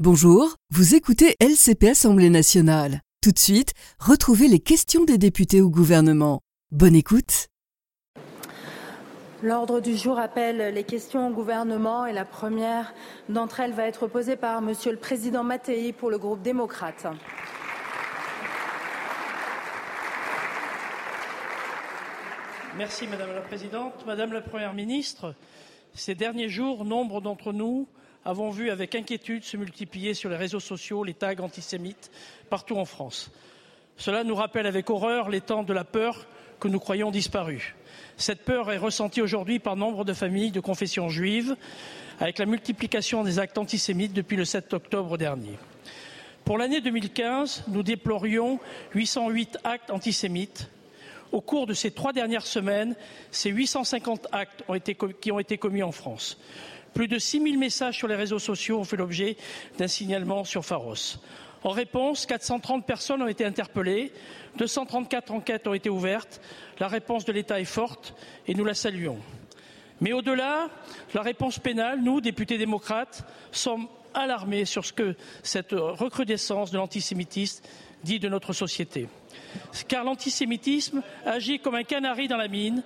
[0.00, 3.00] Bonjour, vous écoutez LCP Assemblée nationale.
[3.22, 6.40] Tout de suite, retrouvez les questions des députés au gouvernement.
[6.72, 7.46] Bonne écoute.
[9.40, 12.92] L'ordre du jour appelle les questions au gouvernement et la première
[13.28, 17.06] d'entre elles va être posée par Monsieur le Président Mattei pour le groupe démocrate.
[22.76, 24.04] Merci Madame la Présidente.
[24.08, 25.36] Madame la Première ministre,
[25.94, 27.86] ces derniers jours, nombre d'entre nous
[28.24, 32.10] avons vu avec inquiétude se multiplier sur les réseaux sociaux les tags antisémites
[32.48, 33.30] partout en France.
[33.96, 36.26] Cela nous rappelle avec horreur les temps de la peur
[36.58, 37.74] que nous croyons disparus.
[38.16, 41.56] Cette peur est ressentie aujourd'hui par nombre de familles de confession juive,
[42.20, 45.58] avec la multiplication des actes antisémites depuis le 7 octobre dernier.
[46.44, 48.60] Pour l'année 2015, nous déplorions
[48.94, 50.68] 808 actes antisémites.
[51.32, 52.94] Au cours de ces trois dernières semaines,
[53.30, 56.38] ces 850 actes ont été, qui ont été commis en France.
[56.94, 59.36] Plus de 6 000 messages sur les réseaux sociaux ont fait l'objet
[59.78, 61.18] d'un signalement sur Pharos.
[61.64, 64.12] En réponse, 430 personnes ont été interpellées,
[64.58, 66.40] 234 enquêtes ont été ouvertes.
[66.78, 68.14] La réponse de l'État est forte
[68.46, 69.18] et nous la saluons.
[70.00, 70.68] Mais au-delà,
[71.14, 77.64] la réponse pénale, nous, députés démocrates, sommes alarmés sur ce que cette recrudescence de l'antisémitisme
[78.04, 79.08] dit de notre société.
[79.88, 82.82] Car l'antisémitisme agit comme un canari dans la mine,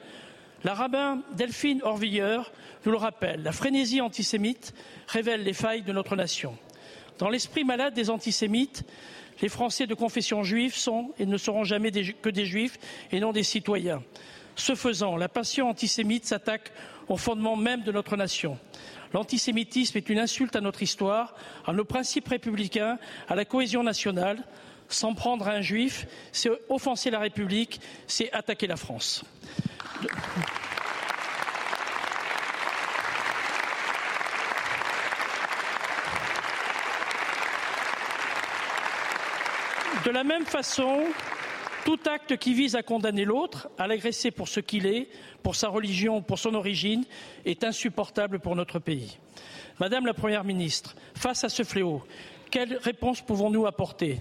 [0.64, 2.52] la rabbin Delphine Orvilleur
[2.84, 4.74] nous le rappelle, la frénésie antisémite
[5.06, 6.56] révèle les failles de notre nation.
[7.18, 8.84] Dans l'esprit malade des antisémites,
[9.40, 12.78] les Français de confession juive sont et ne seront jamais que des juifs
[13.12, 14.02] et non des citoyens.
[14.56, 16.72] Ce faisant, la passion antisémite s'attaque
[17.08, 18.58] au fondement même de notre nation.
[19.14, 21.34] L'antisémitisme est une insulte à notre histoire,
[21.66, 22.98] à nos principes républicains,
[23.28, 24.44] à la cohésion nationale.
[24.88, 29.24] S'en prendre à un juif, c'est offenser la République, c'est attaquer la France.
[40.04, 41.04] De la même façon,
[41.84, 45.08] tout acte qui vise à condamner l'autre, à l'agresser pour ce qu'il est,
[45.42, 47.04] pour sa religion, pour son origine,
[47.44, 49.18] est insupportable pour notre pays.
[49.80, 52.04] Madame la Première ministre, face à ce fléau,
[52.50, 54.20] quelle réponse pouvons-nous apporter?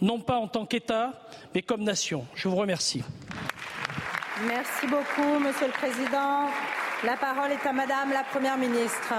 [0.00, 2.26] Non pas en tant qu'État, mais comme nation.
[2.34, 3.02] Je vous remercie.
[4.44, 6.50] Merci beaucoup, Monsieur le Président.
[7.04, 9.14] La parole est à Madame la Première ministre.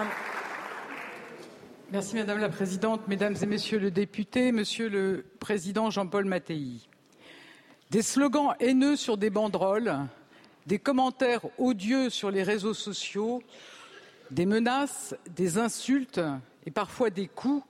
[1.92, 6.88] Merci Madame la Présidente, Mesdames et Messieurs les députés, Monsieur le Président Jean-Paul Mattei.
[7.90, 10.06] Des slogans haineux sur des banderoles,
[10.68, 13.42] des commentaires odieux sur les réseaux sociaux,
[14.30, 16.22] des menaces, des insultes
[16.68, 17.66] et parfois des coups,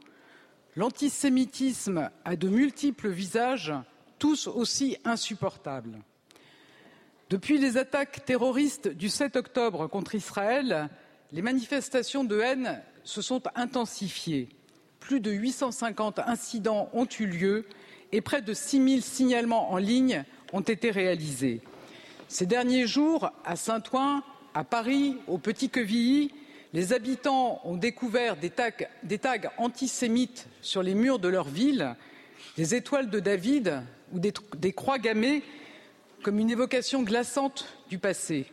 [0.75, 3.73] l'antisémitisme a de multiples visages,
[4.19, 5.97] tous aussi insupportables.
[7.29, 10.87] Depuis les attaques terroristes du 7 octobre contre Israël,
[11.33, 14.47] les manifestations de haine se sont intensifiées.
[15.01, 17.65] Plus de 850 incidents ont eu lieu
[18.13, 20.23] et près de 6 000 signalements en ligne
[20.53, 21.59] ont été réalisés.
[22.29, 24.23] Ces derniers jours, à Saint-Ouen,
[24.53, 26.31] à Paris, au Petit-Quevilly,
[26.71, 31.93] les habitants ont découvert des tags, antisémites sur les murs de leur ville,
[32.55, 33.81] des étoiles de David
[34.13, 35.43] ou des croix gammées
[36.23, 38.51] comme une évocation glaçante du passé.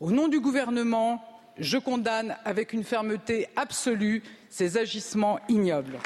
[0.00, 1.24] Au nom du gouvernement,
[1.58, 5.98] je condamne avec une fermeté absolue ces agissements ignobles.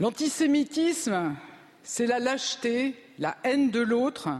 [0.00, 1.36] L'antisémitisme,
[1.84, 4.30] c'est la lâcheté, la haine de l'autre,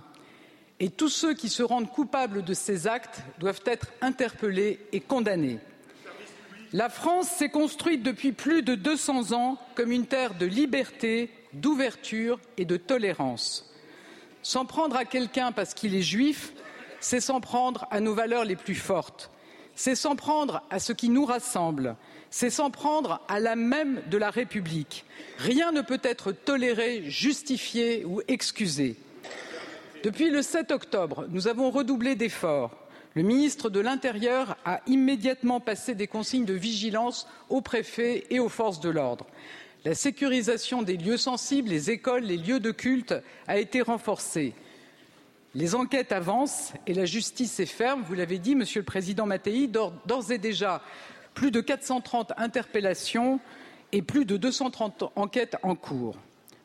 [0.82, 5.60] et tous ceux qui se rendent coupables de ces actes doivent être interpellés et condamnés.
[6.72, 12.41] La France s'est construite depuis plus de 200 ans comme une terre de liberté, d'ouverture
[12.56, 13.72] et de tolérance.
[14.42, 16.53] S'en prendre à quelqu'un parce qu'il est juif,
[16.98, 19.31] c'est s'en prendre à nos valeurs les plus fortes,
[19.76, 21.94] c'est s'en prendre à ce qui nous rassemble,
[22.28, 25.04] c'est s'en prendre à l'âme même de la République.
[25.38, 28.97] Rien ne peut être toléré, justifié ou excusé.
[30.03, 32.77] Depuis le 7 octobre, nous avons redoublé d'efforts.
[33.15, 38.49] Le ministre de l'Intérieur a immédiatement passé des consignes de vigilance aux préfets et aux
[38.49, 39.27] forces de l'ordre.
[39.84, 43.15] La sécurisation des lieux sensibles, les écoles, les lieux de culte
[43.47, 44.54] a été renforcée.
[45.54, 48.03] Les enquêtes avancent et la justice est ferme.
[48.09, 50.83] Vous l'avez dit, Monsieur le Président Mattei, d'ores et déjà
[51.34, 53.39] plus de 430 interpellations
[53.93, 56.16] et plus de 230 enquêtes en cours.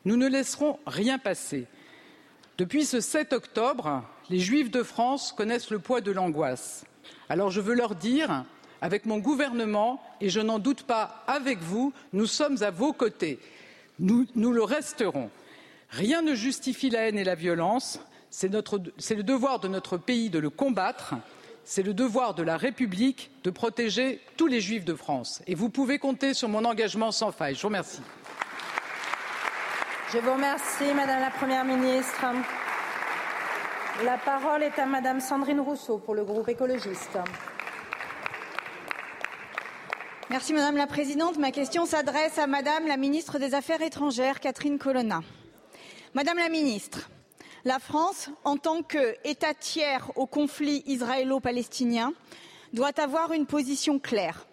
[0.04, 1.66] Nous ne laisserons rien passer.
[2.58, 6.84] Depuis ce 7 octobre, les Juifs de France connaissent le poids de l'angoisse.
[7.28, 8.44] Alors je veux leur dire,
[8.82, 13.38] avec mon gouvernement, et je n'en doute pas avec vous, nous sommes à vos côtés.
[14.00, 15.30] Nous, nous le resterons.
[15.90, 18.00] Rien ne justifie la haine et la violence.
[18.30, 21.14] C'est le devoir de notre pays de le combattre.
[21.64, 25.42] C'est le devoir de la République de protéger tous les juifs de France.
[25.46, 27.54] Et vous pouvez compter sur mon engagement sans faille.
[27.54, 28.00] Je vous remercie.
[30.10, 32.24] Je vous remercie, Madame la Première ministre.
[34.06, 37.18] La parole est à Madame Sandrine Rousseau pour le groupe écologiste.
[40.30, 41.36] Merci Madame la Présidente.
[41.36, 45.20] Ma question s'adresse à Madame la Ministre des Affaires étrangères, Catherine Colonna.
[46.14, 47.10] Madame la Ministre,
[47.66, 52.14] la France, en tant qu'État tiers au conflit israélo-palestinien,
[52.72, 54.46] doit avoir une position claire.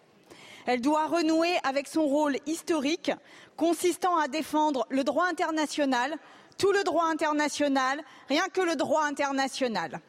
[0.66, 3.12] Elle doit renouer avec son rôle historique
[3.56, 6.16] consistant à défendre le droit international,
[6.58, 10.00] tout le droit international, rien que le droit international.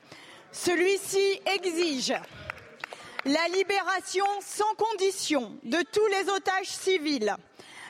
[0.52, 2.14] Celui-ci exige
[3.26, 7.36] la libération sans condition de tous les otages civils,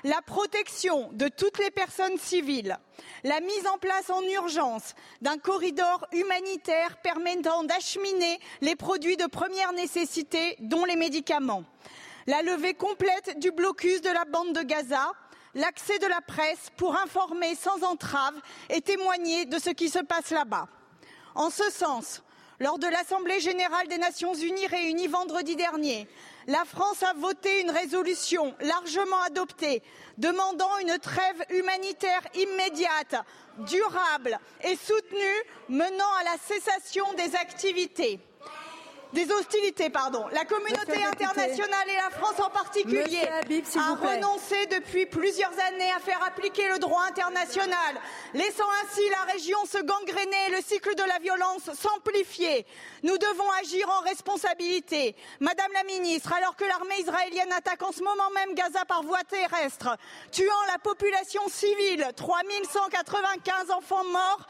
[0.04, 2.77] la protection de toutes les personnes civiles,
[3.24, 9.74] la mise en place en urgence d'un corridor humanitaire permettant d'acheminer les produits de première
[9.74, 11.63] nécessité, dont les médicaments,
[12.25, 15.12] la levée complète du blocus de la bande de Gaza,
[15.55, 18.35] l'accès de la presse pour informer sans entrave
[18.69, 20.67] et témoigner de ce qui se passe là-bas.
[21.35, 22.23] En ce sens,
[22.59, 26.07] lors de l'Assemblée générale des Nations unies réunie vendredi dernier,
[26.47, 29.83] la France a voté une résolution largement adoptée
[30.17, 33.15] demandant une trêve humanitaire immédiate,
[33.59, 38.19] durable et soutenue menant à la cessation des activités
[39.13, 40.25] des hostilités, pardon.
[40.31, 46.24] La communauté internationale et la France en particulier a renoncé depuis plusieurs années à faire
[46.25, 48.00] appliquer le droit international,
[48.33, 52.65] laissant ainsi la région se gangréner et le cycle de la violence s'amplifier.
[53.04, 55.15] Nous devons agir en responsabilité.
[55.39, 59.24] Madame la ministre, alors que l'armée israélienne attaque en ce moment même Gaza par voie
[59.24, 59.98] terrestre,
[60.31, 64.48] tuant la population civile, 3195 enfants morts,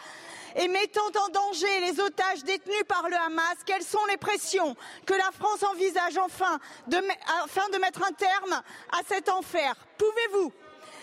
[0.56, 5.14] et mettant en danger les otages détenus par le Hamas, quelles sont les pressions que
[5.14, 6.98] la France envisage enfin de,
[7.44, 8.62] afin de mettre un terme
[8.92, 9.76] à cet enfer?
[9.98, 10.52] Pouvez-vous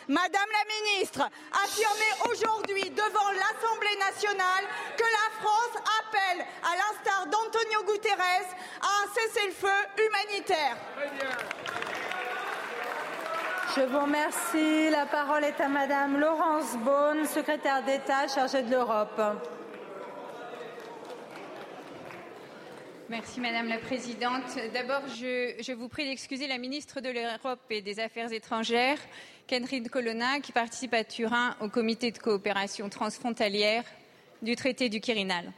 [0.07, 1.31] Madame la ministre,
[1.65, 4.65] affirmer aujourd'hui devant l'Assemblée nationale
[4.99, 10.77] que la France appelle, à l'instar d'Antonio Guterres, à un cessez-le-feu humanitaire?
[13.73, 14.91] Je vous remercie.
[14.91, 19.21] La parole est à Madame Laurence Beaune, secrétaire d'État chargée de l'Europe.
[23.09, 24.45] Merci Madame la Présidente.
[24.73, 28.99] D'abord, je, vous prie d'excuser la ministre de l'Europe et des Affaires étrangères,
[29.47, 33.85] Catherine Colonna, qui participe à Turin au comité de coopération transfrontalière
[34.43, 35.53] du traité du Quirinal.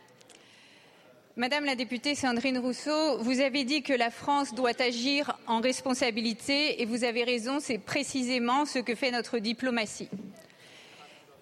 [1.39, 6.81] Madame la députée Sandrine Rousseau, vous avez dit que la France doit agir en responsabilité
[6.81, 10.09] et vous avez raison, c'est précisément ce que fait notre diplomatie.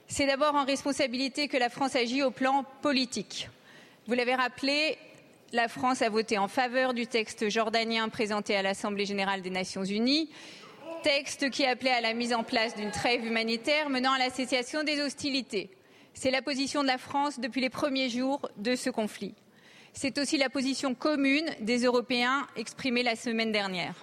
[0.08, 3.48] C'est d'abord en responsabilité que la France agit au plan politique.
[4.08, 4.98] Vous l'avez rappelé,
[5.52, 9.84] la France a voté en faveur du texte jordanien présenté à l'Assemblée générale des Nations
[9.84, 10.28] unies,
[11.04, 15.00] texte qui appelait à la mise en place d'une trêve humanitaire menant à l'association des
[15.00, 15.70] hostilités.
[16.14, 19.36] C'est la position de la France depuis les premiers jours de ce conflit.
[19.96, 23.94] C'est aussi la position commune des Européens exprimée la semaine dernière.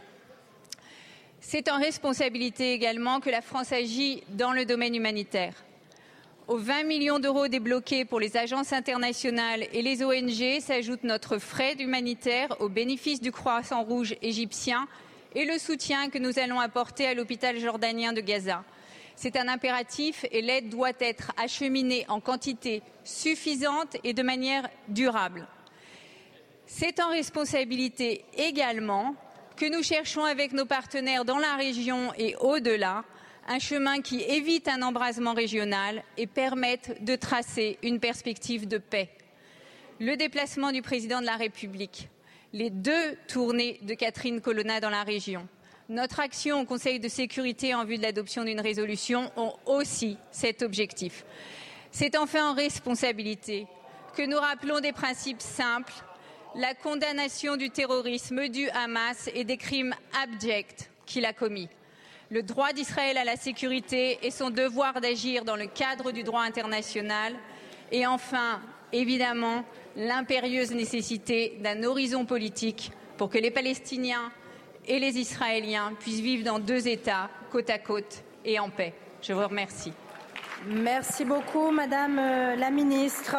[1.42, 5.54] C'est en responsabilité également que la France agit dans le domaine humanitaire.
[6.48, 11.76] Aux 20 millions d'euros débloqués pour les agences internationales et les ONG s'ajoute notre frais
[11.78, 14.88] humanitaire au bénéfice du Croissant Rouge égyptien
[15.36, 18.64] et le soutien que nous allons apporter à l'hôpital jordanien de Gaza.
[19.18, 25.48] C'est un impératif et l'aide doit être acheminée en quantité suffisante et de manière durable.
[26.74, 29.14] C'est en responsabilité également
[29.58, 33.04] que nous cherchons avec nos partenaires dans la région et au-delà
[33.50, 39.10] un chemin qui évite un embrasement régional et permette de tracer une perspective de paix.
[40.00, 42.08] Le déplacement du président de la République,
[42.54, 45.50] les deux tournées de Catherine Colonna dans la région,
[45.90, 50.62] notre action au Conseil de sécurité en vue de l'adoption d'une résolution ont aussi cet
[50.62, 51.26] objectif.
[51.92, 53.68] C'est enfin en responsabilité
[54.16, 55.94] que nous rappelons des principes simples
[56.56, 61.70] la condamnation du terrorisme du Hamas et des crimes abjects qu'il a commis,
[62.30, 66.42] le droit d'Israël à la sécurité et son devoir d'agir dans le cadre du droit
[66.42, 67.34] international,
[67.92, 68.62] et enfin,
[68.94, 69.66] évidemment,
[69.96, 74.32] l'impérieuse nécessité d'un horizon politique pour que les Palestiniens
[74.88, 78.94] et les Israéliens puissent vivre dans deux États, côte à côte et en paix.
[79.22, 79.94] Je vous remercie.
[80.68, 83.36] Merci beaucoup, Madame euh, la Ministre.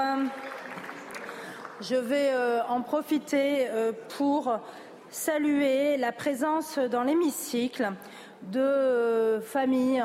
[1.83, 4.57] Je vais euh, en profiter euh, pour
[5.11, 7.91] saluer la présence dans l'hémicycle
[8.43, 10.05] de euh, familles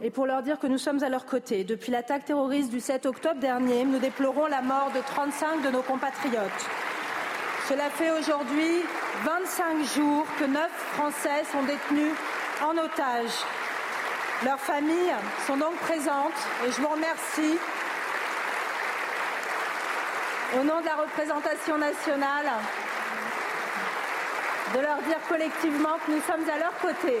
[0.00, 1.64] et pour leur dire que nous sommes à leur côté.
[1.64, 5.82] Depuis l'attaque terroriste du 7 octobre dernier, nous déplorons la mort de 35 de nos
[5.82, 6.70] compatriotes.
[7.68, 8.82] Cela fait aujourd'hui
[9.24, 12.14] 25 jours que neuf Français sont détenus
[12.64, 13.32] en otage.
[14.44, 15.14] Leurs familles
[15.48, 16.32] sont donc présentes
[16.64, 17.58] et je vous remercie
[20.54, 22.50] au nom de la représentation nationale
[24.74, 27.18] de leur dire collectivement que nous sommes à leur côté.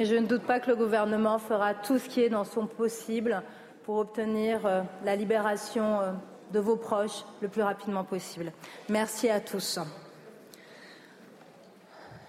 [0.00, 2.68] Et je ne doute pas que le gouvernement fera tout ce qui est dans son
[2.68, 3.42] possible
[3.82, 6.12] pour obtenir euh, la libération euh,
[6.52, 8.52] de vos proches le plus rapidement possible.
[8.88, 9.80] Merci à tous.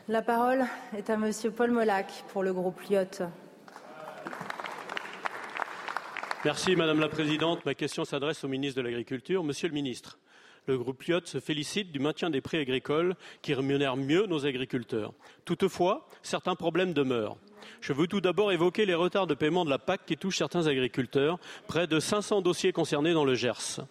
[0.07, 0.65] La parole
[0.97, 3.21] est à Monsieur Paul Molac pour le groupe Lyotte.
[6.43, 7.63] Merci Madame la Présidente.
[7.65, 9.43] Ma question s'adresse au ministre de l'Agriculture.
[9.43, 10.17] Monsieur le ministre,
[10.65, 15.13] le groupe Lyotte se félicite du maintien des prix agricoles qui rémunèrent mieux nos agriculteurs.
[15.45, 17.37] Toutefois, certains problèmes demeurent.
[17.81, 20.67] Je veux tout d'abord évoquer les retards de paiement de la PAC qui touchent certains
[20.67, 23.81] agriculteurs, près de 500 dossiers concernés dans le Gers.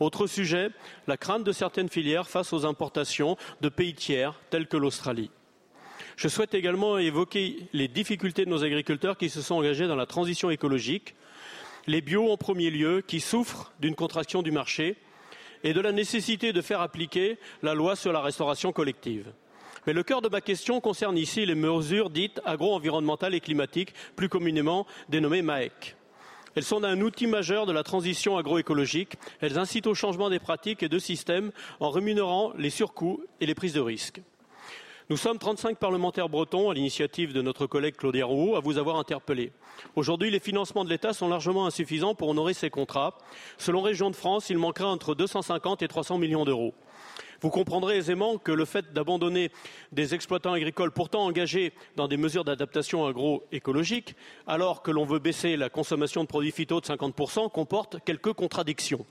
[0.00, 0.70] Autre sujet,
[1.06, 5.30] la crainte de certaines filières face aux importations de pays tiers tels que l'Australie.
[6.16, 10.06] Je souhaite également évoquer les difficultés de nos agriculteurs qui se sont engagés dans la
[10.06, 11.14] transition écologique,
[11.86, 14.96] les bio en premier lieu, qui souffrent d'une contraction du marché,
[15.64, 19.32] et de la nécessité de faire appliquer la loi sur la restauration collective.
[19.86, 24.28] Mais le cœur de ma question concerne ici les mesures dites agro-environnementales et climatiques, plus
[24.28, 25.96] communément dénommées MAEC.
[26.54, 29.16] Elles sont un outil majeur de la transition agroécologique.
[29.40, 31.50] Elles incitent au changement des pratiques et de systèmes
[31.80, 34.22] en rémunérant les surcoûts et les prises de risques.
[35.10, 38.96] Nous sommes 35 parlementaires bretons, à l'initiative de notre collègue Claudia Roux, à vous avoir
[38.96, 39.52] interpellé.
[39.96, 43.18] Aujourd'hui, les financements de l'État sont largement insuffisants pour honorer ces contrats.
[43.58, 46.72] Selon Région de France, il manquerait entre 250 et 300 millions d'euros.
[47.40, 49.50] Vous comprendrez aisément que le fait d'abandonner
[49.92, 54.14] des exploitants agricoles pourtant engagés dans des mesures d'adaptation agroécologique,
[54.46, 59.04] alors que l'on veut baisser la consommation de produits phyto de 50%, comporte quelques contradictions.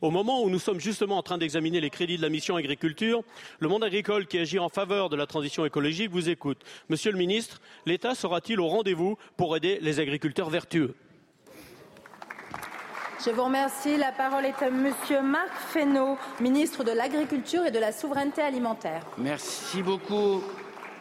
[0.00, 3.22] Au moment où nous sommes justement en train d'examiner les crédits de la mission agriculture,
[3.58, 6.62] le monde agricole qui agit en faveur de la transition écologique vous écoute.
[6.88, 10.94] Monsieur le ministre, l'État sera-t-il au rendez-vous pour aider les agriculteurs vertueux?
[13.24, 13.96] Je vous remercie.
[13.96, 19.02] La parole est à Monsieur Marc Fesneau, ministre de l'Agriculture et de la Souveraineté alimentaire.
[19.18, 20.42] Merci beaucoup.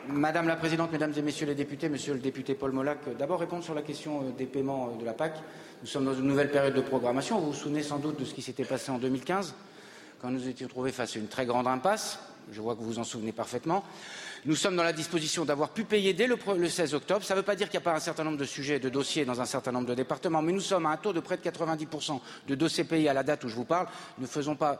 [0.07, 3.63] Madame la Présidente, Mesdames et Messieurs les députés, Monsieur le député Paul Molac, d'abord répondre
[3.63, 5.33] sur la question euh, des paiements euh, de la PAC.
[5.81, 7.39] Nous sommes dans une nouvelle période de programmation.
[7.39, 9.55] Vous vous souvenez sans doute de ce qui s'était passé en 2015,
[10.21, 12.19] quand nous étions trouvés face à une très grande impasse.
[12.51, 13.83] Je vois que vous vous en souvenez parfaitement.
[14.45, 16.37] Nous sommes dans la disposition d'avoir pu payer dès le,
[16.69, 17.25] 16 octobre.
[17.25, 18.89] Ça ne veut pas dire qu'il n'y a pas un certain nombre de sujets, de
[18.89, 21.37] dossiers dans un certain nombre de départements, mais nous sommes à un taux de près
[21.37, 23.87] de 90% de dossiers payés à la date où je vous parle.
[24.19, 24.79] Ne faisons pas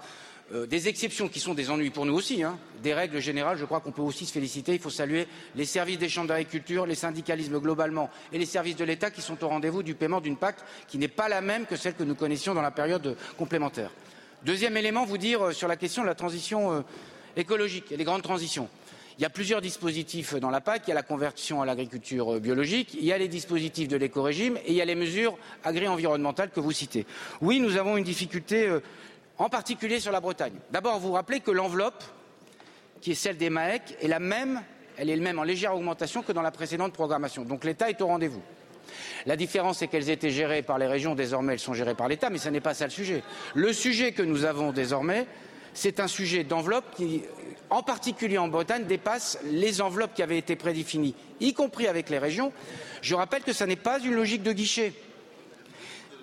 [0.54, 2.60] euh, des exceptions qui sont des ennuis pour nous aussi, hein.
[2.84, 4.76] des règles générales, je crois qu'on peut aussi se féliciter.
[4.76, 8.86] Il faut saluer les services des chambres d'agriculture, les syndicalismes globalement et les services de
[8.86, 10.58] l'État qui sont au rendez-vous du paiement d'une PAC
[10.88, 13.90] qui n'est pas la même que celle que nous connaissions dans la période complémentaire.
[14.44, 16.82] Deuxième élément, vous dire euh, sur la question de la transition euh,
[17.36, 18.70] écologique et des grandes transitions.
[19.18, 20.84] Il y a plusieurs dispositifs dans la PAC.
[20.86, 24.58] Il y a la conversion à l'agriculture biologique, il y a les dispositifs de l'éco-régime
[24.58, 27.06] et il y a les mesures agri-environnementales que vous citez.
[27.42, 28.82] Oui, nous avons une difficulté, euh,
[29.38, 30.54] en particulier sur la Bretagne.
[30.72, 32.04] D'abord, vous rappelez que l'enveloppe,
[33.00, 34.62] qui est celle des MAEC, est la même,
[34.98, 37.44] elle est le même en légère augmentation que dans la précédente programmation.
[37.44, 38.42] Donc l'État est au rendez-vous.
[39.26, 42.30] La différence, c'est qu'elles étaient gérées par les régions, désormais elles sont gérées par l'État,
[42.30, 43.24] mais ce n'est pas ça le sujet.
[43.54, 45.26] Le sujet que nous avons désormais,
[45.76, 47.22] c'est un sujet d'enveloppe qui,
[47.70, 52.18] en particulier en Bretagne, dépasse les enveloppes qui avaient été prédéfinies, y compris avec les
[52.18, 52.52] régions.
[53.02, 54.94] Je rappelle que ce n'est pas une logique de guichet.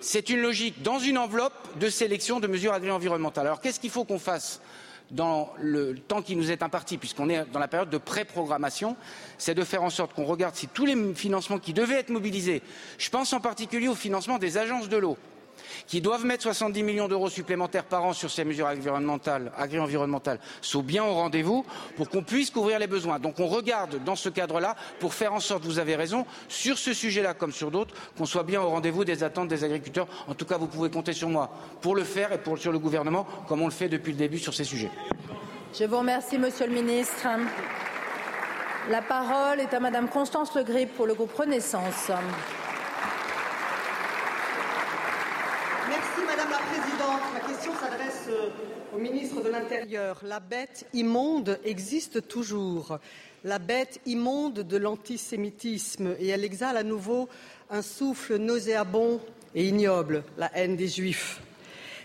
[0.01, 3.45] C'est une logique dans une enveloppe de sélection de mesures agri-environnementales.
[3.45, 4.59] Alors qu'est-ce qu'il faut qu'on fasse
[5.11, 8.97] dans le temps qui nous est imparti, puisqu'on est dans la période de pré-programmation,
[9.37, 12.63] c'est de faire en sorte qu'on regarde si tous les financements qui devaient être mobilisés,
[12.97, 15.17] je pense en particulier au financement des agences de l'eau,
[15.87, 21.03] qui doivent mettre 70 millions d'euros supplémentaires par an sur ces mesures agri-environnementales, sont bien
[21.03, 23.19] au rendez-vous pour qu'on puisse couvrir les besoins.
[23.19, 26.93] Donc on regarde dans ce cadre-là pour faire en sorte, vous avez raison, sur ce
[26.93, 30.07] sujet-là comme sur d'autres, qu'on soit bien au rendez-vous des attentes des agriculteurs.
[30.27, 31.49] En tout cas, vous pouvez compter sur moi
[31.81, 34.39] pour le faire et pour, sur le gouvernement, comme on le fait depuis le début
[34.39, 34.91] sur ces sujets.
[35.77, 37.27] Je vous remercie, Monsieur le Ministre.
[38.89, 42.11] La parole est à Madame Constance Le Grip pour le groupe Renaissance.
[45.87, 47.21] Merci Madame la Présidente.
[47.33, 48.49] Ma question s'adresse euh,
[48.95, 50.19] au ministre de l'Intérieur.
[50.23, 52.99] La bête immonde existe toujours.
[53.43, 57.27] La bête immonde de l'antisémitisme et elle exhale à nouveau
[57.71, 59.19] un souffle nauséabond
[59.55, 61.41] et ignoble, la haine des Juifs.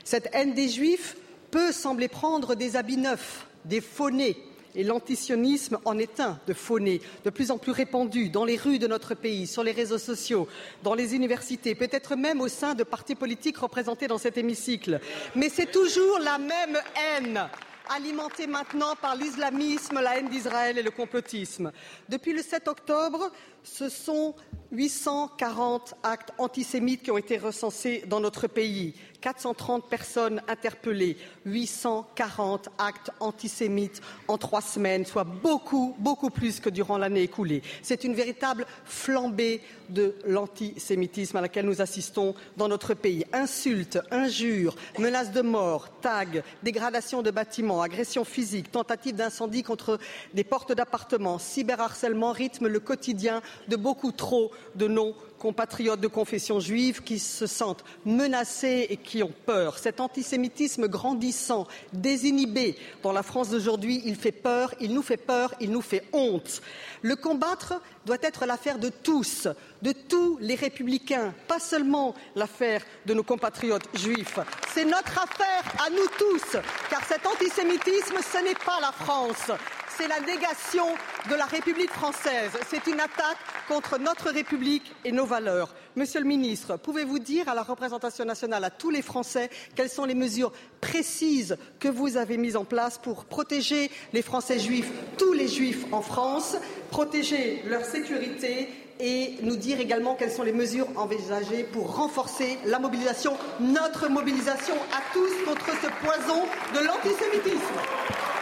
[0.03, 1.17] Cette haine des Juifs
[1.51, 4.39] peut sembler prendre des habits neufs, des faunés,
[4.79, 8.79] et l'antisionisme en est un de fauné, de plus en plus répandu dans les rues
[8.79, 10.47] de notre pays, sur les réseaux sociaux,
[10.85, 15.01] dans les universités, peut-être même au sein de partis politiques représentés dans cet hémicycle.
[15.35, 16.79] Mais c'est toujours la même
[17.17, 17.49] haine
[17.91, 21.73] alimentée maintenant par l'islamisme, la haine d'Israël et le complotisme.
[22.09, 23.33] Depuis le 7 octobre,
[23.65, 24.37] ce sont
[24.71, 28.95] 840 actes antisémites qui ont été recensés dans notre pays.
[29.21, 36.99] 430 personnes interpellées, 840 actes antisémites en trois semaines, soit beaucoup, beaucoup plus que durant
[36.99, 37.63] l'année écoulée.
[37.83, 43.25] C'est une véritable flambée de l'antisémitisme à laquelle nous assistons dans notre pays.
[43.33, 49.99] Insultes, injures, menaces de mort, tags, dégradation de bâtiments, agressions physiques, tentatives d'incendie contre
[50.35, 56.61] des portes d'appartements, cyberharcèlement rythment le quotidien de beaucoup trop de nos compatriotes de confession
[56.61, 59.79] juive qui se sentent menacés et qui ont peur.
[59.79, 65.55] Cet antisémitisme grandissant, désinhibé dans la France d'aujourd'hui, il fait peur, il nous fait peur,
[65.61, 66.61] il nous fait honte.
[67.03, 69.49] Le combattre doit être l'affaire de tous,
[69.83, 74.39] de tous les républicains, pas seulement l'affaire de nos compatriotes juifs.
[74.75, 76.59] C'est notre affaire à nous tous,
[76.91, 79.51] car cet antisémitisme, ce n'est pas la France,
[79.99, 80.87] c'est la négation
[81.29, 82.53] de la République française.
[82.71, 83.37] C'est une attaque
[83.67, 85.75] contre notre République et nos valeurs.
[85.97, 90.05] Monsieur le ministre, pouvez-vous dire à la représentation nationale, à tous les Français, quelles sont
[90.05, 95.33] les mesures précises que vous avez mises en place pour protéger les Français juifs, tous
[95.33, 96.57] les juifs en France,
[96.93, 98.69] protéger leur sécurité
[99.01, 104.75] et nous dire également quelles sont les mesures envisagées pour renforcer la mobilisation, notre mobilisation
[104.93, 108.38] à tous contre ce poison de l'antisémitisme?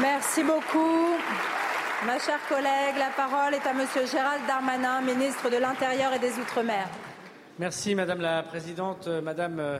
[0.00, 1.14] Merci beaucoup.
[2.04, 6.32] Ma chère collègue, la parole est à Monsieur Gérald Darmanin, ministre de l'Intérieur et des
[6.40, 6.88] Outre-mer.
[7.58, 9.78] Merci Madame la Présidente, euh, Madame euh,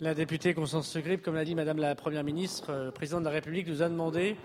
[0.00, 3.34] la députée Constance Grip, comme l'a dit Madame la Première ministre, euh, présidente de la
[3.34, 4.36] République, nous a demandé,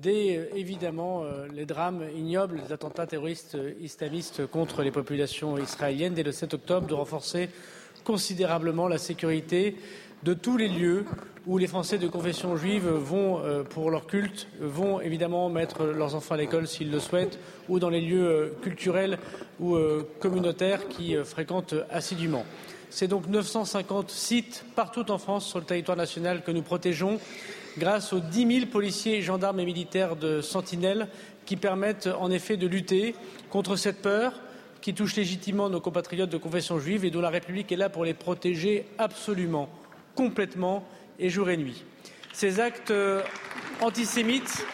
[0.00, 6.32] dès évidemment les drames ignobles des attentats terroristes islamistes contre les populations israéliennes, dès le
[6.32, 7.50] 7 octobre, de renforcer
[8.02, 9.76] considérablement la sécurité
[10.24, 11.04] de tous les lieux
[11.46, 16.14] où les Français de confession juive vont, euh, pour leur culte, vont évidemment mettre leurs
[16.14, 19.18] enfants à l'école s'ils le souhaitent, ou dans les lieux euh, culturels
[19.58, 22.44] ou euh, communautaires qui fréquentent assidûment.
[22.90, 27.18] C'est donc 950 sites partout en France sur le territoire national que nous protégeons
[27.78, 31.08] grâce aux 10 000 policiers, gendarmes et militaires de Sentinelle
[31.46, 33.14] qui permettent en effet de lutter
[33.48, 34.32] contre cette peur
[34.80, 38.04] qui touche légitimement nos compatriotes de confession juive et dont la République est là pour
[38.04, 39.68] les protéger absolument
[40.14, 40.84] complètement
[41.20, 41.84] et jour et nuit.
[42.32, 43.22] Ces actes euh,
[43.80, 44.64] antisémites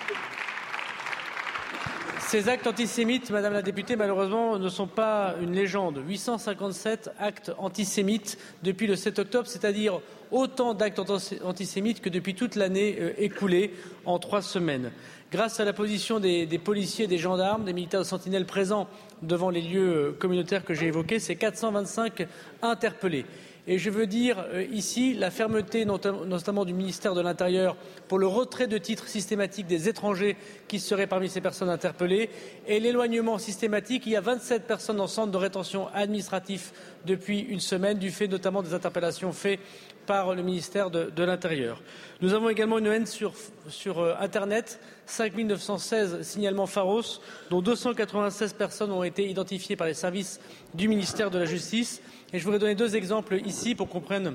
[2.66, 6.02] antisémites, Madame la députée, malheureusement, ne sont pas une légende.
[6.06, 11.00] 857 actes antisémites depuis le 7 octobre, c'est-à-dire autant d'actes
[11.44, 13.72] antisémites que depuis toute l'année euh, écoulée
[14.04, 14.90] en trois semaines.
[15.32, 18.88] Grâce à la position des, des, policiers, des gendarmes, des militaires de sentinelle présents
[19.22, 22.26] devant les lieux euh, communautaires que j'ai évoqués, c'est 425
[22.62, 23.24] interpellés.
[23.68, 27.76] Je veux dire euh, ici la fermeté notamment du ministère de l'Intérieur
[28.06, 30.36] pour le retrait de titres systématiques des étrangers
[30.68, 32.30] qui seraient parmi ces personnes interpellées
[32.68, 34.06] et l'éloignement systématique.
[34.06, 36.72] Il y a 27 personnes en centre de rétention administratif
[37.06, 39.58] depuis une semaine, du fait notamment des interpellations faites
[40.06, 41.82] par le ministère de, l'Intérieur.
[42.20, 43.34] Nous avons également une haine sur,
[43.68, 49.94] sur euh, Internet, 5 916 signalements pharos, dont 296 personnes ont été identifiées par les
[49.94, 50.40] services
[50.74, 52.00] du ministère de la Justice.
[52.36, 54.34] Et je voudrais donner deux exemples ici pour qu'on comprenne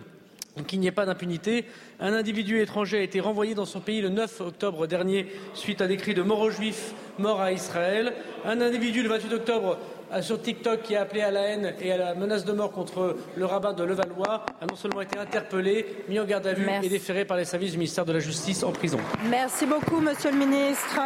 [0.65, 1.65] qu'il n'y ait pas d'impunité.
[1.99, 5.87] Un individu étranger a été renvoyé dans son pays le 9 octobre dernier suite à
[5.87, 8.13] des cris de mort aux juifs, mort à Israël.
[8.43, 9.77] Un individu le 28 octobre
[10.21, 13.17] sur TikTok qui a appelé à la haine et à la menace de mort contre
[13.37, 16.89] le rabbin de Levallois a non seulement été interpellé, mis en garde à vue et
[16.89, 18.97] déféré par les services du ministère de la Justice en prison.
[19.29, 20.99] Merci beaucoup, Monsieur le Ministre.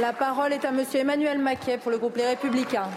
[0.00, 2.90] La parole est à Monsieur Emmanuel Maquet pour le groupe Les Républicains.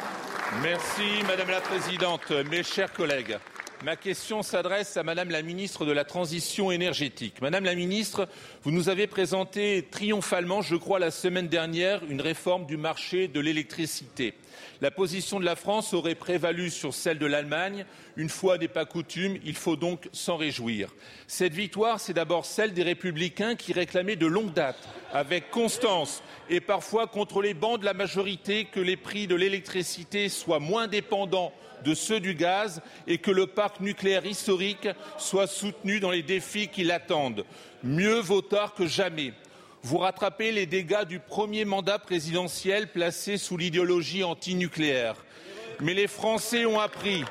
[0.63, 2.31] Merci Madame la Présidente.
[2.49, 3.38] Mes chers collègues,
[3.83, 7.41] ma question s'adresse à Madame la Ministre de la Transition énergétique.
[7.41, 8.27] Madame la Ministre,
[8.63, 13.39] vous nous avez présenté triomphalement, je crois, la semaine dernière, une réforme du marché de
[13.39, 14.33] l'électricité.
[14.81, 17.85] La position de la France aurait prévalu sur celle de l'Allemagne.
[18.17, 20.93] Une fois n'est pas coutume, il faut donc s'en réjouir.
[21.27, 26.59] Cette victoire, c'est d'abord celle des républicains qui réclamaient de longue date, avec constance et
[26.59, 31.53] parfois contre les bancs de la majorité, que les prix de l'électricité soient moins dépendants
[31.83, 34.87] de ceux du gaz et que le parc nucléaire historique
[35.17, 37.45] soit soutenu dans les défis qui l'attendent.
[37.83, 39.33] Mieux vaut tard que jamais.
[39.81, 45.15] Vous rattrapez les dégâts du premier mandat présidentiel placé sous l'idéologie antinucléaire.
[45.79, 47.23] Mais les Français ont appris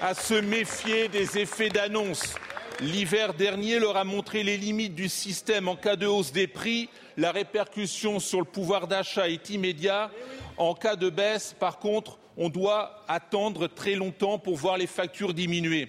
[0.00, 2.36] à se méfier des effets d'annonce.
[2.80, 6.88] L'hiver dernier leur a montré les limites du système en cas de hausse des prix.
[7.16, 10.12] La répercussion sur le pouvoir d'achat est immédiate.
[10.58, 15.34] En cas de baisse, par contre, on doit attendre très longtemps pour voir les factures
[15.34, 15.88] diminuer.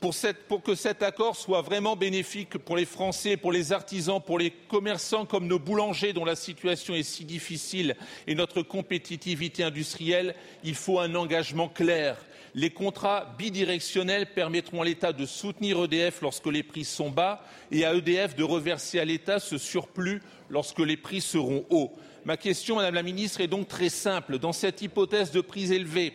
[0.00, 4.50] Pour, que cet accord soit vraiment bénéfique pour les Français, pour les artisans, pour les
[4.50, 10.34] commerçants comme nos boulangers dont la situation est si difficile et notre compétitivité industrielle,
[10.64, 12.18] il faut un engagement clair.
[12.54, 17.84] Les contrats bidirectionnels permettront à l'État de soutenir EDF lorsque les prix sont bas et
[17.84, 21.92] à EDF de reverser à l'État ce surplus lorsque les prix seront hauts.
[22.26, 24.40] Ma question, Madame la Ministre, est donc très simple.
[24.40, 26.12] Dans cette hypothèse de prix élevés,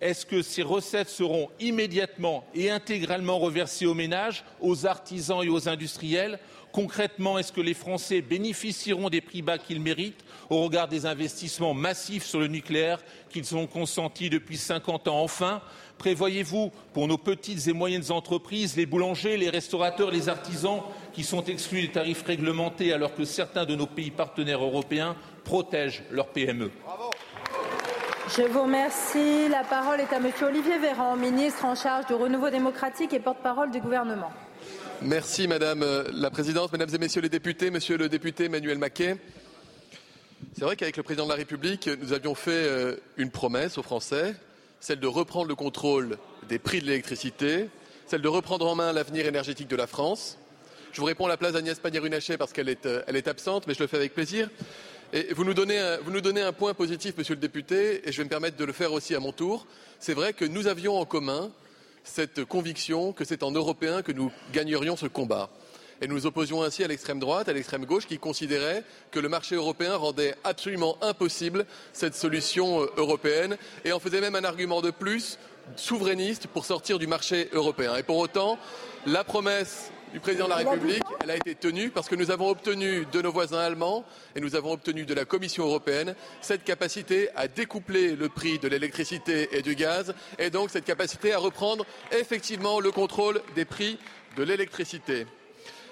[0.00, 5.68] est-ce que ces recettes seront immédiatement et intégralement reversées aux ménages, aux artisans et aux
[5.68, 6.40] industriels?
[6.72, 11.74] Concrètement, est-ce que les Français bénéficieront des prix bas qu'ils méritent au regard des investissements
[11.74, 12.98] massifs sur le nucléaire
[13.30, 15.62] qu'ils ont consentis depuis 50 ans Enfin,
[15.98, 20.80] prévoyez-vous pour nos petites et moyennes entreprises, les boulangers, les restaurateurs, les artisans
[21.12, 26.02] qui sont exclus des tarifs réglementés alors que certains de nos pays partenaires européens protègent
[26.10, 27.10] leurs PME Bravo.
[28.36, 29.48] Je vous remercie.
[29.48, 33.70] La parole est à Monsieur Olivier Véran, ministre en charge du renouveau démocratique et porte-parole
[33.70, 34.32] du gouvernement.
[35.02, 39.16] Merci Madame la Présidente, Mesdames et Messieurs les députés, Monsieur le député Emmanuel Maquet.
[40.56, 44.34] C'est vrai qu'avec le Président de la République, nous avions fait une promesse aux Français,
[44.80, 47.68] celle de reprendre le contrôle des prix de l'électricité,
[48.06, 50.38] celle de reprendre en main l'avenir énergétique de la France.
[50.92, 53.74] Je vous réponds à la place d'Agnès Pannier-Runacher parce qu'elle est, elle est absente, mais
[53.74, 54.48] je le fais avec plaisir.
[55.34, 58.64] Vous nous, donnez un, point positif, monsieur le député, et je vais me permettre de
[58.64, 59.66] le faire aussi à mon tour.
[60.00, 61.50] C'est vrai que nous avions en commun
[62.02, 65.50] cette conviction que c'est en européen que nous gagnerions ce combat.
[66.00, 69.28] Et nous nous opposions ainsi à l'extrême droite, à l'extrême gauche, qui considérait que le
[69.28, 74.90] marché européen rendait absolument impossible cette solution européenne et en faisait même un argument de
[74.90, 75.38] plus
[75.76, 77.96] souverainiste pour sortir du marché européen.
[77.96, 78.58] Et pour autant,
[79.04, 82.48] la promesse du président de la République, elle a été tenue parce que nous avons
[82.48, 84.04] obtenu de nos voisins allemands
[84.36, 88.68] et nous avons obtenu de la Commission européenne cette capacité à découpler le prix de
[88.68, 93.98] l'électricité et du gaz et donc cette capacité à reprendre effectivement le contrôle des prix
[94.36, 95.26] de l'électricité.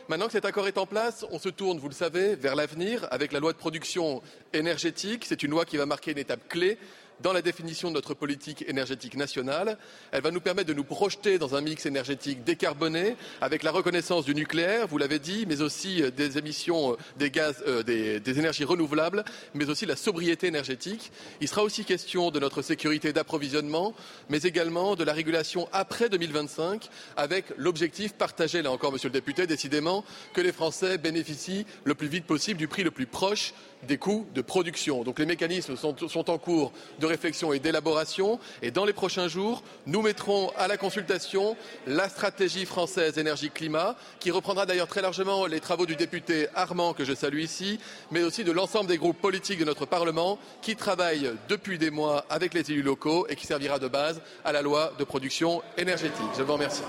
[0.08, 3.06] Maintenant que cet accord est en place, on se tourne, vous le savez, vers l'avenir
[3.12, 5.24] avec la loi de production énergétique.
[5.24, 6.78] C'est une loi qui va marquer une étape clé
[7.22, 9.78] dans la définition de notre politique énergétique nationale.
[10.12, 14.24] Elle va nous permettre de nous projeter dans un mix énergétique décarboné, avec la reconnaissance
[14.24, 18.64] du nucléaire, vous l'avez dit, mais aussi des émissions des gaz, euh, des, des, énergies
[18.64, 21.12] renouvelables, mais aussi la sobriété énergétique.
[21.40, 23.94] Il sera aussi question de notre sécurité d'approvisionnement,
[24.28, 29.46] mais également de la régulation après 2025, avec l'objectif partagé, là encore, monsieur le député,
[29.46, 30.04] décidément,
[30.34, 33.52] que les Français bénéficient le plus vite possible du prix le plus proche
[33.86, 35.02] des coûts de production.
[35.02, 39.28] Donc les mécanismes sont, sont en cours de réflexion et d'élaboration et dans les prochains
[39.28, 45.46] jours, nous mettrons à la consultation la stratégie française énergie-climat qui reprendra d'ailleurs très largement
[45.46, 47.78] les travaux du député Armand que je salue ici,
[48.10, 52.24] mais aussi de l'ensemble des groupes politiques de notre Parlement qui travaillent depuis des mois
[52.30, 56.30] avec les élus locaux et qui servira de base à la loi de production énergétique.
[56.36, 56.82] Je vous remercie.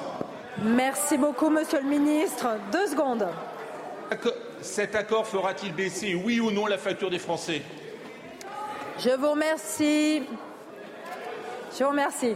[0.64, 2.48] Merci beaucoup, Monsieur le Ministre.
[2.72, 3.28] Deux secondes.
[4.62, 7.64] Cet accord fera-t-il baisser, oui ou non, la facture des Français?
[9.00, 10.22] Je vous remercie.
[11.78, 12.36] Je vous remercie.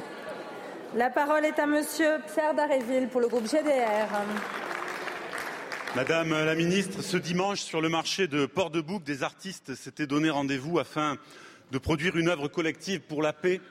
[0.96, 4.08] La parole est à Monsieur Pierre Daréville pour le groupe GDR.
[5.96, 10.80] Madame la ministre, ce dimanche, sur le marché de Port-de-Bouc, des artistes s'étaient donné rendez-vous
[10.80, 11.18] afin
[11.72, 13.62] de produire une œuvre collective pour la paix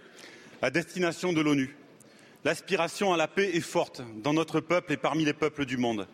[0.63, 1.77] à destination de l'ONU.
[2.45, 6.07] L'aspiration à la paix est forte dans notre peuple et parmi les peuples du monde.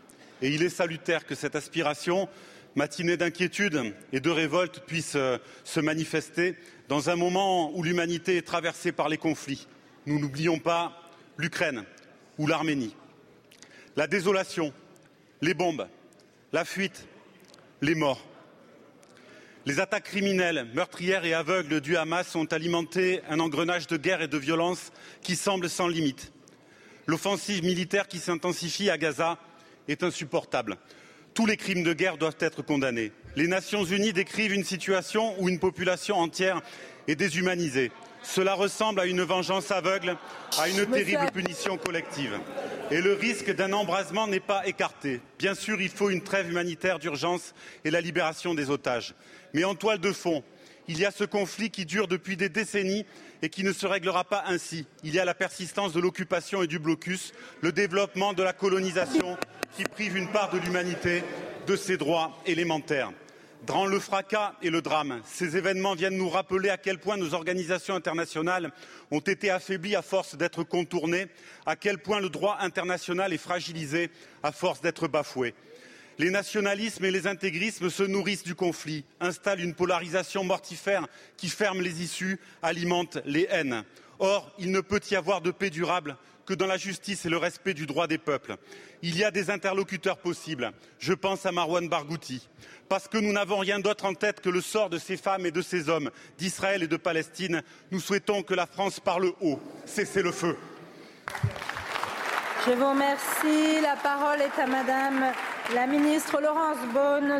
[0.42, 2.28] Et il est salutaire que cette aspiration,
[2.74, 5.16] matinée d'inquiétude et de révolte, puisse
[5.64, 6.56] se manifester
[6.88, 9.66] dans un moment où l'humanité est traversée par les conflits.
[10.06, 11.02] Nous n'oublions pas
[11.36, 11.84] l'Ukraine
[12.38, 12.96] ou l'Arménie.
[13.96, 14.72] La désolation,
[15.42, 15.88] les bombes,
[16.52, 17.06] la fuite,
[17.82, 18.26] les morts.
[19.66, 24.28] Les attaques criminelles, meurtrières et aveugles du Hamas ont alimenté un engrenage de guerre et
[24.28, 24.90] de violence
[25.22, 26.32] qui semble sans limite.
[27.06, 29.38] L'offensive militaire qui s'intensifie à Gaza
[29.90, 30.76] est insupportable.
[31.34, 33.12] Tous les crimes de guerre doivent être condamnés.
[33.36, 36.60] Les Nations Unies décrivent une situation où une population entière
[37.06, 37.92] est déshumanisée.
[38.22, 40.16] Cela ressemble à une vengeance aveugle,
[40.58, 42.38] à une terrible punition collective.
[42.90, 45.20] Et le risque d'un embrasement n'est pas écarté.
[45.38, 49.14] Bien sûr, il faut une trêve humanitaire d'urgence et la libération des otages.
[49.54, 50.42] Mais en toile de fond,
[50.88, 53.06] il y a ce conflit qui dure depuis des décennies
[53.42, 54.86] et qui ne se réglera pas ainsi.
[55.02, 59.36] Il y a la persistance de l'occupation et du blocus, le développement de la colonisation
[59.76, 61.22] qui prive une part de l'humanité
[61.66, 63.12] de ses droits élémentaires.
[63.66, 67.34] Dans le fracas et le drame, ces événements viennent nous rappeler à quel point nos
[67.34, 68.72] organisations internationales
[69.10, 71.28] ont été affaiblies à force d'être contournées,
[71.66, 74.10] à quel point le droit international est fragilisé
[74.42, 75.54] à force d'être bafoué.
[76.20, 81.06] Les nationalismes et les intégrismes se nourrissent du conflit, installent une polarisation mortifère
[81.38, 83.84] qui ferme les issues, alimente les haines.
[84.18, 87.38] Or, il ne peut y avoir de paix durable que dans la justice et le
[87.38, 88.56] respect du droit des peuples.
[89.00, 90.72] Il y a des interlocuteurs possibles.
[90.98, 92.46] Je pense à Marwan Barghouti.
[92.90, 95.52] Parce que nous n'avons rien d'autre en tête que le sort de ces femmes et
[95.52, 99.58] de ces hommes d'Israël et de Palestine, nous souhaitons que la France parle haut.
[99.86, 100.54] Cessez le feu.
[102.66, 103.80] Je vous remercie.
[103.80, 105.32] La parole est à Madame
[105.74, 107.38] la ministre Laurence Beaune,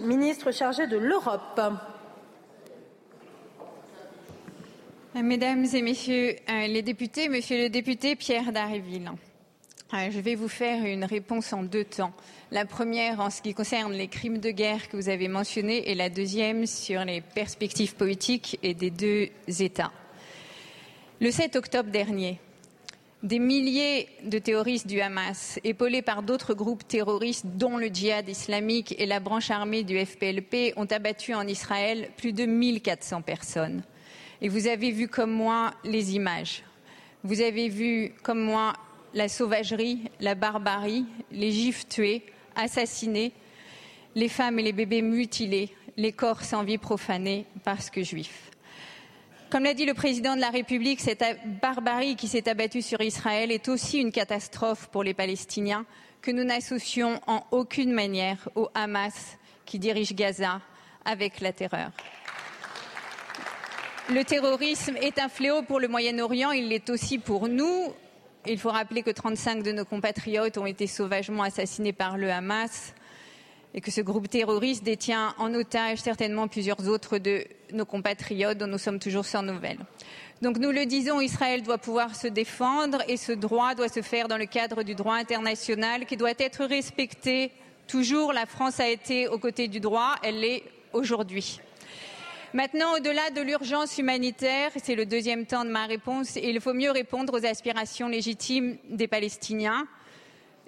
[0.00, 1.60] ministre chargée de l'Europe.
[5.14, 9.12] Mesdames et Messieurs euh, les députés, Monsieur le député Pierre Daréville,
[9.94, 12.12] euh, je vais vous faire une réponse en deux temps.
[12.50, 15.94] La première en ce qui concerne les crimes de guerre que vous avez mentionnés et
[15.94, 19.28] la deuxième sur les perspectives politiques et des deux
[19.60, 19.92] États.
[21.20, 22.40] Le 7 octobre dernier,
[23.22, 28.94] des milliers de terroristes du Hamas, épaulés par d'autres groupes terroristes, dont le djihad islamique
[28.98, 33.82] et la branche armée du FPLP, ont abattu en Israël plus de 1400 personnes.
[34.40, 36.62] Et vous avez vu comme moi les images.
[37.22, 38.72] Vous avez vu comme moi
[39.12, 42.22] la sauvagerie, la barbarie, les juifs tués,
[42.56, 43.32] assassinés,
[44.14, 48.49] les femmes et les bébés mutilés, les corps sans vie profanés parce que juifs.
[49.50, 51.24] Comme l'a dit le président de la République, cette
[51.60, 55.86] barbarie qui s'est abattue sur Israël est aussi une catastrophe pour les Palestiniens
[56.22, 60.60] que nous n'associons en aucune manière au Hamas qui dirige Gaza
[61.04, 61.90] avec la terreur.
[64.08, 67.92] Le terrorisme est un fléau pour le Moyen-Orient, il l'est aussi pour nous.
[68.46, 72.94] Il faut rappeler que 35 de nos compatriotes ont été sauvagement assassinés par le Hamas
[73.74, 78.66] et que ce groupe terroriste détient en otage certainement plusieurs autres de nos compatriotes dont
[78.66, 79.78] nous sommes toujours sans nouvelles.
[80.42, 84.26] Donc nous le disons, Israël doit pouvoir se défendre et ce droit doit se faire
[84.26, 87.52] dans le cadre du droit international qui doit être respecté.
[87.86, 91.60] Toujours, la France a été aux côtés du droit, elle l'est aujourd'hui.
[92.52, 96.90] Maintenant, au-delà de l'urgence humanitaire, c'est le deuxième temps de ma réponse, il faut mieux
[96.90, 99.86] répondre aux aspirations légitimes des Palestiniens.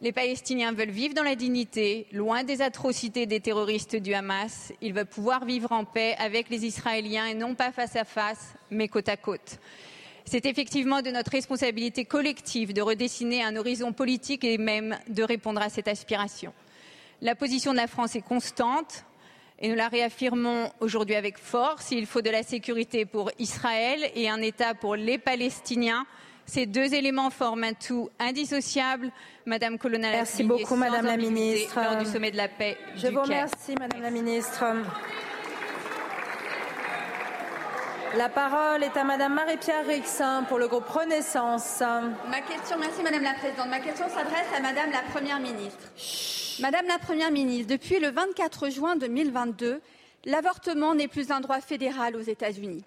[0.03, 4.73] Les Palestiniens veulent vivre dans la dignité, loin des atrocités des terroristes du Hamas.
[4.81, 8.55] Ils veulent pouvoir vivre en paix avec les Israéliens et non pas face à face,
[8.69, 9.61] mais côte à côte.
[10.25, 15.63] C'est effectivement de notre responsabilité collective de redessiner un horizon politique et même de répondre
[15.63, 16.53] à cette aspiration.
[17.21, 19.05] La position de la France est constante
[19.61, 21.93] et nous la réaffirmons aujourd'hui avec force.
[21.93, 26.05] Il faut de la sécurité pour Israël et un État pour les Palestiniens.
[26.53, 29.11] Ces deux éléments forment un tout indissociable.
[29.47, 31.81] Madame Colonna, merci beaucoup, Madame la ministre.
[31.83, 32.77] Lors du sommet de la paix.
[32.95, 34.63] Je du vous remercie, Madame la ministre.
[38.19, 41.81] La parole est à Madame Marie-Pierre Rixin pour le groupe Renaissance.
[41.81, 43.69] Ma question, merci Madame la Présidente.
[43.71, 45.89] Ma question s'adresse à Madame la Première ministre.
[46.61, 49.81] Madame la Première ministre, depuis le 24 juin 2022,
[50.27, 52.85] l'avortement n'est plus un droit fédéral aux États-Unis.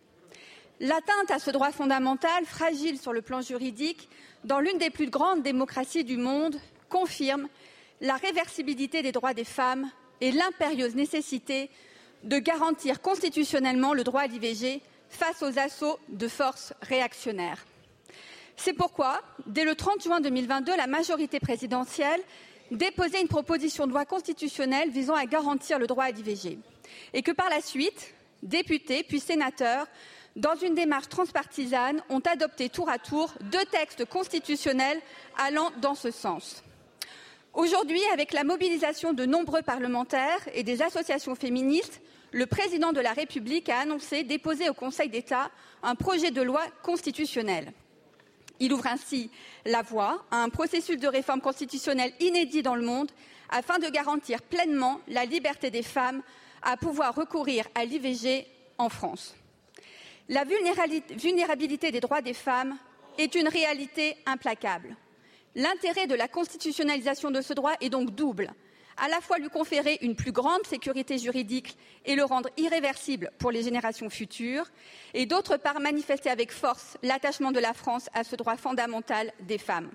[0.82, 4.10] L'atteinte à ce droit fondamental, fragile sur le plan juridique,
[4.44, 6.58] dans l'une des plus grandes démocraties du monde,
[6.90, 7.48] confirme
[8.02, 11.70] la réversibilité des droits des femmes et l'impérieuse nécessité
[12.24, 17.66] de garantir constitutionnellement le droit à l'IVG face aux assauts de forces réactionnaires.
[18.58, 22.22] C'est pourquoi, dès le 30 juin 2022, la majorité présidentielle
[22.72, 26.58] déposait une proposition de loi constitutionnelle visant à garantir le droit à l'IVG
[27.14, 29.88] et que par la suite, députés puis sénateurs,
[30.36, 35.02] dans une démarche transpartisane, ont adopté tour à tour deux textes constitutionnels
[35.38, 36.63] allant dans ce sens.
[37.54, 43.13] Aujourd'hui, avec la mobilisation de nombreux parlementaires et des associations féministes, le président de la
[43.13, 45.50] République a annoncé déposer au Conseil d'État
[45.82, 47.71] un projet de loi constitutionnelle.
[48.60, 49.30] Il ouvre ainsi
[49.65, 53.12] la voie à un processus de réforme constitutionnelle inédit dans le monde
[53.50, 56.21] afin de garantir pleinement la liberté des femmes
[56.62, 59.36] à pouvoir recourir à l'IVG en France.
[60.28, 62.78] La vulnérabilité des droits des femmes
[63.18, 64.96] est une réalité implacable.
[65.56, 68.54] L'intérêt de la constitutionnalisation de ce droit est donc double
[68.98, 73.52] à la fois lui conférer une plus grande sécurité juridique et le rendre irréversible pour
[73.52, 74.70] les générations futures,
[75.14, 79.58] et d'autre part manifester avec force l'attachement de la France à ce droit fondamental des
[79.58, 79.92] femmes.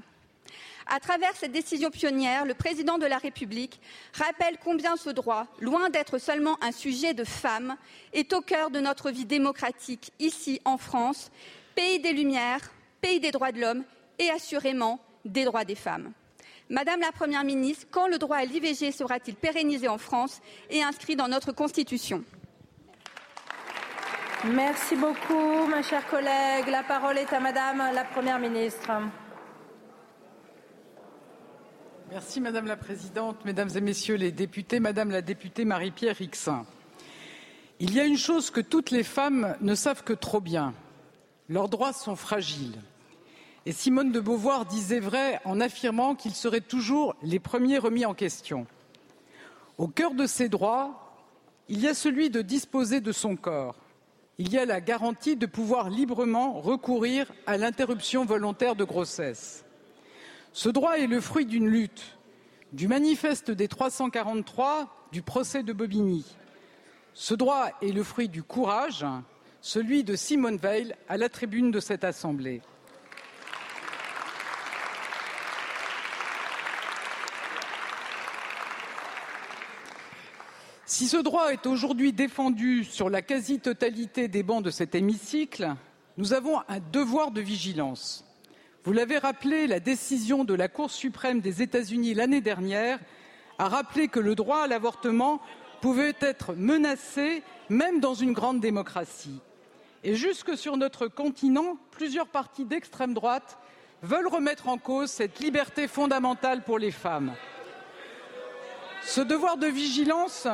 [0.87, 3.81] À travers cette décision pionnière, le président de la République
[4.13, 7.77] rappelle combien ce droit, loin d'être seulement un sujet de femmes,
[8.13, 11.31] est au cœur de notre vie démocratique ici en France,
[11.77, 13.85] pays des Lumières, pays des droits de l'homme
[14.19, 16.13] et assurément des droits des femmes.
[16.69, 21.17] Madame la Première ministre, quand le droit à l'IVG sera-t-il pérennisé en France et inscrit
[21.17, 22.25] dans notre Constitution?
[24.45, 26.69] Merci beaucoup, ma chère collègue.
[26.69, 28.91] La parole est à Madame la Première ministre.
[32.13, 36.67] Merci Madame la Présidente, Mesdames et Messieurs les députés, Madame la députée Marie-Pierre Rixin.
[37.79, 40.75] Il y a une chose que toutes les femmes ne savent que trop bien.
[41.49, 42.81] Leurs droits sont fragiles.
[43.65, 48.15] Et Simone de Beauvoir disait vrai en affirmant qu'ils seraient toujours les premiers remis en
[48.15, 48.67] question.
[49.79, 51.15] Au cœur de ces droits,
[51.69, 53.77] il y a celui de disposer de son corps.
[54.39, 59.65] Il y a la garantie de pouvoir librement recourir à l'interruption volontaire de grossesse.
[60.53, 62.19] Ce droit est le fruit d'une lutte,
[62.73, 66.25] du manifeste des 343, du procès de Bobigny.
[67.15, 69.07] Ce droit est le fruit du courage,
[69.61, 72.63] celui de Simone Veil à la tribune de cette Assemblée.
[80.85, 85.77] Si ce droit est aujourd'hui défendu sur la quasi-totalité des bancs de cet hémicycle,
[86.17, 88.25] nous avons un devoir de vigilance.
[88.85, 92.99] Vous l'avez rappelé, la décision de la Cour suprême des États-Unis l'année dernière
[93.59, 95.43] a rappelé que le droit à l'avortement
[95.83, 99.39] pouvait être menacé même dans une grande démocratie.
[100.03, 103.59] Et jusque sur notre continent, plusieurs partis d'extrême droite
[104.03, 107.35] veulent remettre en cause cette liberté fondamentale pour les femmes.
[109.03, 110.49] Ce devoir de vigilance,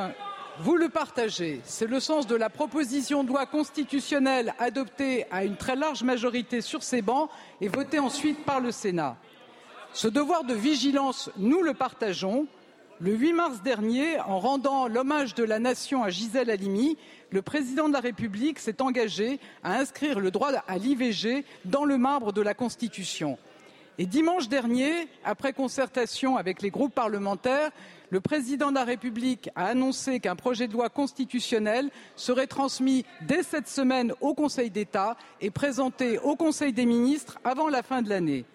[0.59, 1.61] vous le partagez.
[1.63, 6.61] C'est le sens de la proposition de loi constitutionnelle adoptée à une très large majorité
[6.61, 7.29] sur ces bancs
[7.61, 9.17] et votée ensuite par le Sénat.
[9.93, 12.47] Ce devoir de vigilance, nous le partageons.
[12.99, 16.97] Le 8 mars dernier, en rendant l'hommage de la nation à Gisèle Halimi,
[17.29, 21.99] le président de la République s'est engagé à inscrire le droit à l'IVG dans le
[21.99, 23.37] marbre de la Constitution.
[23.99, 27.71] Et dimanche dernier, après concertation avec les groupes parlementaires,
[28.09, 33.43] le président de la République a annoncé qu'un projet de loi constitutionnel serait transmis dès
[33.43, 38.09] cette semaine au Conseil d'État et présenté au Conseil des ministres avant la fin de
[38.09, 38.45] l'année.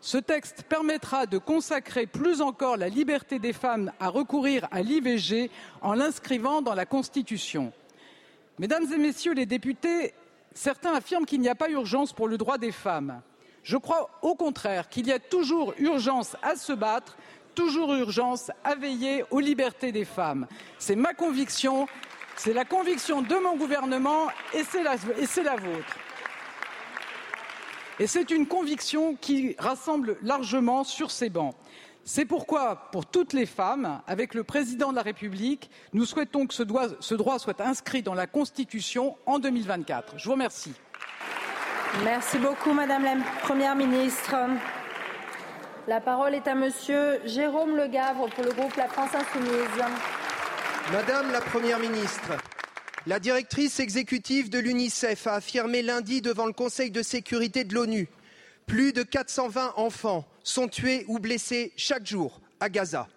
[0.00, 5.50] Ce texte permettra de consacrer plus encore la liberté des femmes à recourir à l'IVG
[5.82, 7.72] en l'inscrivant dans la Constitution.
[8.58, 10.14] Mesdames et Messieurs les députés,
[10.54, 13.20] certains affirment qu'il n'y a pas urgence pour le droit des femmes.
[13.64, 17.16] Je crois au contraire qu'il y a toujours urgence à se battre
[17.58, 20.46] toujours urgence à veiller aux libertés des femmes.
[20.78, 21.88] C'est ma conviction,
[22.36, 25.96] c'est la conviction de mon gouvernement et c'est la, vôtre.
[27.98, 31.56] Et c'est une conviction qui rassemble largement sur ces bancs.
[32.04, 36.54] C'est pourquoi, pour toutes les femmes, avec le président de la République, nous souhaitons que
[36.54, 36.62] ce
[37.00, 40.14] ce droit soit inscrit dans la Constitution en 2024.
[40.16, 40.74] Je vous remercie.
[42.04, 44.36] Merci beaucoup, Madame la Première ministre.
[45.88, 49.84] La parole est à Monsieur Jérôme Le Gavre pour le groupe La France Insoumise.
[50.92, 52.32] Madame la Première ministre,
[53.06, 58.06] la directrice exécutive de l'UNICEF a affirmé lundi devant le Conseil de sécurité de l'ONU
[58.66, 63.08] plus de 420 enfants sont tués ou blessés chaque jour à Gaza.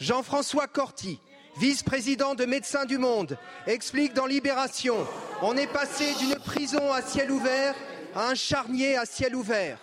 [0.00, 1.20] Jean-François Corti,
[1.58, 4.96] vice-président de Médecins du Monde, explique dans Libération
[5.42, 7.76] on est passé d'une prison à ciel ouvert
[8.16, 9.78] à un charnier à ciel ouvert.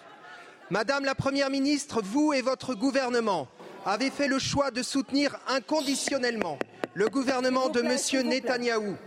[0.69, 3.47] Madame la Première ministre, vous et votre gouvernement
[3.85, 6.59] avez fait le choix de soutenir inconditionnellement
[6.93, 8.27] le gouvernement de M.
[8.27, 8.97] Netanyahou.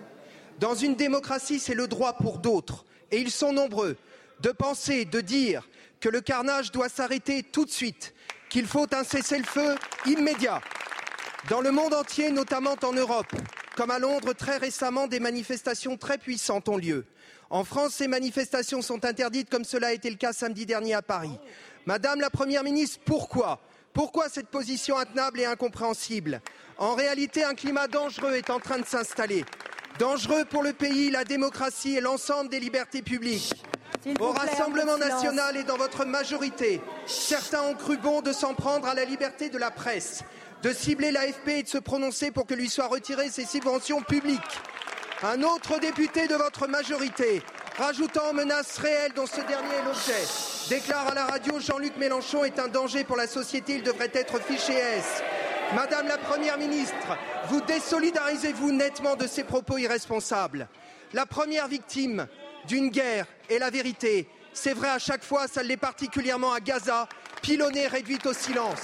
[0.58, 3.98] Dans une démocratie, c'est le droit pour d'autres, et ils sont nombreux,
[4.40, 5.68] de penser, de dire
[6.00, 8.14] que le carnage doit s'arrêter tout de suite,
[8.48, 9.74] qu'il faut un cessez-le-feu
[10.06, 10.62] immédiat.
[11.50, 13.34] Dans le monde entier, notamment en Europe,
[13.76, 17.04] comme à Londres très récemment, des manifestations très puissantes ont lieu.
[17.50, 21.02] En France, ces manifestations sont interdites, comme cela a été le cas samedi dernier à
[21.02, 21.36] Paris.
[21.84, 23.60] Madame la Première ministre, pourquoi?
[23.92, 26.40] Pourquoi cette position intenable et incompréhensible?
[26.78, 29.44] En réalité, un climat dangereux est en train de s'installer.
[29.98, 33.60] Dangereux pour le pays, la démocratie et l'ensemble des libertés publiques.
[34.20, 38.94] Au Rassemblement national et dans votre majorité, certains ont cru bon de s'en prendre à
[38.94, 40.22] la liberté de la presse,
[40.62, 44.40] de cibler l'AFP et de se prononcer pour que lui soient retirées ses subventions publiques.
[45.22, 47.42] Un autre député de votre majorité,
[47.76, 50.24] rajoutant aux menaces réelles dont ce dernier est l'objet,
[50.70, 54.40] déclare à la radio Jean-Luc Mélenchon est un danger pour la société, il devrait être
[54.40, 55.22] fiché S.
[55.74, 57.18] Madame la Première ministre,
[57.48, 60.68] vous désolidarisez-vous nettement de ces propos irresponsables?
[61.12, 62.26] La première victime
[62.66, 64.26] d'une guerre est la vérité.
[64.54, 67.06] C'est vrai à chaque fois, ça l'est particulièrement à Gaza,
[67.42, 68.80] pilonnée réduite au silence.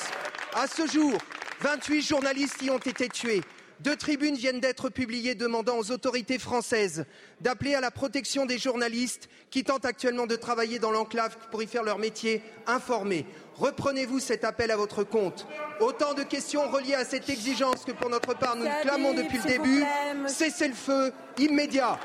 [0.55, 1.16] À ce jour,
[1.61, 3.43] 28 journalistes y ont été tués.
[3.81, 7.05] Deux tribunes viennent d'être publiées demandant aux autorités françaises
[7.41, 11.66] d'appeler à la protection des journalistes qui tentent actuellement de travailler dans l'enclave pour y
[11.66, 13.27] faire leur métier informés.
[13.57, 15.47] Reprenez-vous cet appel à votre compte
[15.81, 19.45] Autant de questions reliées à cette exigence que pour notre part nous clamons depuis le
[19.45, 19.85] début.
[20.27, 21.99] Cessez le feu immédiat.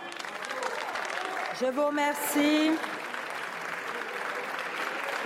[1.62, 2.72] Je vous remercie.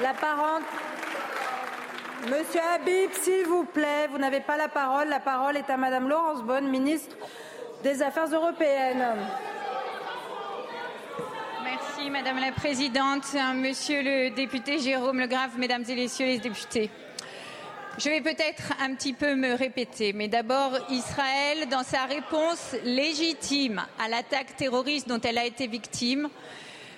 [0.02, 0.62] La parole.
[2.26, 5.10] Monsieur Habib, s'il vous plaît, vous n'avez pas la parole.
[5.10, 7.16] La parole est à Madame Laurence Bonne, ministre
[7.84, 9.06] des Affaires européennes.
[11.64, 16.90] Merci Madame la Présidente, Monsieur le député Jérôme Legrave, Mesdames et Messieurs les députés.
[18.00, 23.86] Je vais peut-être un petit peu me répéter, mais d'abord, Israël, dans sa réponse légitime
[24.04, 26.30] à l'attaque terroriste dont elle a été victime,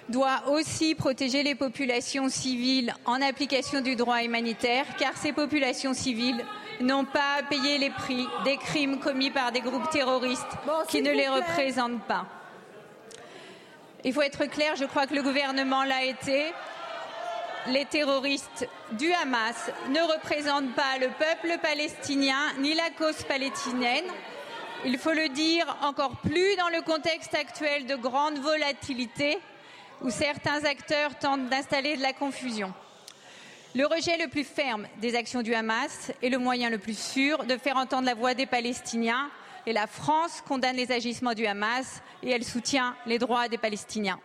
[0.10, 6.43] doit aussi protéger les populations civiles en application du droit humanitaire, car ces populations civiles
[6.80, 10.45] n'ont pas à payer les prix des crimes commis par des groupes terroristes
[10.89, 12.26] qui ne les représentent pas.
[14.03, 16.45] Il faut être clair, je crois que le gouvernement l'a été.
[17.68, 24.05] Les terroristes du Hamas ne représentent pas le peuple palestinien ni la cause palestinienne.
[24.86, 29.39] Il faut le dire encore plus dans le contexte actuel de grande volatilité
[30.02, 32.74] où certains acteurs tentent d'installer de la confusion.
[33.76, 37.43] Le rejet le plus ferme des actions du Hamas est le moyen le plus sûr
[37.43, 39.30] de faire entendre la voix des Palestiniens
[39.66, 44.20] et la France condamne les agissements du Hamas et elle soutient les droits des Palestiniens.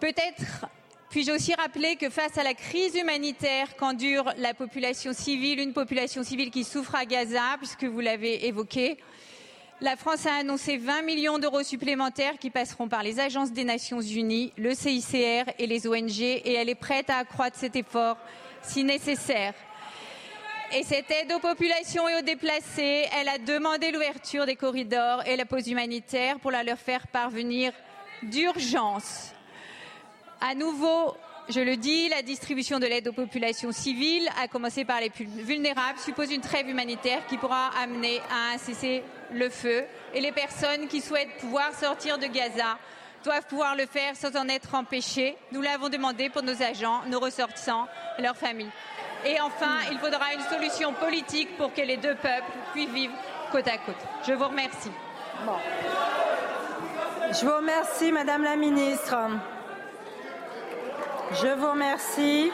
[0.00, 0.66] Peut-être
[1.14, 6.24] puis-je aussi rappeler que face à la crise humanitaire qu'endure la population civile, une population
[6.24, 8.98] civile qui souffre à Gaza, puisque vous l'avez évoqué,
[9.80, 14.00] la France a annoncé 20 millions d'euros supplémentaires qui passeront par les agences des Nations
[14.00, 18.16] Unies, le CICR et les ONG, et elle est prête à accroître cet effort
[18.62, 19.54] si nécessaire.
[20.72, 25.36] Et cette aide aux populations et aux déplacés, elle a demandé l'ouverture des corridors et
[25.36, 27.72] la pause humanitaire pour la leur faire parvenir
[28.22, 29.32] d'urgence.
[30.40, 31.14] À nouveau,
[31.48, 35.26] je le dis, la distribution de l'aide aux populations civiles, à commencer par les plus
[35.26, 39.84] vulnérables, suppose une trêve humanitaire qui pourra amener à un cessez-le-feu.
[40.14, 42.78] Et les personnes qui souhaitent pouvoir sortir de Gaza
[43.24, 45.36] doivent pouvoir le faire sans en être empêchées.
[45.52, 47.86] Nous l'avons demandé pour nos agents, nos ressortissants
[48.18, 48.70] leurs familles.
[49.26, 53.14] Et enfin, il faudra une solution politique pour que les deux peuples puissent vivre
[53.50, 53.96] côte à côte.
[54.26, 54.90] Je vous remercie.
[57.32, 59.16] Je vous remercie, Madame la Ministre.
[61.42, 62.52] Je vous remercie.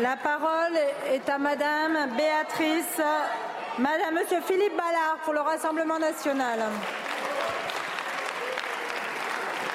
[0.00, 0.74] La parole
[1.12, 3.00] est à Madame Béatrice,
[3.78, 6.60] Madame Monsieur Philippe Ballard pour le Rassemblement national.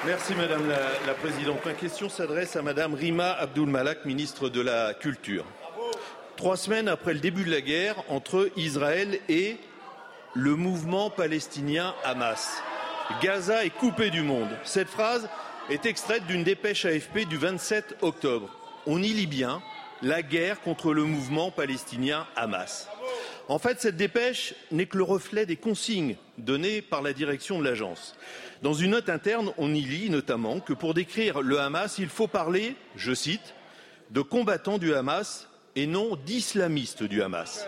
[0.04, 1.64] Merci Madame la, Présidente.
[1.64, 5.44] Ma question s'adresse à Madame Rima Abdul Malak, ministre de la Culture.
[6.36, 9.56] Trois semaines après le début de la guerre entre Israël et
[10.34, 12.60] le mouvement palestinien Hamas,
[13.22, 14.50] Gaza est coupé du monde.
[14.64, 15.28] Cette phrase
[15.70, 18.48] est extraite d'une dépêche AFP du 27 octobre.
[18.86, 19.62] On y lit bien
[20.00, 22.88] la guerre contre le mouvement palestinien Hamas.
[23.48, 27.64] En fait, cette dépêche n'est que le reflet des consignes données par la direction de
[27.64, 28.16] l'agence.
[28.62, 32.28] Dans une note interne, on y lit notamment que pour décrire le Hamas, il faut
[32.28, 33.54] parler, je cite,
[34.10, 37.66] de combattants du Hamas et non d'islamistes du Hamas,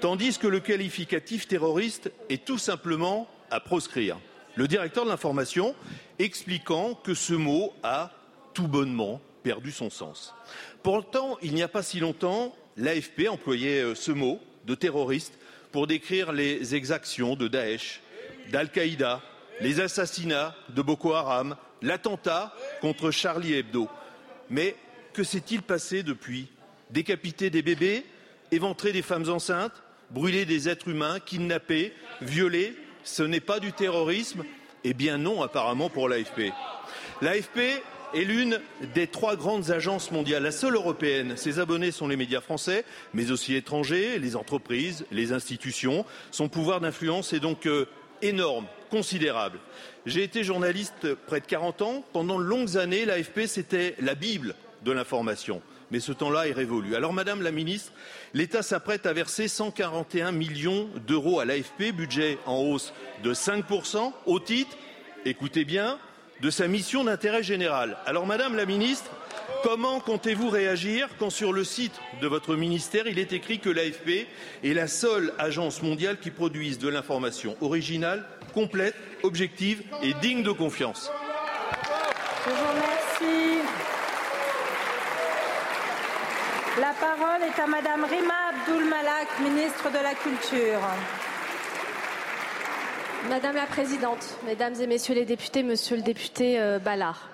[0.00, 4.18] tandis que le qualificatif terroriste est tout simplement à proscrire.
[4.56, 5.74] Le directeur de l'information
[6.18, 8.10] expliquant que ce mot a
[8.54, 10.34] tout bonnement perdu son sens.
[10.82, 15.38] Pourtant, il n'y a pas si longtemps, l'AFP employait ce mot de terroriste
[15.72, 18.00] pour décrire les exactions de Daesh,
[18.50, 19.20] d'Al-Qaïda,
[19.60, 23.88] les assassinats de Boko Haram, l'attentat contre Charlie Hebdo.
[24.48, 24.74] Mais
[25.12, 26.48] que s'est-il passé depuis?
[26.90, 28.06] Décapiter des bébés,
[28.52, 31.92] éventrer des femmes enceintes, brûler des êtres humains, kidnapper,
[32.22, 32.74] violer,
[33.06, 34.44] ce n'est pas du terrorisme
[34.84, 36.52] Eh bien non, apparemment, pour l'AFP.
[37.22, 37.82] L'AFP
[38.14, 38.60] est l'une
[38.94, 41.36] des trois grandes agences mondiales, la seule européenne.
[41.36, 42.84] Ses abonnés sont les médias français,
[43.14, 46.04] mais aussi étrangers, les entreprises, les institutions.
[46.30, 47.86] Son pouvoir d'influence est donc euh,
[48.22, 49.58] énorme, considérable.
[50.04, 52.04] J'ai été journaliste près de 40 ans.
[52.12, 54.54] Pendant de longues années, l'AFP, c'était la Bible
[54.84, 55.62] de l'information.
[55.90, 56.96] Mais ce temps-là est révolu.
[56.96, 57.92] Alors, Madame la Ministre,
[58.34, 64.40] l'État s'apprête à verser 141 millions d'euros à l'AFP, budget en hausse de 5%, au
[64.40, 64.76] titre,
[65.24, 65.98] écoutez bien,
[66.40, 67.96] de sa mission d'intérêt général.
[68.06, 69.10] Alors, Madame la Ministre,
[69.62, 74.26] Comment comptez-vous réagir quand sur le site de votre ministère, il est écrit que l'AFP
[74.62, 78.24] est la seule agence mondiale qui produise de l'information originale,
[78.54, 81.10] complète, objective et digne de confiance?
[82.44, 83.95] Je vous remercie.
[86.78, 90.80] La parole est à Madame Rima Abdul Malak, ministre de la Culture.
[93.30, 97.30] Madame la Présidente, Mesdames et Messieurs les députés, Monsieur le député euh, Ballard,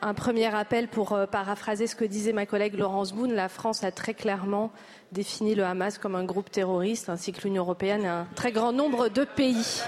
[0.00, 3.34] un premier appel pour euh, paraphraser ce que disait ma collègue Laurence Boone.
[3.34, 4.72] La France a très clairement
[5.12, 8.72] défini le Hamas comme un groupe terroriste, ainsi que l'Union européenne et un très grand
[8.72, 9.82] nombre de pays.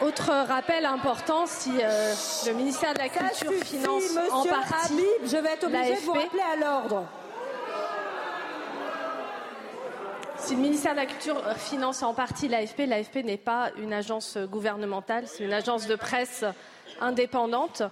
[0.00, 2.14] Autre rappel important, si euh,
[2.46, 6.00] le ministère de la Culture suffit, finance en partie Habib, je vais être obligée de
[6.00, 7.04] vous rappeler à l'ordre.
[10.36, 14.38] Si le ministère de la Culture finance en partie l'AFP, l'AFP n'est pas une agence
[14.38, 16.44] gouvernementale, c'est une agence de presse
[17.00, 17.82] indépendante.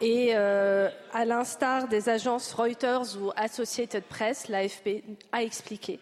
[0.00, 6.00] Et euh, à l'instar des agences Reuters ou Associated Press, l'AFP a expliqué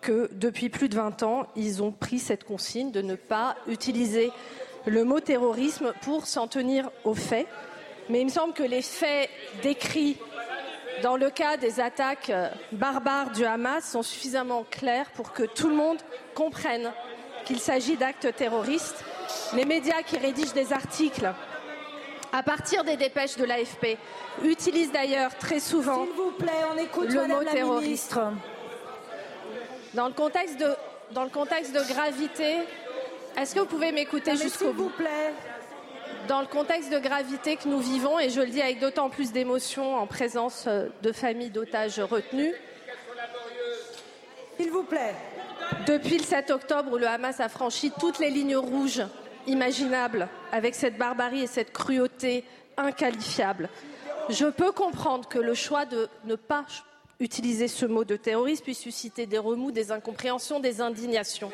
[0.00, 4.30] que depuis plus de 20 ans, ils ont pris cette consigne de ne pas utiliser
[4.86, 7.46] le mot terrorisme pour s'en tenir aux faits.
[8.08, 9.28] Mais il me semble que les faits
[9.62, 10.16] décrits
[11.02, 15.68] dans le cas des attaques euh, barbares du Hamas sont suffisamment clairs pour que tout
[15.68, 15.98] le monde
[16.34, 16.90] comprenne
[17.44, 19.04] qu'il s'agit d'actes terroristes.
[19.54, 21.30] Les médias qui rédigent des articles
[22.32, 23.98] à partir des dépêches de l'AFP
[24.42, 27.82] utilisent d'ailleurs très souvent S'il vous plaît, on écoute le Madame mot terroriste.
[27.84, 28.32] ministre.
[29.94, 30.74] Dans le contexte de,
[31.12, 32.56] dans le contexte de gravité,
[33.36, 35.32] est-ce que vous pouvez m'écouter jusqu'au S'il bout vous plaît.
[36.28, 39.32] Dans le contexte de gravité que nous vivons, et je le dis avec d'autant plus
[39.32, 42.54] d'émotion en présence euh, de familles d'otages retenus,
[44.58, 45.14] S'il vous plaît.
[45.86, 49.02] depuis le 7 octobre où le Hamas a franchi toutes les lignes rouges
[49.46, 52.42] imaginables avec cette barbarie et cette cruauté
[52.76, 53.68] inqualifiable,
[54.28, 56.64] je peux comprendre que le choix de ne pas
[57.20, 61.50] utiliser ce mot de terroriste puisse susciter des remous, des incompréhensions, des indignations.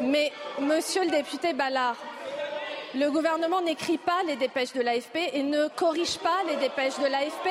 [0.00, 1.96] Mais, monsieur le député Ballard,
[2.94, 7.06] le gouvernement n'écrit pas les dépêches de l'AFP et ne corrige pas les dépêches de
[7.06, 7.48] l'AFP.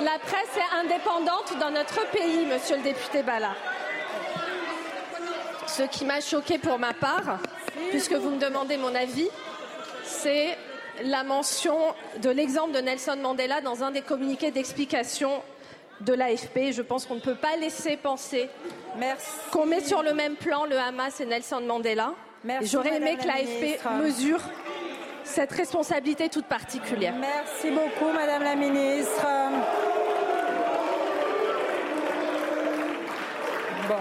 [0.00, 3.56] La presse est indépendante dans notre pays, monsieur le député Ballard.
[5.66, 7.38] Ce qui m'a choqué pour ma part,
[7.90, 9.28] puisque vous me demandez mon avis,
[10.04, 10.56] c'est
[11.02, 11.76] la mention
[12.22, 15.42] de l'exemple de Nelson Mandela dans un des communiqués d'explication
[16.00, 16.72] de l'AFP.
[16.72, 18.48] Je pense qu'on ne peut pas laisser penser
[19.50, 22.14] qu'on met sur le même plan le Hamas et Nelson Mandela.
[22.62, 24.40] J'aurais aimé que la l'AFP mesure
[25.24, 27.14] cette responsabilité toute particulière.
[27.18, 29.26] Merci beaucoup, Madame la ministre.
[33.88, 33.94] Bon.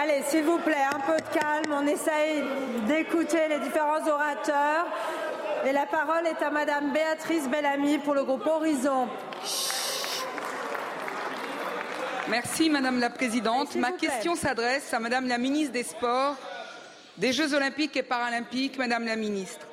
[0.00, 1.72] Allez, s'il vous plaît, un peu de calme.
[1.72, 2.42] On essaye
[2.86, 4.86] d'écouter les différents orateurs.
[5.66, 9.08] Et la parole est à Madame Béatrice Bellamy pour le groupe Horizon.
[12.28, 13.74] Merci Madame la Présidente.
[13.76, 16.36] Ma question s'adresse à Madame la Ministre des Sports,
[17.16, 19.66] des Jeux Olympiques et Paralympiques, Madame la Ministre.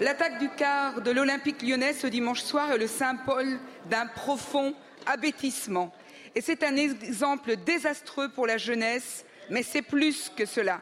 [0.00, 3.58] L'attaque du quart de l'Olympique lyonnais ce dimanche soir est le symbole
[3.90, 4.72] d'un profond
[5.04, 5.92] abêtissement.
[6.34, 10.80] Et c'est un exemple désastreux pour la jeunesse, mais c'est plus que cela.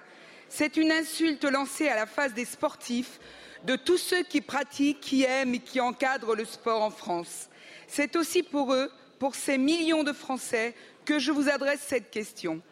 [0.49, 3.18] C'est une insulte lancée à la face des sportifs,
[3.64, 7.49] de tous ceux qui pratiquent, qui aiment et qui encadrent le sport en France.
[7.88, 10.74] C'est aussi pour eux, pour ces millions de Français,
[11.05, 12.62] que je vous adresse cette question.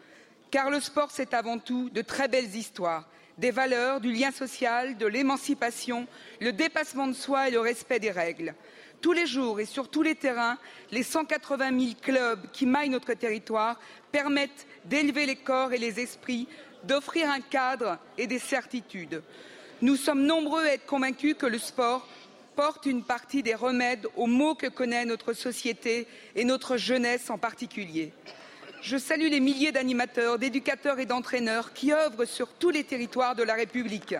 [0.51, 4.97] Car le sport, c'est avant tout de très belles histoires, des valeurs, du lien social,
[4.97, 6.07] de l'émancipation,
[6.39, 8.55] le dépassement de soi et le respect des règles.
[9.01, 10.57] Tous les jours et sur tous les terrains,
[10.91, 13.79] les 180 000 clubs qui maillent notre territoire
[14.11, 16.47] permettent d'élever les corps et les esprits,
[16.87, 19.21] d'offrir un cadre et des certitudes.
[19.81, 22.07] Nous sommes nombreux à être convaincus que le sport
[22.55, 27.37] porte une partie des remèdes aux maux que connaît notre société et notre jeunesse en
[27.37, 28.13] particulier.
[28.81, 33.43] Je salue les milliers d'animateurs, d'éducateurs et d'entraîneurs qui œuvrent sur tous les territoires de
[33.43, 34.15] la République.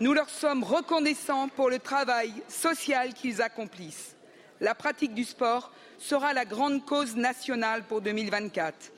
[0.00, 4.14] Nous leur sommes reconnaissants pour le travail social qu'ils accomplissent.
[4.60, 8.92] La pratique du sport sera la grande cause nationale pour 2024.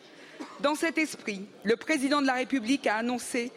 [0.61, 3.53] Dans cet esprit, le président de la République a annoncé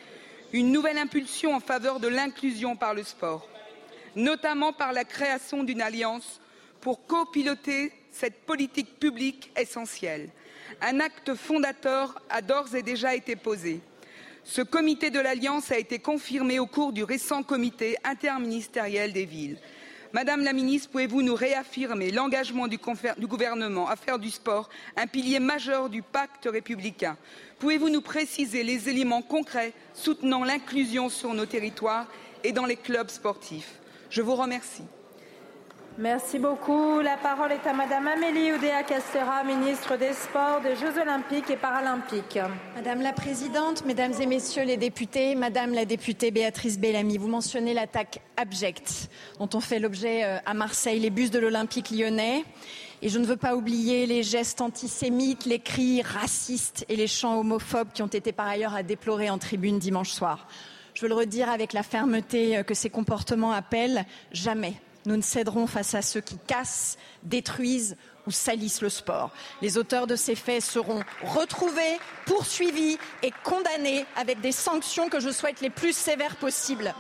[0.54, 3.48] une nouvelle impulsion en faveur de l'inclusion par le sport,
[4.16, 6.40] notamment par la création d'une alliance
[6.82, 10.30] pour copiloter cette politique publique essentielle.
[10.82, 13.82] Un acte fondateur a d'ores et déjà été posé.
[14.44, 19.58] Ce comité de l'Alliance a été confirmé au cours du récent comité interministériel des villes.
[20.14, 25.40] Madame la ministre, pouvez-vous nous réaffirmer l'engagement du, gouvernement à faire du sport un pilier
[25.40, 27.18] majeur du pacte républicain?
[27.58, 32.06] Pouvez-vous nous préciser les éléments concrets soutenant l'inclusion sur nos territoires
[32.44, 33.74] et dans les clubs sportifs?
[34.12, 34.84] Je vous remercie.
[36.00, 37.02] Merci beaucoup.
[37.02, 42.40] La parole est à Madame Amélie Oudéa-Castera, ministre des Sports, des Jeux Olympiques et Paralympiques.
[42.76, 47.76] Madame la Présidente, Mesdames et Messieurs les députés, Madame la députée Béatrice Bellamy, vous mentionnez
[47.76, 52.44] l'attaque abjecte dont ont fait l'objet euh, à Marseille les bus de l'Olympique lyonnais.
[53.04, 57.40] Et je ne veux pas oublier les gestes antisémites, les cris racistes et les chants
[57.40, 60.48] homophobes qui ont été par ailleurs à déplorer en tribune dimanche soir.
[60.96, 64.74] Je veux le redire avec la fermeté euh, que ces comportements appellent jamais
[65.06, 67.96] nous ne céderons face à ceux qui cassent, détruisent
[68.26, 69.32] ou salissent le sport.
[69.62, 75.30] Les auteurs de ces faits seront retrouvés, poursuivis et condamnés avec des sanctions que je
[75.30, 76.94] souhaite les plus sévères possibles.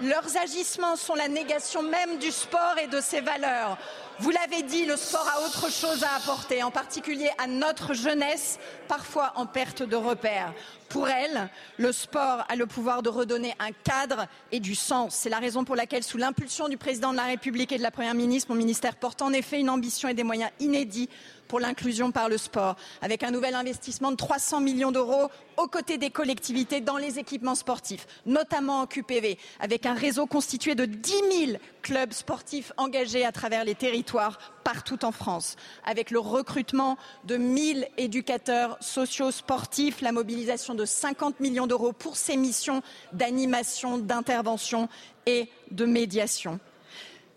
[0.00, 3.76] Leurs agissements sont la négation même du sport et de ses valeurs.
[4.20, 8.58] Vous l'avez dit, le sport a autre chose à apporter, en particulier à notre jeunesse,
[8.86, 10.54] parfois en perte de repères.
[10.88, 15.14] Pour elle, le sport a le pouvoir de redonner un cadre et du sens.
[15.14, 17.90] C'est la raison pour laquelle, sous l'impulsion du président de la République et de la
[17.90, 21.08] Première ministre, mon ministère porte en effet une ambition et des moyens inédits
[21.48, 25.98] pour l'inclusion par le sport, avec un nouvel investissement de 300 millions d'euros aux côtés
[25.98, 31.12] des collectivités dans les équipements sportifs, notamment en QPV, avec un réseau constitué de 10
[31.46, 37.36] 000 clubs sportifs engagés à travers les territoires partout en France, avec le recrutement de
[37.38, 42.82] 1000 éducateurs sociaux sportifs, la mobilisation de 50 millions d'euros pour ces missions
[43.12, 44.88] d'animation, d'intervention
[45.26, 46.60] et de médiation.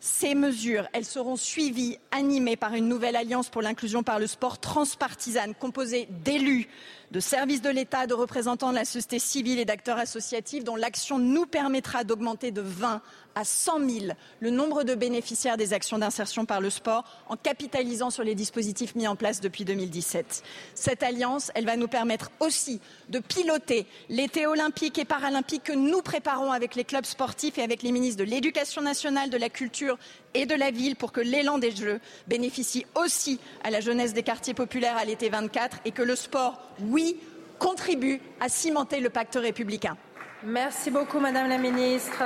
[0.03, 5.53] Ces mesures, seront suivies, animées par une nouvelle alliance pour l'inclusion par le sport transpartisane,
[5.53, 6.67] composée d'élus,
[7.11, 11.19] de services de l'État, de représentants de la société civile et d'acteurs associatifs, dont l'action
[11.19, 13.03] nous permettra d'augmenter de 20
[13.35, 14.05] à 100 000
[14.39, 18.95] le nombre de bénéficiaires des actions d'insertion par le sport en capitalisant sur les dispositifs
[18.95, 20.43] mis en place depuis 2017.
[20.75, 22.79] Cette alliance, elle va nous permettre aussi
[23.09, 27.83] de piloter l'été olympique et paralympique que nous préparons avec les clubs sportifs et avec
[27.83, 29.97] les ministres de l'Éducation nationale, de la culture
[30.33, 34.23] et de la ville pour que l'élan des Jeux bénéficie aussi à la jeunesse des
[34.23, 37.17] quartiers populaires à l'été 24 et que le sport, oui,
[37.59, 39.95] contribue à cimenter le pacte républicain.
[40.43, 42.23] Merci beaucoup, Madame la Ministre.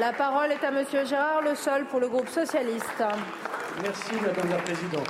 [0.00, 3.04] La parole est à Monsieur Gérard Le Sol pour le groupe socialiste.
[3.80, 5.08] Merci Madame la Présidente.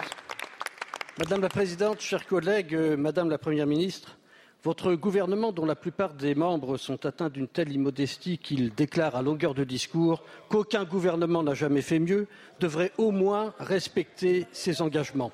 [1.19, 4.19] Madame la Présidente, chers collègues, euh, Madame la Première ministre,
[4.63, 9.23] votre gouvernement, dont la plupart des membres sont atteints d'une telle immodestie qu'ils déclarent à
[9.23, 12.27] longueur de discours qu'aucun gouvernement n'a jamais fait mieux,
[12.61, 15.33] devrait au moins respecter ses engagements.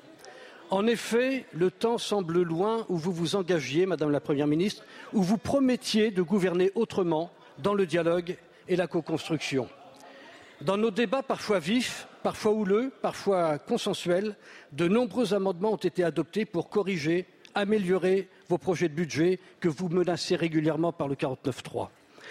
[0.69, 5.21] En effet, le temps semble loin où vous vous engagiez, Madame la Première ministre, où
[5.21, 8.37] vous promettiez de gouverner autrement, dans le dialogue
[8.67, 9.67] et la co-construction.
[10.61, 14.35] Dans nos débats parfois vifs, parfois houleux, parfois consensuels,
[14.73, 19.89] de nombreux amendements ont été adoptés pour corriger, améliorer vos projets de budget que vous
[19.89, 21.89] menacez régulièrement par le 49.3.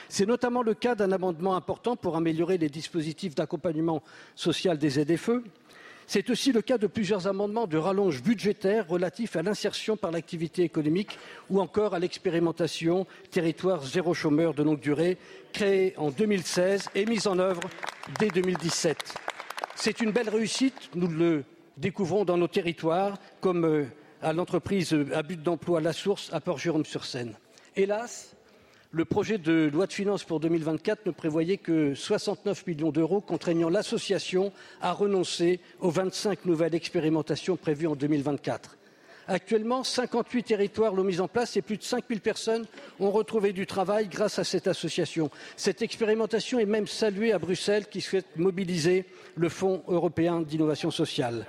[0.09, 4.03] C'est notamment le cas d'un amendement important pour améliorer les dispositifs d'accompagnement
[4.35, 5.43] social des ZFE,
[6.13, 10.65] c'est aussi le cas de plusieurs amendements de rallonge budgétaire relatifs à l'insertion par l'activité
[10.65, 11.17] économique
[11.49, 15.19] ou encore à l'expérimentation territoire zéro chômeur de longue durée
[15.53, 17.61] créée en 2016 et mise en œuvre
[18.19, 19.15] dès 2017.
[19.77, 21.45] C'est une belle réussite, nous le
[21.77, 23.85] découvrons dans nos territoires, comme euh,
[24.21, 27.37] à l'entreprise à but d'emploi La Source à Port-Jérôme-sur-Seine.
[27.77, 28.35] Hélas,
[28.93, 33.69] le projet de loi de finances pour 2024 ne prévoyait que 69 millions d'euros, contraignant
[33.69, 38.77] l'association à renoncer aux 25 nouvelles expérimentations prévues en 2024.
[39.29, 42.67] Actuellement, 58 territoires l'ont mise en place et plus de 5000 personnes
[42.99, 45.31] ont retrouvé du travail grâce à cette association.
[45.57, 49.05] Cette expérimentation est même saluée à Bruxelles qui souhaite mobiliser
[49.37, 51.47] le Fonds européen d'innovation sociale.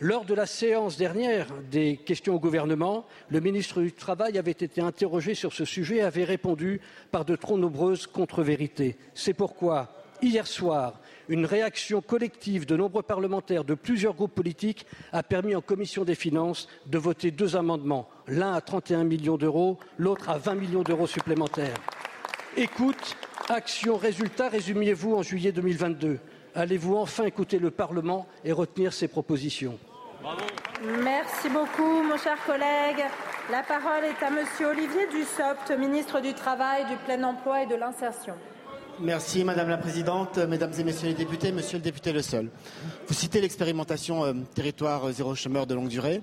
[0.00, 4.80] Lors de la séance dernière des questions au gouvernement, le ministre du Travail avait été
[4.80, 6.80] interrogé sur ce sujet et avait répondu
[7.10, 8.96] par de trop nombreuses contre-vérités.
[9.12, 9.88] C'est pourquoi,
[10.22, 15.60] hier soir, une réaction collective de nombreux parlementaires de plusieurs groupes politiques a permis en
[15.60, 20.54] commission des finances de voter deux amendements, l'un à 31 millions d'euros, l'autre à 20
[20.54, 21.80] millions d'euros supplémentaires.
[22.56, 23.16] Écoute,
[23.48, 26.20] action, résultat, résumiez-vous en juillet 2022.
[26.54, 29.76] Allez-vous enfin écouter le Parlement et retenir ses propositions?
[31.02, 33.04] Merci beaucoup, mon cher collègue.
[33.50, 37.76] La parole est à Monsieur Olivier Dussopt, ministre du Travail, du Plein Emploi et de
[37.76, 38.34] l'Insertion.
[39.00, 42.50] Merci Madame la Présidente, Mesdames et Messieurs les députés, Monsieur le député Le Sol.
[43.06, 46.20] Vous citez l'expérimentation euh, territoire zéro chômeur de longue durée.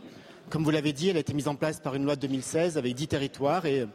[0.49, 2.77] Comme vous l'avez dit, elle a été mise en place par une loi de 2016
[2.77, 3.85] avec 10 territoires et euh,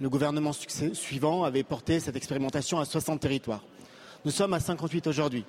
[0.00, 3.62] le gouvernement suivant avait porté cette expérimentation à 60 territoires.
[4.24, 5.44] Nous sommes à 58 aujourd'hui.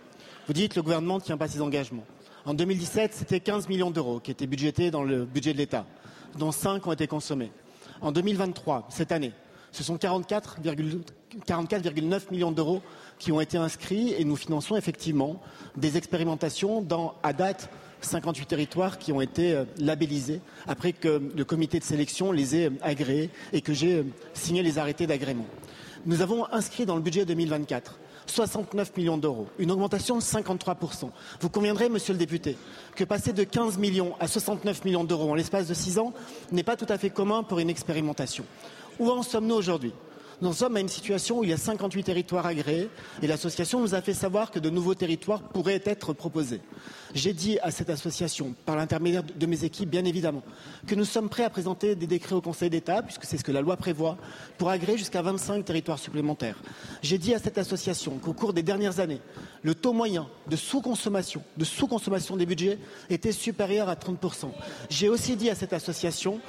[0.47, 2.05] Vous dites que le gouvernement ne tient pas ses engagements.
[2.45, 5.85] En 2017, c'était 15 millions d'euros qui étaient budgétés dans le budget de l'État,
[6.37, 7.51] dont 5 ont été consommés.
[8.01, 9.31] En 2023, cette année,
[9.71, 12.81] Ce sont 44,9 millions d'euros
[13.19, 15.39] qui ont été inscrits et nous finançons effectivement
[15.77, 17.69] des expérimentations dans, à date,
[18.01, 22.71] 58 territoires qui ont été euh, labellisés après que le comité de sélection les ait
[22.81, 25.45] agréés et que j'ai signé les arrêtés d'agrément.
[26.05, 31.09] Nous avons inscrit dans le budget 2024 69 millions d'euros, une augmentation de 53%.
[31.39, 32.57] Vous conviendrez, monsieur le député,
[32.95, 36.13] que passer de 15 millions à 69 millions d'euros en l'espace de six ans
[36.51, 38.45] n'est pas tout à fait commun pour une expérimentation.
[38.99, 39.93] Où en sommes-nous aujourd'hui?
[40.41, 42.89] Nous sommes à une situation où il y a 58 territoires agréés
[43.21, 46.61] et l'association nous a fait savoir que de nouveaux territoires pourraient être proposés.
[47.13, 50.43] J'ai dit à cette association, par l'intermédiaire de mes équipes, bien évidemment,
[50.87, 53.51] que nous sommes prêts à présenter des décrets au Conseil d'État, puisque c'est ce que
[53.51, 54.17] la loi prévoit,
[54.57, 56.57] pour agréer jusqu'à 25 territoires supplémentaires.
[57.01, 59.21] J'ai dit à cette association qu'au cours des dernières années,
[59.63, 62.79] le taux moyen de sous-consommation, de sous-consommation des budgets
[63.09, 64.49] était supérieur à 30%.
[64.89, 66.39] J'ai aussi dit à cette association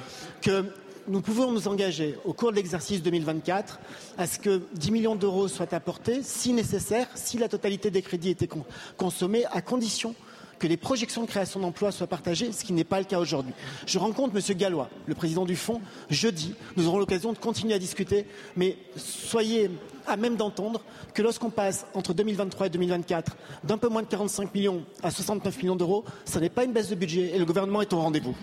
[0.41, 0.65] que
[1.07, 3.79] nous pouvons nous engager au cours de l'exercice 2024
[4.17, 8.29] à ce que 10 millions d'euros soient apportés, si nécessaire, si la totalité des crédits
[8.29, 8.49] était
[8.97, 10.15] consommée, à condition
[10.59, 13.53] que les projections de création d'emplois soient partagées, ce qui n'est pas le cas aujourd'hui.
[13.85, 14.57] Je rencontre M.
[14.57, 16.55] Gallois, le président du Fonds, jeudi.
[16.77, 18.25] Nous aurons l'occasion de continuer à discuter,
[18.55, 19.69] mais soyez
[20.07, 20.81] à même d'entendre
[21.13, 23.35] que lorsqu'on passe entre 2023 et 2024
[23.65, 26.89] d'un peu moins de 45 millions à 69 millions d'euros, ce n'est pas une baisse
[26.89, 28.35] de budget et le gouvernement est au rendez-vous.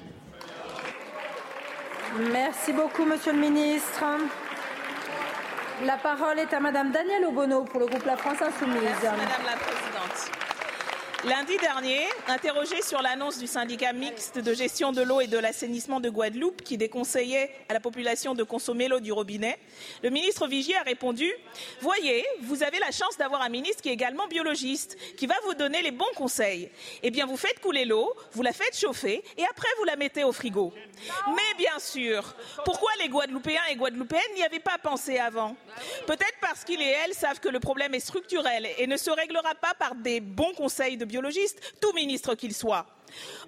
[2.19, 4.05] Merci beaucoup, Monsieur le Ministre.
[5.85, 9.11] La parole est à Madame Danielle Obono pour le groupe La France Insoumise.
[11.25, 16.01] Lundi dernier, interrogé sur l'annonce du syndicat mixte de gestion de l'eau et de l'assainissement
[16.01, 19.59] de Guadeloupe qui déconseillait à la population de consommer l'eau du robinet,
[20.03, 21.31] le ministre Vigier a répondu
[21.83, 25.53] Voyez, vous avez la chance d'avoir un ministre qui est également biologiste, qui va vous
[25.53, 26.71] donner les bons conseils.
[27.03, 30.25] Eh bien, vous faites couler l'eau, vous la faites chauffer et après vous la mettez
[30.25, 30.73] au frigo.
[31.27, 35.55] Mais bien sûr, pourquoi les Guadeloupéens et Guadeloupéennes n'y avaient pas pensé avant?
[36.07, 39.55] Peut-être parce qu'ils et elles savent que le problème est structurel et ne se réglera
[39.55, 42.87] pas par des bons conseils de biologiste, tout ministre qu'il soit.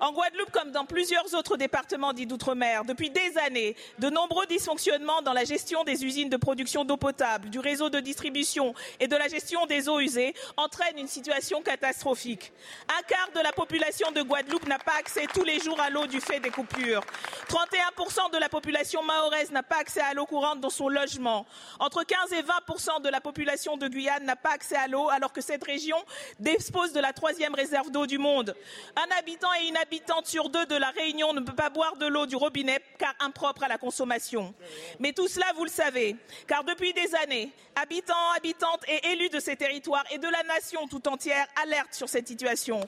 [0.01, 5.23] En Guadeloupe, comme dans plusieurs autres départements dits d'outre-mer, depuis des années, de nombreux dysfonctionnements
[5.23, 9.17] dans la gestion des usines de production d'eau potable, du réseau de distribution et de
[9.17, 12.53] la gestion des eaux usées entraînent une situation catastrophique.
[12.89, 16.07] Un quart de la population de Guadeloupe n'a pas accès tous les jours à l'eau
[16.07, 17.03] du fait des coupures.
[17.49, 21.47] 31% de la population mahoraise n'a pas accès à l'eau courante dans son logement.
[21.79, 25.33] Entre 15 et 20% de la population de Guyane n'a pas accès à l'eau alors
[25.33, 25.97] que cette région
[26.39, 28.55] dispose de la troisième réserve d'eau du monde.
[28.97, 32.07] Un habitant et une habitante sur deux de la Réunion ne peut pas boire de
[32.07, 34.55] l'eau du robinet car impropre à la consommation.
[34.99, 39.41] Mais tout cela, vous le savez, car depuis des années, habitants, habitantes et élus de
[39.41, 42.81] ces territoires et de la nation tout entière alertent sur cette situation.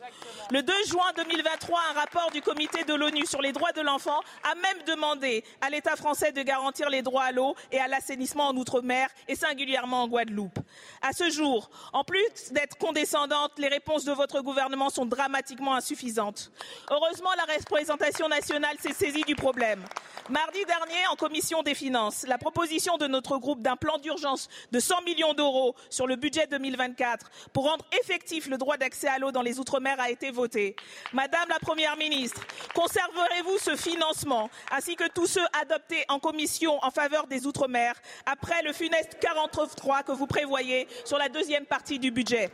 [0.51, 4.21] Le 2 juin 2023, un rapport du comité de l'ONU sur les droits de l'enfant
[4.43, 8.49] a même demandé à l'État français de garantir les droits à l'eau et à l'assainissement
[8.49, 10.59] en Outre-mer et singulièrement en Guadeloupe.
[11.03, 16.51] À ce jour, en plus d'être condescendantes, les réponses de votre gouvernement sont dramatiquement insuffisantes.
[16.91, 19.85] Heureusement, la représentation nationale s'est saisie du problème.
[20.31, 24.81] Mardi dernier, en commission des finances, la proposition de notre groupe d'un plan d'urgence de
[24.81, 29.33] 100 millions d'euros sur le budget 2024 pour rendre effectif le droit d'accès à l'eau
[29.33, 30.77] dans les Outre-mer a été votée.
[31.13, 32.41] Madame la Première ministre,
[32.75, 37.95] conserverez-vous ce financement ainsi que tous ceux adoptés en commission en faveur des Outre-mer
[38.25, 42.51] après le funeste 43 que vous prévoyez sur la deuxième partie du budget?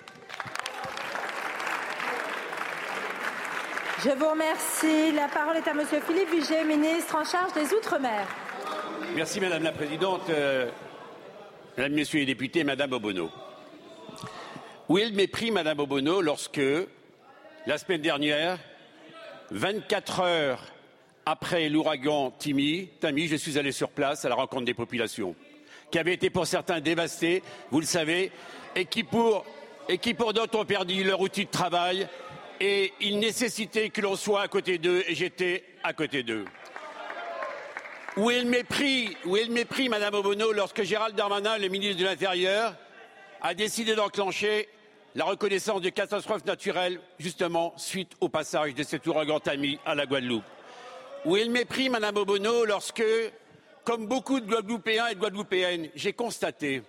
[4.03, 5.12] Je vous remercie.
[5.12, 8.26] La parole est à Monsieur Philippe Vigier, ministre en charge des Outre-mer.
[9.14, 10.22] Merci Madame la Présidente.
[10.30, 10.70] Euh,
[11.76, 13.30] mesdames, Messieurs les députés, Madame Obono.
[14.88, 16.62] Où est le mépris, Madame Obono, lorsque,
[17.66, 18.59] la semaine dernière,
[19.51, 20.64] 24 heures
[21.26, 25.34] après l'ouragan Timi, Tami, je suis allé sur place à la rencontre des populations,
[25.90, 28.32] qui avaient été pour certains dévastés, vous le savez,
[28.74, 29.44] et pour,
[29.90, 32.09] et qui pour d'autres ont perdu leur outil de travail,
[32.61, 36.44] et il nécessitait que l'on soit à côté d'eux et j'étais à côté d'eux.
[38.16, 39.48] Où est le mépris, où est
[39.88, 42.74] Madame Obono, lorsque Gérald Darmanin, le ministre de l'Intérieur,
[43.40, 44.68] a décidé d'enclencher
[45.14, 50.06] la reconnaissance de catastrophes naturelles, justement, suite au passage de cet ouragan Tami à la
[50.06, 50.44] Guadeloupe?
[51.24, 53.02] Où est le mépris, Madame Obono, lorsque,
[53.84, 56.82] comme beaucoup de Guadeloupéens et de Guadeloupéennes, j'ai constaté,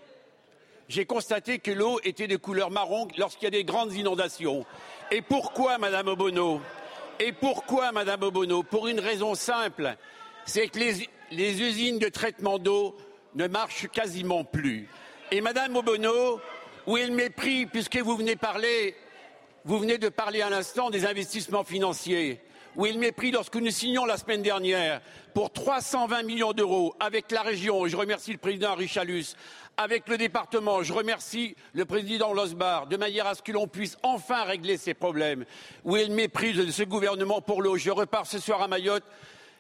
[0.92, 4.66] j'ai constaté que l'eau était de couleur marron lorsqu'il y a des grandes inondations.
[5.10, 6.60] Et pourquoi, Madame Obono?
[7.18, 8.62] Et pourquoi, Madame Obono?
[8.62, 9.96] Pour une raison simple,
[10.44, 12.98] c'est que les, usines de traitement d'eau
[13.36, 14.90] ne marchent quasiment plus.
[15.32, 16.42] Et Madame Obono,
[16.86, 18.94] où est le mépris, puisque vous venez parler,
[19.64, 22.42] vous venez de parler à l'instant des investissements financiers?
[22.78, 25.02] Où le mépris lorsque nous signons la semaine dernière
[25.34, 29.36] pour 320 millions d'euros avec la région, je remercie le président Richalus,
[29.76, 33.98] avec le département, je remercie le président Losbar, de manière à ce que l'on puisse
[34.04, 35.44] enfin régler ces problèmes.
[35.84, 37.76] Où est le mépris de ce gouvernement pour l'eau.
[37.76, 39.04] Je repars ce soir à Mayotte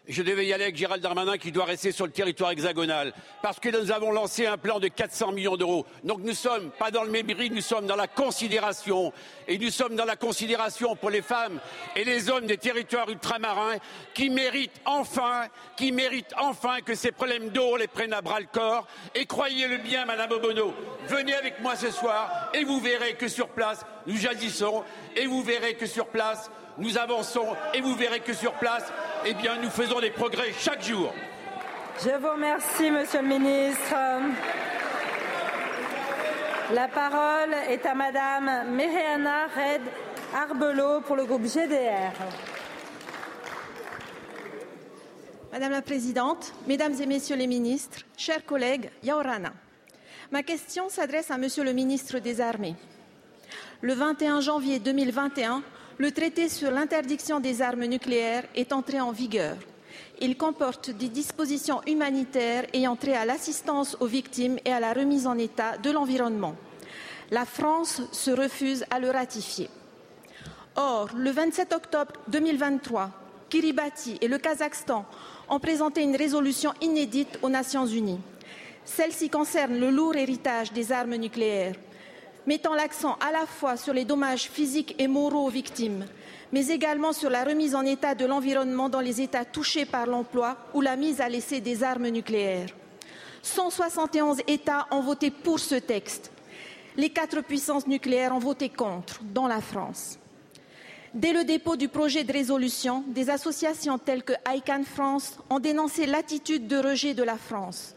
[0.08, 3.14] je devais y aller avec Gérald Darmanin qui doit rester sur le territoire hexagonal.
[3.41, 5.86] Parce que nous avons lancé un plan de 400 millions d'euros.
[6.04, 9.14] Donc nous sommes pas dans le mépris, nous sommes dans la considération.
[9.47, 11.60] Et nous sommes dans la considération pour les femmes
[11.95, 13.78] et les hommes des territoires ultramarins
[14.14, 15.47] qui méritent enfin,
[15.78, 18.88] qui méritent enfin que ces problèmes d'eau les prennent à bras le corps.
[19.14, 20.74] Et croyez-le bien, Madame Obono,
[21.08, 24.84] venez avec moi ce soir et vous verrez que sur place, nous jaillissons
[25.16, 28.91] et vous verrez que sur place, nous avançons et vous verrez que sur place,
[29.26, 31.13] eh bien, nous faisons des progrès chaque jour.
[32.03, 33.95] Je vous remercie, Monsieur le Ministre.
[36.74, 39.82] La parole est à Madame Méréana Red
[40.34, 42.13] Arbelot pour le groupe GDR.
[45.51, 49.51] Madame la Présidente, Mesdames et Messieurs les ministres, chers collègues, Yaorana.
[50.32, 52.76] Ma question s'adresse à Monsieur le ministre des Armées.
[53.82, 55.61] Le 21 janvier 2021,
[56.02, 59.56] le traité sur l'interdiction des armes nucléaires est entré en vigueur.
[60.20, 65.28] Il comporte des dispositions humanitaires ayant trait à l'assistance aux victimes et à la remise
[65.28, 66.56] en état de l'environnement.
[67.30, 69.70] La France se refuse à le ratifier.
[70.76, 73.12] Or, le 27 octobre 2023,
[73.52, 75.06] Kiribati et le Kazakhstan
[75.49, 78.22] ont présenté une résolution inédite aux Nations Unies.
[78.86, 81.76] Celle-ci concerne le lourd héritage des armes nucléaires
[82.48, 86.06] mettant l'accent à la fois sur les dommages physiques et moraux aux victimes,
[86.52, 90.58] mais également sur la remise en état de l'environnement dans les États touchés par l'emploi
[90.74, 92.70] ou la mise à l'essai des armes nucléaires.
[93.44, 96.32] 171 États ont voté pour ce texte.
[96.98, 100.18] Les quatre puissances nucléaires ont voté contre, dont la France.
[101.14, 106.06] Dès le dépôt du projet de résolution, des associations telles que ICANN France ont dénoncé
[106.06, 107.96] l'attitude de rejet de la France,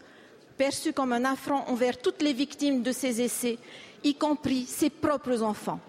[0.56, 3.58] perçue comme un affront envers toutes les victimes de ces essais
[4.04, 5.80] y compris ses propres enfants.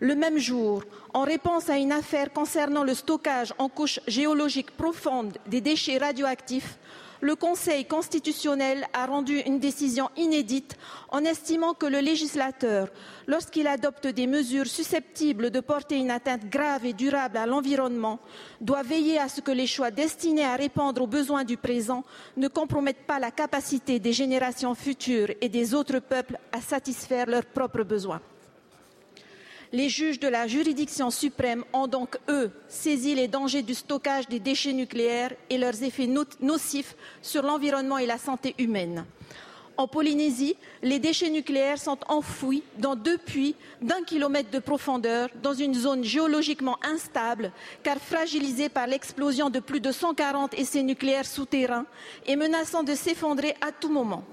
[0.00, 5.38] Le même jour, en réponse à une affaire concernant le stockage en couche géologique profonde
[5.46, 6.78] des déchets radioactifs,
[7.20, 10.76] le Conseil constitutionnel a rendu une décision inédite
[11.10, 12.88] en estimant que le législateur,
[13.26, 18.20] lorsqu'il adopte des mesures susceptibles de porter une atteinte grave et durable à l'environnement,
[18.60, 22.04] doit veiller à ce que les choix destinés à répondre aux besoins du présent
[22.36, 27.46] ne compromettent pas la capacité des générations futures et des autres peuples à satisfaire leurs
[27.46, 28.20] propres besoins.
[29.72, 34.40] Les juges de la juridiction suprême ont donc, eux, saisi les dangers du stockage des
[34.40, 36.08] déchets nucléaires et leurs effets
[36.40, 39.04] nocifs sur l'environnement et la santé humaine.
[39.76, 45.54] En Polynésie, les déchets nucléaires sont enfouis dans deux puits d'un kilomètre de profondeur dans
[45.54, 47.52] une zone géologiquement instable
[47.82, 51.86] car fragilisée par l'explosion de plus de 140 essais nucléaires souterrains
[52.26, 54.24] et menaçant de s'effondrer à tout moment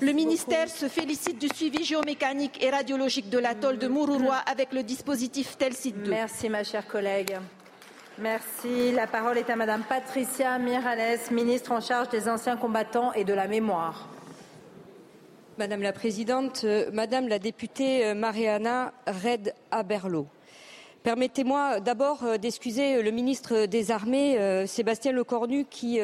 [0.00, 4.82] le ministère se félicite du suivi géomécanique et radiologique de l'atoll de Mururoa avec le
[4.82, 6.10] dispositif Telsit 2.
[6.10, 7.36] Merci, ma chère collègue.
[8.18, 8.92] Merci.
[8.92, 13.32] La parole est à Madame Patricia Mirales, ministre en charge des anciens combattants et de
[13.32, 14.08] la mémoire.
[15.60, 20.26] Madame la Présidente, euh, Madame la députée euh, Mariana Red Aberlo.
[21.02, 26.00] Permettez-moi d'abord euh, d'excuser le ministre des Armées, Sébastien Lecornu, qui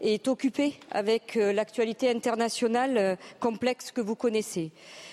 [0.00, 4.72] est occupé avec euh, l'actualité internationale euh, complexe que vous connaissez.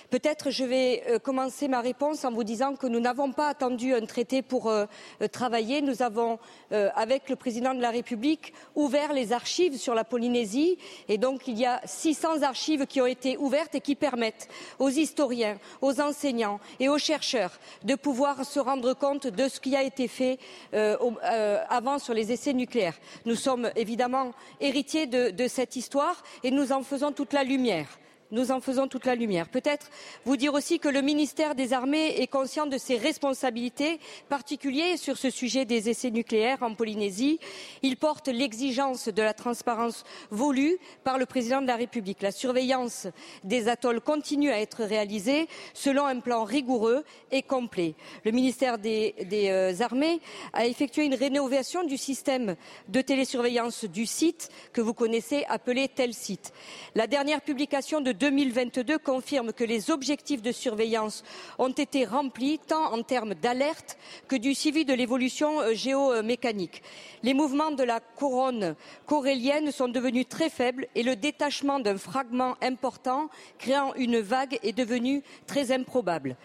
[0.10, 3.93] Peut-être je vais euh, commencer ma réponse en vous disant que nous n'avons pas attendu
[3.93, 4.86] un traité pour euh,
[5.22, 5.82] euh, travailler.
[5.82, 6.39] Nous avons,
[6.72, 10.78] avec le président de la République, ouvert les archives sur la Polynésie
[11.08, 14.47] et donc il y a 600 archives qui ont été ouvertes et qui permettent
[14.80, 19.76] aux historiens, aux enseignants et aux chercheurs de pouvoir se rendre compte de ce qui
[19.76, 20.39] a été fait
[20.74, 22.97] avant sur les essais nucléaires.
[23.26, 27.88] Nous sommes évidemment héritiers de cette histoire et nous en faisons toute la lumière
[28.32, 29.49] nous en faisons toute la lumière.
[29.49, 29.89] Peut-être
[30.25, 33.99] vous dire aussi que le ministère des Armées est conscient de ses responsabilités
[34.30, 37.39] particulières sur ce sujet des essais nucléaires en Polynésie.
[37.82, 42.21] Il porte l'exigence de la transparence voulue par le président de la République.
[42.21, 43.07] La surveillance
[43.43, 47.95] des atolls continue à être réalisée selon un plan rigoureux et complet.
[48.25, 50.19] Le ministère des, euh, Armées
[50.53, 52.55] a effectué une rénovation du système
[52.89, 56.51] de télésurveillance du site que vous connaissez appelé tel site.
[56.95, 61.24] La dernière publication de 2022 confirme que les objectifs de surveillance
[61.57, 63.97] ont été remplis tant en termes d'alerte
[64.28, 66.82] que du suivi de l'évolution euh, géomécanique.
[67.24, 72.55] Les mouvements de la couronne corélienne sont devenus très faibles et le détachement d'un fragment
[72.61, 76.36] important créant une vague est devenu très improbable.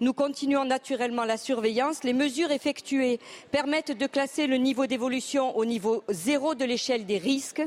[0.00, 2.04] Nous continuons naturellement la surveillance.
[2.04, 3.18] Les mesures effectuées
[3.50, 7.62] permettent de classer le niveau d'évolution au niveau zéro de l'échelle des risques.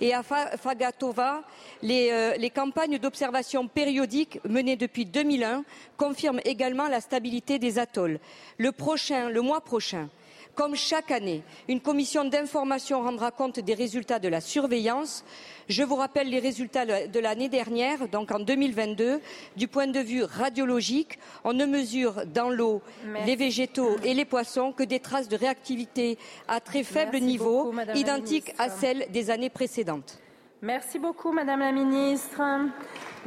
[0.00, 1.42] Et à Fagatova,
[1.82, 5.64] les, euh, les campagnes d'observation périodiques menées depuis 2001
[5.96, 8.20] confirment également la stabilité des atolls.
[8.58, 10.08] Le mois prochain,
[10.54, 15.24] comme chaque année, une commission d'information rendra compte des résultats de la surveillance.
[15.68, 19.20] Je vous rappelle les résultats de l'année dernière, donc en 2022.
[19.56, 22.82] Du point de vue radiologique, on ne mesure dans l'eau
[23.26, 28.52] les végétaux et les poissons que des traces de réactivité à très faible niveau, identiques
[28.58, 30.18] à celles des années précédentes.
[30.62, 32.40] Merci beaucoup, Madame la Ministre.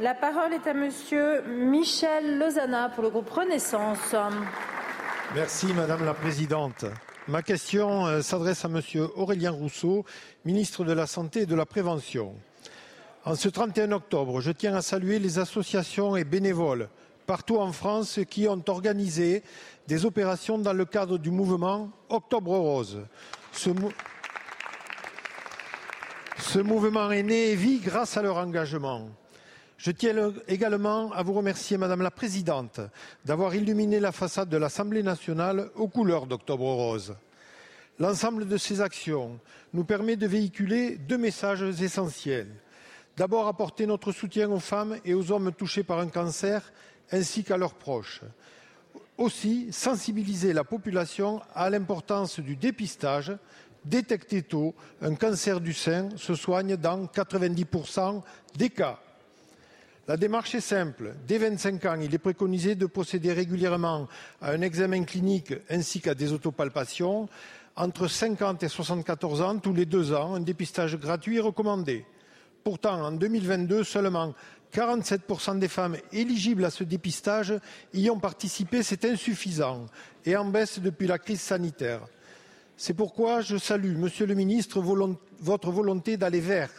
[0.00, 4.14] La parole est à Monsieur Michel Lozana pour le groupe Renaissance.
[5.34, 6.84] Merci, Madame la Présidente.
[7.28, 10.06] Ma question euh, s'adresse à Monsieur Aurélien Rousseau,
[10.46, 12.34] ministre de la Santé et de la Prévention.
[13.26, 16.88] En ce 31 octobre, je tiens à saluer les associations et bénévoles
[17.26, 19.42] partout en France qui ont organisé
[19.86, 23.02] des opérations dans le cadre du mouvement Octobre Rose.
[23.52, 23.68] Ce,
[26.38, 29.10] ce mouvement est né et vit grâce à leur engagement.
[29.78, 32.80] Je tiens également à vous remercier, Madame la Présidente,
[33.24, 37.14] d'avoir illuminé la façade de l'Assemblée nationale aux couleurs d'Octobre Rose.
[38.00, 39.38] L'ensemble de ces actions
[39.72, 42.52] nous permet de véhiculer deux messages essentiels.
[43.16, 46.72] D'abord, apporter notre soutien aux femmes et aux hommes touchés par un cancer,
[47.12, 48.22] ainsi qu'à leurs proches.
[49.16, 53.32] Aussi, sensibiliser la population à l'importance du dépistage,
[53.84, 58.22] détecter tôt un cancer du sein se soigne dans 90%
[58.56, 58.98] des cas.
[60.08, 61.12] La démarche est simple.
[61.26, 64.08] Dès 25 ans, il est préconisé de procéder régulièrement
[64.40, 67.28] à un examen clinique ainsi qu'à des autopalpations.
[67.76, 72.06] Entre 50 et 74 ans, tous les deux ans, un dépistage gratuit est recommandé.
[72.64, 74.32] Pourtant, en 2022, seulement
[74.72, 77.52] 47% des femmes éligibles à ce dépistage
[77.92, 78.82] y ont participé.
[78.82, 79.84] C'est insuffisant
[80.24, 82.00] et en baisse depuis la crise sanitaire.
[82.78, 84.80] C'est pourquoi je salue, Monsieur le Ministre,
[85.40, 86.70] votre volonté d'aller vers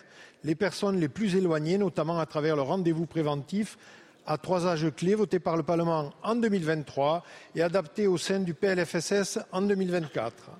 [0.43, 3.77] les personnes les plus éloignées, notamment à travers le rendez-vous préventif
[4.25, 7.23] à trois âges clés voté par le Parlement en 2023
[7.55, 10.51] et adapté au sein du PLFSS en 2024.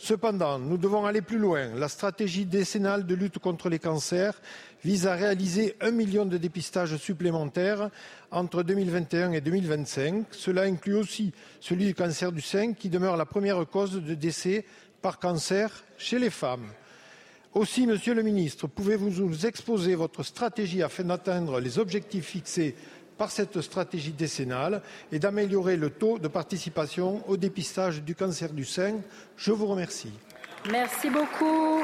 [0.00, 1.74] Cependant, nous devons aller plus loin.
[1.74, 4.40] La stratégie décennale de lutte contre les cancers
[4.84, 7.90] vise à réaliser un million de dépistages supplémentaires
[8.30, 10.26] entre 2021 et 2025.
[10.30, 14.64] Cela inclut aussi celui du cancer du sein qui demeure la première cause de décès
[15.02, 16.68] par cancer chez les femmes.
[17.54, 22.76] Aussi, Monsieur le Ministre, pouvez-vous nous exposer votre stratégie afin d'atteindre les objectifs fixés
[23.16, 28.64] par cette stratégie décennale et d'améliorer le taux de participation au dépistage du cancer du
[28.64, 28.96] sein?
[29.36, 30.12] Je vous remercie.
[30.70, 31.82] Merci beaucoup.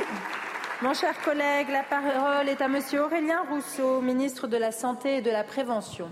[0.83, 5.23] Mon cher collègue, la parole est à Monsieur Aurélien Rousseau, ministre de la Santé et
[5.23, 6.11] de la Prévention.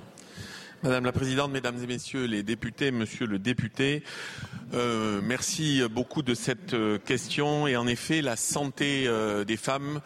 [0.82, 4.02] Madame la Présidente, Mesdames et Messieurs les députés, Monsieur le député,
[4.74, 7.66] euh, merci beaucoup de cette euh, question.
[7.66, 10.00] Et en effet, la santé euh, des femmes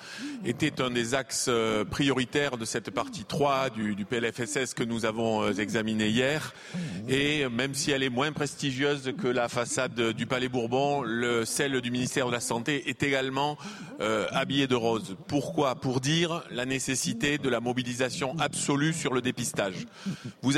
[0.44, 1.50] était un des axes
[1.90, 6.52] prioritaires de cette partie 3 du, du PLFSS que nous avons examiné hier.
[7.08, 11.80] Et même si elle est moins prestigieuse que la façade du Palais Bourbon, le, celle
[11.80, 13.56] du ministère de la Santé est également
[14.30, 15.16] habillée de rose.
[15.26, 15.76] Pourquoi?
[15.76, 19.86] Pour dire la nécessité de la mobilisation absolue sur le dépistage.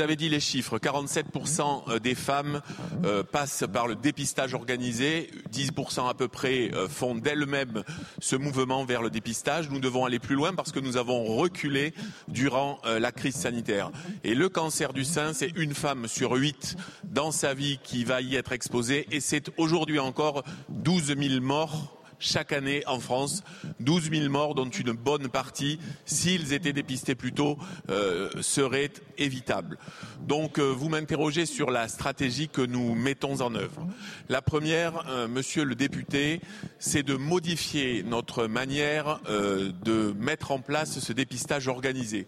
[0.09, 0.79] Avez dit les chiffres.
[0.79, 2.61] 47% euh, des femmes
[3.05, 5.29] euh, passent par le dépistage organisé.
[5.53, 7.83] 10% à peu près euh, font d'elles-mêmes
[8.19, 9.69] ce mouvement vers le dépistage.
[9.69, 11.93] Nous devons aller plus loin parce que nous avons reculé
[12.27, 13.91] durant la crise sanitaire.
[14.23, 18.21] Et le cancer du sein, c'est une femme sur huit dans sa vie qui va
[18.21, 19.05] y être exposée.
[19.11, 23.43] Et c'est aujourd'hui encore 12 000 morts chaque année en France.
[23.79, 27.57] 12 000 morts, dont une bonne partie, s'ils étaient dépistés plus tôt,
[27.89, 29.77] euh, seraient évitables.
[30.21, 33.87] Donc, euh, vous m'interrogez sur la stratégie que nous mettons en œuvre.
[34.27, 36.41] La première, euh, monsieur le député,
[36.77, 42.27] c'est de modifier notre manière euh, de mettre en place ce dépistage organisé.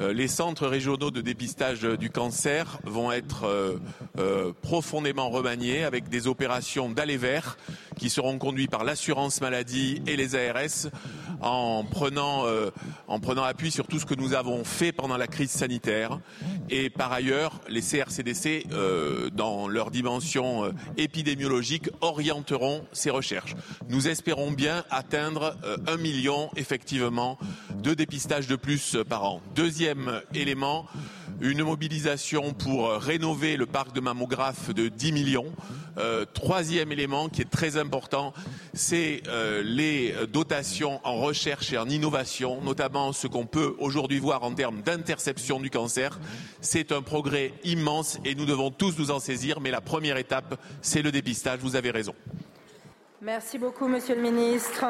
[0.00, 3.44] Euh, les centres régionaux de dépistage du cancer vont être
[4.18, 7.56] euh, profondément remaniés avec des opérations d'aller vers
[7.98, 10.90] qui seront conduites par l'assurance maladie et les ARS
[11.40, 12.70] en prenant, euh,
[13.08, 16.20] en prenant appui sur tout ce que nous avons fait pendant la crise sanitaire.
[16.68, 23.54] Et par ailleurs, les CRCDC, euh, dans leur dimension euh, épidémiologique, orienteront ces recherches.
[23.88, 25.56] Nous espérons bien atteindre
[25.86, 27.38] un million, effectivement,
[27.82, 29.40] de dépistages de plus par an.
[29.54, 30.86] Deuxième élément,
[31.40, 35.52] une mobilisation pour rénover le parc de mammographes de 10 millions.
[35.98, 38.32] Euh, troisième élément qui est très important,
[38.74, 44.42] c'est euh, les dotations en recherche et en innovation, notamment ce qu'on peut aujourd'hui voir
[44.42, 46.18] en termes d'interception du cancer.
[46.60, 50.60] C'est un progrès immense et nous devons tous nous en saisir, mais la première étape,
[50.82, 51.60] c'est le dépistage.
[51.60, 52.14] Vous avez raison.
[53.22, 54.84] Merci beaucoup, Monsieur le Ministre.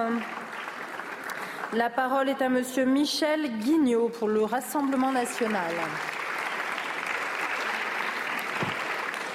[1.72, 5.72] La parole est à Monsieur Michel Guignot pour le Rassemblement national.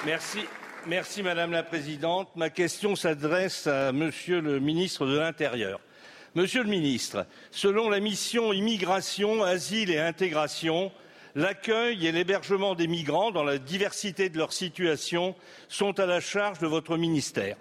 [0.05, 1.23] Merci.
[1.23, 2.29] Madame la Présidente.
[2.35, 5.79] Ma question s'adresse à Monsieur le ministre de l'Intérieur.
[6.35, 10.91] Monsieur le ministre, selon la mission Immigration, Asile et Intégration,
[11.33, 15.35] l'accueil et l'hébergement des migrants dans la diversité de leur situation
[15.69, 17.57] sont à la charge de votre ministère.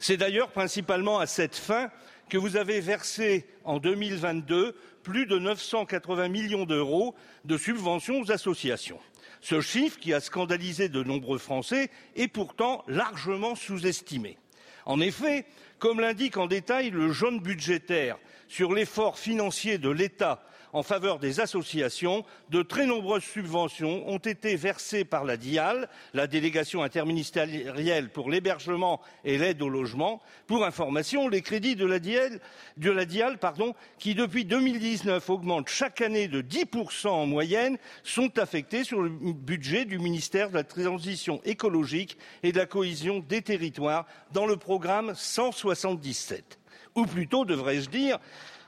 [0.00, 1.90] C'est d'ailleurs principalement à cette fin
[2.30, 7.14] que vous avez versé en 2022 plus de 980 millions d'euros
[7.44, 9.00] de subventions aux associations.
[9.44, 14.38] Ce chiffre, qui a scandalisé de nombreux Français, est pourtant largement sous-estimé.
[14.86, 15.44] En effet,
[15.78, 18.16] comme l'indique en détail le jaune budgétaire
[18.48, 20.42] sur l'effort financier de l'État
[20.74, 26.26] en faveur des associations, de très nombreuses subventions ont été versées par la DIAL, la
[26.26, 30.20] délégation interministérielle pour l'hébergement et l'aide au logement.
[30.48, 32.40] Pour information, les crédits de la DIAL,
[32.76, 38.36] de la DIAL pardon, qui depuis 2019 augmentent chaque année de 10% en moyenne, sont
[38.40, 43.42] affectés sur le budget du ministère de la Transition écologique et de la cohésion des
[43.42, 46.58] territoires dans le programme 177.
[46.96, 48.18] Ou plutôt, devrais-je dire,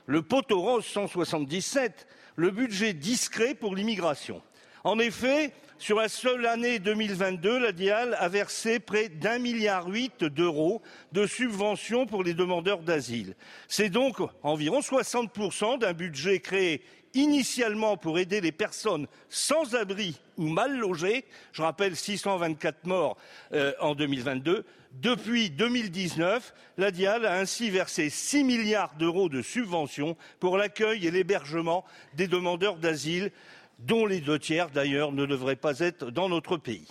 [0.07, 4.41] le poteau rose 177, le budget discret pour l'immigration.
[4.83, 10.23] En effet, sur la seule année 2022, la DIAL a versé près d'un milliard huit
[10.23, 10.81] d'euros
[11.11, 13.35] de subventions pour les demandeurs d'asile.
[13.67, 16.83] C'est donc environ 60% d'un budget créé
[17.13, 21.25] initialement pour aider les personnes sans abri ou mal logées.
[21.51, 23.17] Je rappelle 624 morts
[23.53, 24.65] euh, en 2022
[25.01, 31.11] depuis 2019, la DIAL a ainsi versé 6 milliards d'euros de subventions pour l'accueil et
[31.11, 31.85] l'hébergement
[32.15, 33.31] des demandeurs d'asile,
[33.79, 36.87] dont les deux tiers d'ailleurs ne devraient pas être dans notre pays.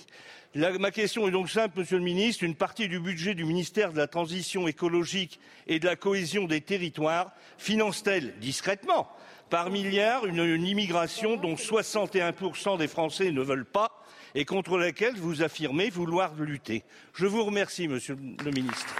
[0.54, 2.44] ma question est donc simple, Monsieur le Ministre.
[2.44, 6.60] Une partie du budget du ministère de la Transition écologique et de la cohésion des
[6.60, 9.08] territoires finance-t-elle discrètement,
[9.50, 14.02] par milliards, une, immigration dont 61% des Français ne veulent pas
[14.36, 16.84] et contre laquelle vous affirmez vouloir lutter.
[17.14, 18.94] Je vous remercie, Monsieur le Ministre.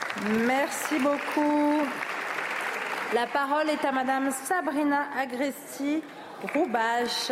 [0.47, 1.82] Merci beaucoup.
[3.14, 6.03] La parole est à Madame Sabrina Agresti
[6.55, 7.30] Roubache,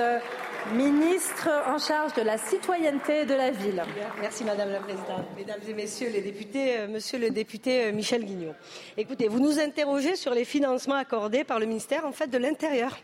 [0.72, 3.82] ministre en charge de la citoyenneté et de la ville.
[4.20, 5.24] Merci Madame la Présidente.
[5.36, 8.55] Mesdames et Messieurs les députés, euh, Monsieur le député euh, Michel Guignot.
[8.96, 12.98] Écoutez, vous nous interrogez sur les financements accordés par le ministère en fait de l'Intérieur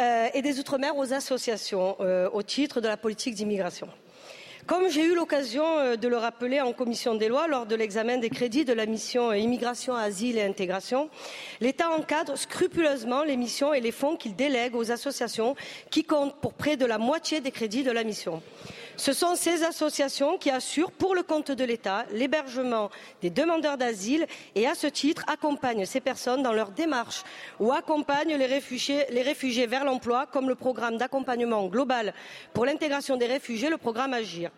[0.00, 3.88] euh, et des Outre-mer aux associations au titre de la politique d'immigration.
[4.66, 8.18] Comme j'ai eu l'occasion euh, de le rappeler en commission des lois lors de l'examen
[8.18, 11.08] des crédits de la mission euh, Immigration, Asile et Intégration,
[11.60, 15.54] l'État encadre scrupuleusement les missions et les fonds qu'il délègue aux associations
[15.88, 18.42] qui comptent pour près de la moitié des crédits de la mission.
[18.96, 22.90] Ce sont ces associations qui assurent pour le compte de l'État l'hébergement
[23.20, 27.22] des demandeurs d'asile et à ce titre accompagnent ces personnes dans leur démarche
[27.60, 32.14] ou accompagnent les réfugiés, les réfugiés vers l'emploi comme le programme d'accompagnement global
[32.54, 34.50] pour l'intégration des réfugiés, le programme Agir.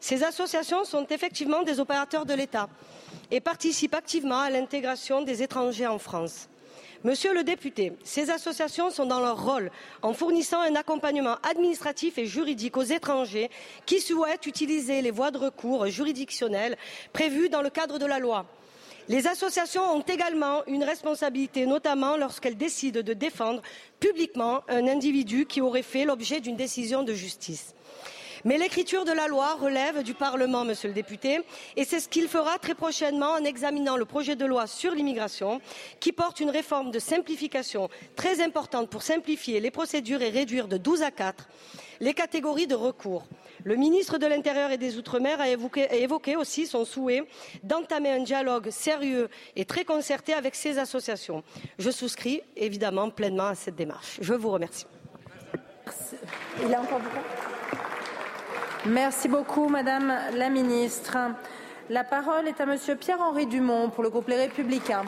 [0.00, 2.68] Ces associations sont effectivement des opérateurs de l'État
[3.30, 6.48] et participent activement à l'intégration des étrangers en France.
[7.04, 9.72] Monsieur le député, ces associations sont dans leur rôle
[10.02, 13.50] en fournissant un accompagnement administratif et juridique aux étrangers
[13.86, 16.76] qui souhaitent utiliser les voies de recours juridictionnelles
[17.12, 18.46] prévues dans le cadre de la loi.
[19.08, 23.62] Les associations ont également une responsabilité, notamment lorsqu'elles décident de défendre
[23.98, 27.74] publiquement un individu qui aurait fait l'objet d'une décision de justice.
[28.44, 31.40] Mais l'écriture de la loi relève du Parlement, monsieur le député,
[31.76, 35.60] et c'est ce qu'il fera très prochainement en examinant le projet de loi sur l'immigration,
[36.00, 40.76] qui porte une réforme de simplification très importante pour simplifier les procédures et réduire de
[40.76, 41.48] 12 à 4
[42.00, 43.24] les catégories de recours.
[43.62, 47.22] Le ministre de l'Intérieur et des Outre-mer a évoqué, aussi son souhait
[47.62, 51.44] d'entamer un dialogue sérieux et très concerté avec ces associations.
[51.78, 54.18] Je souscris évidemment pleinement à cette démarche.
[54.20, 54.86] Je vous remercie.
[56.66, 57.00] Il a encore
[58.86, 61.16] Merci beaucoup, Madame la Ministre.
[61.88, 65.04] La parole est à Monsieur Pierre-Henri Dumont pour le groupe Les Républicains.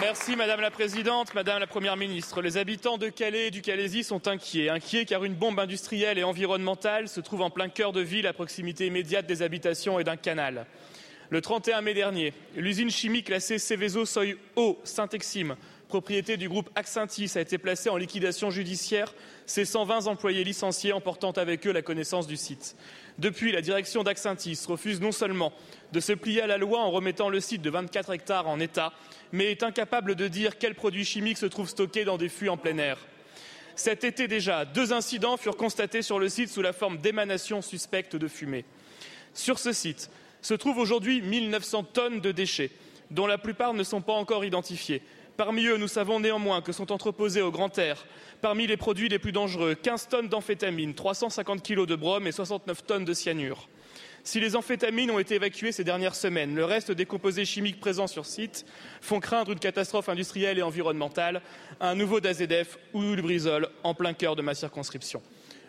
[0.00, 2.42] Merci Madame la Présidente, Madame la Première ministre.
[2.42, 4.70] Les habitants de Calais et du Calaisie sont inquiets.
[4.70, 8.32] Inquiets car une bombe industrielle et environnementale se trouve en plein cœur de ville à
[8.32, 10.66] proximité immédiate des habitations et d'un canal.
[11.28, 15.54] Le 31 mai dernier, l'usine chimique classée Céveso Seuil Haut Saint-Exime
[15.90, 19.12] propriété du groupe Axintis, a été placée en liquidation judiciaire,
[19.50, 22.76] ses 120 employés licenciés emportant avec eux la connaissance du site.
[23.18, 25.52] Depuis, la direction d'Axintis refuse non seulement
[25.90, 28.92] de se plier à la loi en remettant le site de 24 hectares en état,
[29.32, 32.56] mais est incapable de dire quels produits chimiques se trouvent stockés dans des fûts en
[32.56, 32.98] plein air.
[33.74, 38.14] Cet été déjà, deux incidents furent constatés sur le site sous la forme d'émanations suspectes
[38.14, 38.64] de fumée.
[39.34, 40.10] Sur ce site
[40.42, 42.70] se trouvent aujourd'hui 1900 tonnes de déchets,
[43.10, 45.02] dont la plupart ne sont pas encore identifiés.
[45.36, 48.06] Parmi eux, nous savons néanmoins que sont entreposés au grand air,
[48.40, 52.84] parmi les produits les plus dangereux, 15 tonnes d'amphétamine, 350 kg de brome et 69
[52.84, 53.68] tonnes de cyanure.
[54.22, 58.06] Si les amphétamines ont été évacuées ces dernières semaines, le reste des composés chimiques présents
[58.06, 58.66] sur site
[59.00, 61.40] font craindre une catastrophe industrielle et environnementale,
[61.80, 65.22] un nouveau DAZF ou Lubrizol en plein cœur de ma circonscription.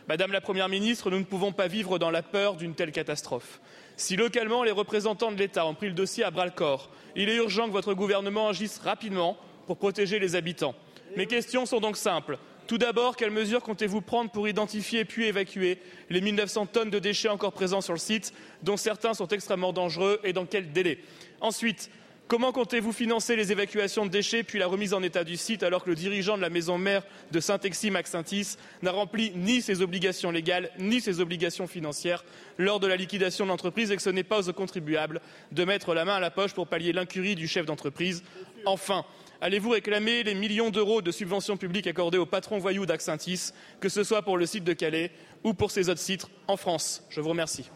[0.09, 3.61] Madame la Première ministre, nous ne pouvons pas vivre dans la peur d'une telle catastrophe.
[3.95, 7.29] Si localement les représentants de l'État ont pris le dossier à bras le corps, il
[7.29, 9.37] est urgent que votre gouvernement agisse rapidement
[9.71, 10.75] pour protéger les habitants.
[11.15, 12.37] Mes questions sont donc simples.
[12.67, 15.79] Tout d'abord, quelles mesures comptez-vous prendre pour identifier puis évacuer
[16.09, 18.33] les 1900 tonnes de déchets encore présents sur le site,
[18.63, 20.99] dont certains sont extrêmement dangereux, et dans quel délai?
[21.39, 21.89] Ensuite,
[22.27, 25.85] comment comptez-vous financer les évacuations de déchets puis la remise en état du site alors
[25.85, 29.81] que le dirigeant de la maison mère de Saint-Exy, Max Saintis, n'a rempli ni ses
[29.81, 32.25] obligations légales ni ses obligations financières
[32.57, 35.21] lors de la liquidation de l'entreprise et que ce n'est pas aux contribuables
[35.53, 38.21] de mettre la main à la poche pour pallier l'incurie du chef d'entreprise?
[38.65, 39.05] Enfin,
[39.41, 44.03] allez-vous réclamer les millions d'euros de subventions publiques accordées aux patrons voyous d'Axintis, que ce
[44.03, 45.11] soit pour le site de Calais
[45.43, 47.03] ou pour ces autres sites en France?
[47.09, 47.69] Je vous remercie.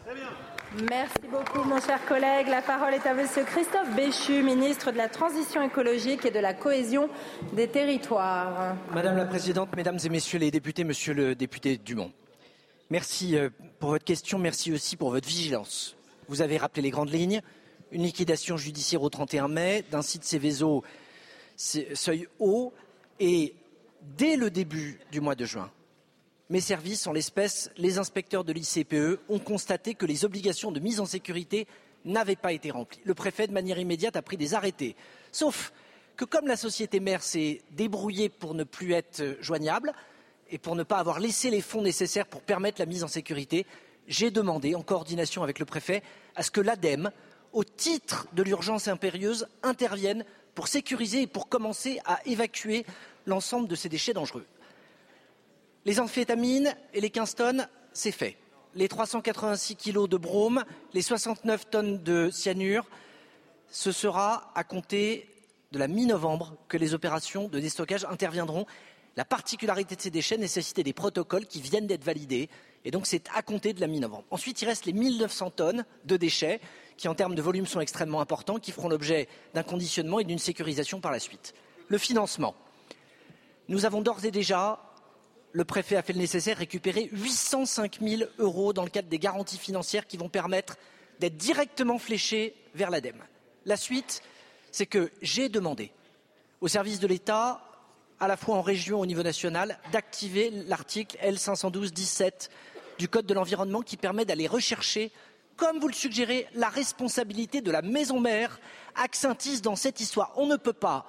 [0.90, 2.48] Merci beaucoup, mon cher collègue.
[2.48, 6.54] La parole est à Monsieur Christophe Béchu, ministre de la Transition écologique et de la
[6.54, 7.08] cohésion
[7.52, 8.76] des territoires.
[8.92, 12.12] Madame la Présidente, Mesdames et Messieurs les députés, Monsieur le député Dumont,
[12.90, 13.48] merci euh,
[13.78, 15.96] pour votre question, merci aussi pour votre vigilance.
[16.28, 17.40] Vous avez rappelé les grandes lignes,
[17.92, 20.82] une liquidation judiciaire au 31 mai d'un site Céveso
[21.56, 22.72] seuil haut
[23.18, 23.54] et
[24.16, 25.70] dès le début du mois de juin,
[26.48, 31.00] mes services, en l'espèce les inspecteurs de l'ICPE, ont constaté que les obligations de mise
[31.00, 31.66] en sécurité
[32.04, 33.00] n'avaient pas été remplies.
[33.04, 34.94] Le préfet, de manière immédiate, a pris des arrêtés.
[35.32, 35.72] Sauf
[36.16, 39.92] que comme la société mère s'est débrouillée pour ne plus être joignable
[40.50, 43.66] et pour ne pas avoir laissé les fonds nécessaires pour permettre la mise en sécurité,
[44.06, 46.02] j'ai demandé, en coordination avec le préfet,
[46.36, 47.10] à ce que l'ADEME,
[47.52, 50.24] au titre de l'urgence impérieuse, intervienne
[50.56, 52.84] pour sécuriser et pour commencer à évacuer
[53.26, 54.46] l'ensemble de ces déchets dangereux.
[55.84, 58.38] Les amphétamines et les 15 tonnes, c'est fait.
[58.74, 60.64] Les 386 kilos de brome,
[60.94, 62.86] les 69 tonnes de cyanure,
[63.70, 65.28] ce sera à compter
[65.72, 68.66] de la mi-novembre que les opérations de déstockage interviendront.
[69.16, 72.48] La particularité de ces déchets nécessitait des protocoles qui viennent d'être validés.
[72.84, 74.24] Et donc, c'est à compter de la mi-novembre.
[74.30, 76.60] Ensuite, il reste les 1900 tonnes de déchets
[76.96, 80.38] qui, en termes de volume, sont extrêmement importants, qui feront l'objet d'un conditionnement et d'une
[80.38, 81.54] sécurisation par la suite.
[81.88, 82.54] Le financement.
[83.68, 84.80] Nous avons d'ores et déjà,
[85.52, 89.58] le préfet a fait le nécessaire, récupéré 805 000 euros dans le cadre des garanties
[89.58, 90.76] financières qui vont permettre
[91.20, 93.22] d'être directement fléchés vers l'ADEME.
[93.64, 94.22] La suite,
[94.70, 95.90] c'est que j'ai demandé
[96.60, 97.60] au service de l'État,
[98.20, 102.48] à la fois en région et au niveau national, d'activer l'article L512-17
[102.98, 105.12] du Code de l'environnement qui permet d'aller rechercher
[105.56, 108.60] comme vous le suggérez, la responsabilité de la maison mère
[108.94, 110.32] Axintis dans cette histoire.
[110.36, 111.06] On ne peut pas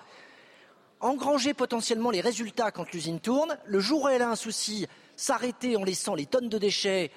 [1.00, 5.78] engranger potentiellement les résultats quand l'usine tourne, le jour où elle a un souci, s'arrêter
[5.78, 7.12] en laissant les tonnes de déchets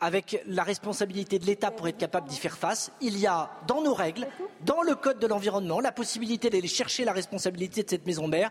[0.00, 2.92] avec la responsabilité de l'État pour être capable d'y faire face.
[3.00, 4.26] Il y a dans nos règles,
[4.64, 8.50] dans le Code de l'environnement, la possibilité d'aller chercher la responsabilité de cette maison mère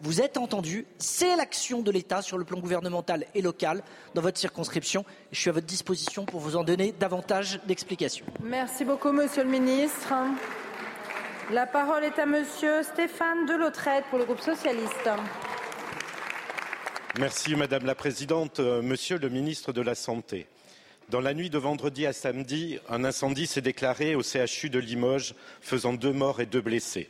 [0.00, 3.82] vous êtes entendu, c'est l'action de l'État sur le plan gouvernemental et local
[4.14, 5.04] dans votre circonscription.
[5.32, 8.26] Je suis à votre disposition pour vous en donner davantage d'explications.
[8.42, 10.12] Merci beaucoup, Monsieur le Ministre.
[11.52, 15.08] La parole est à Monsieur Stéphane Delautrette pour le groupe socialiste.
[17.18, 18.60] Merci Madame la Présidente.
[18.60, 20.46] Euh, Monsieur le Ministre de la Santé,
[21.08, 25.34] dans la nuit de vendredi à samedi, un incendie s'est déclaré au CHU de Limoges,
[25.60, 27.08] faisant deux morts et deux blessés.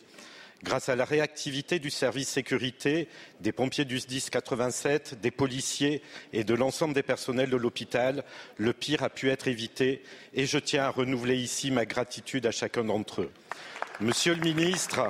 [0.63, 3.09] Grâce à la réactivité du service sécurité,
[3.41, 6.03] des pompiers du SDIS 87, des policiers
[6.33, 8.25] et de l'ensemble des personnels de l'hôpital,
[8.57, 10.03] le pire a pu être évité
[10.33, 13.31] et je tiens à renouveler ici ma gratitude à chacun d'entre eux.
[14.01, 15.09] Monsieur le ministre,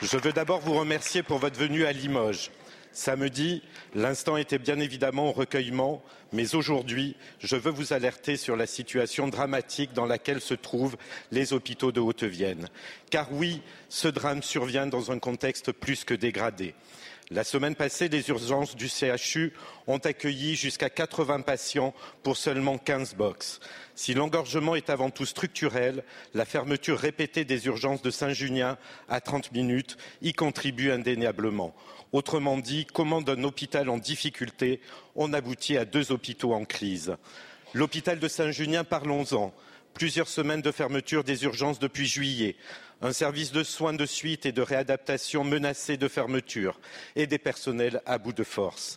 [0.00, 2.50] je veux d'abord vous remercier pour votre venue à Limoges.
[2.92, 3.62] Samedi,
[3.94, 6.02] l'instant était bien évidemment au recueillement,
[6.32, 10.96] mais aujourd'hui, je veux vous alerter sur la situation dramatique dans laquelle se trouvent
[11.30, 12.68] les hôpitaux de Haute-Vienne.
[13.10, 16.74] Car oui, ce drame survient dans un contexte plus que dégradé.
[17.34, 19.54] La semaine passée, les urgences du CHU
[19.86, 23.58] ont accueilli jusqu'à 80 patients pour seulement 15 box.
[23.94, 26.04] Si l'engorgement est avant tout structurel,
[26.34, 28.76] la fermeture répétée des urgences de Saint-Junien
[29.08, 31.74] à 30 minutes y contribue indéniablement.
[32.12, 34.82] Autrement dit, comment d'un hôpital en difficulté,
[35.16, 37.16] on aboutit à deux hôpitaux en crise?
[37.72, 39.54] L'hôpital de Saint-Junien, parlons-en.
[39.94, 42.56] Plusieurs semaines de fermeture des urgences depuis juillet,
[43.02, 46.80] un service de soins de suite et de réadaptation menacé de fermeture
[47.16, 48.96] et des personnels à bout de force.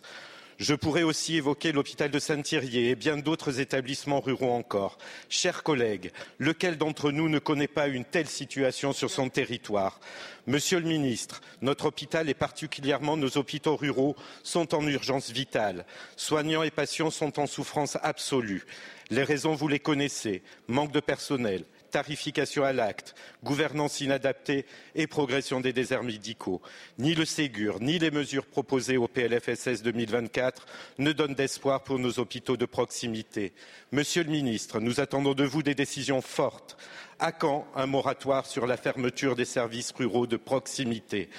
[0.58, 4.96] Je pourrais aussi évoquer l'hôpital de Saint-Thirier et bien d'autres établissements ruraux encore.
[5.28, 10.00] Chers collègues, lequel d'entre nous ne connaît pas une telle situation sur son territoire?
[10.46, 15.84] Monsieur le ministre, notre hôpital et particulièrement nos hôpitaux ruraux sont en urgence vitale.
[16.16, 18.64] Soignants et patients sont en souffrance absolue.
[19.10, 20.42] Les raisons, vous les connaissez.
[20.68, 26.60] Manque de personnel, tarification à l'acte, gouvernance inadaptée et progression des déserts médicaux.
[26.98, 30.66] Ni le Ségur, ni les mesures proposées au PLFSS 2024
[30.98, 33.52] ne donnent d'espoir pour nos hôpitaux de proximité.
[33.92, 36.76] Monsieur le ministre, nous attendons de vous des décisions fortes.
[37.18, 41.30] À quand un moratoire sur la fermeture des services ruraux de proximité?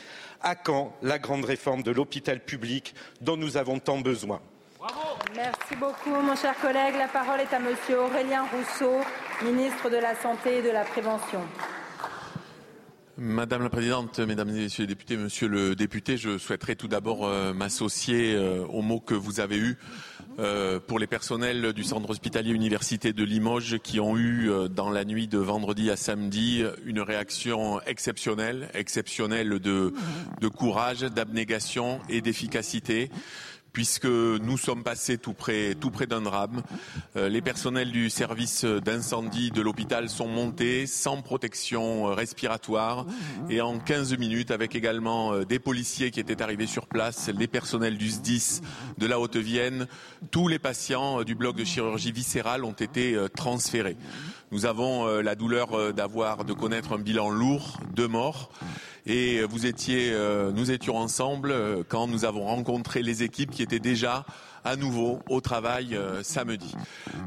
[0.42, 4.42] À quand la grande réforme de l'hôpital public dont nous avons tant besoin?
[5.36, 6.96] Merci beaucoup, mon cher collègue.
[6.98, 9.02] La parole est à Monsieur Aurélien Rousseau,
[9.44, 11.42] ministre de la Santé et de la Prévention.
[13.20, 17.26] Madame la Présidente, Mesdames et Messieurs les députés, Monsieur le député, je souhaiterais tout d'abord
[17.26, 19.78] euh, m'associer euh, aux mots que vous avez eus
[20.38, 25.04] euh, pour les personnels du centre hospitalier université de Limoges qui ont eu dans la
[25.04, 29.94] nuit de vendredi à samedi une réaction exceptionnelle, exceptionnelle de,
[30.40, 33.10] de courage, d'abnégation et d'efficacité
[33.78, 36.64] puisque nous sommes passés tout près, tout près d'un drame.
[37.16, 43.06] Euh, les personnels du service d'incendie de l'hôpital sont montés sans protection euh, respiratoire
[43.52, 47.46] et en 15 minutes, avec également euh, des policiers qui étaient arrivés sur place, les
[47.46, 48.62] personnels du SDIS
[48.98, 49.86] de la Haute-Vienne,
[50.32, 53.98] tous les patients du bloc de chirurgie viscérale ont été transférés.
[54.52, 58.50] Nous avons la douleur d'avoir, de connaître un bilan lourd de morts.
[59.10, 63.64] Et vous étiez, euh, nous étions ensemble euh, quand nous avons rencontré les équipes qui
[63.64, 64.26] étaient déjà
[64.68, 66.76] à nouveau au travail euh, samedi.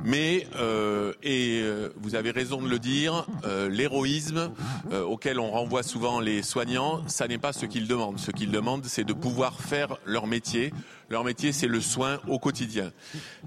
[0.04, 3.26] Mais, euh, et euh, vous avez raison de le dire,
[3.70, 4.50] l'héroïsme
[4.92, 8.18] auquel on renvoie souvent les soignants, ça n'est pas ce qu'ils demandent.
[8.18, 10.72] Ce qu'ils demandent, c'est de pouvoir faire leur métier.
[11.10, 12.92] Leur métier, c'est le soin au quotidien.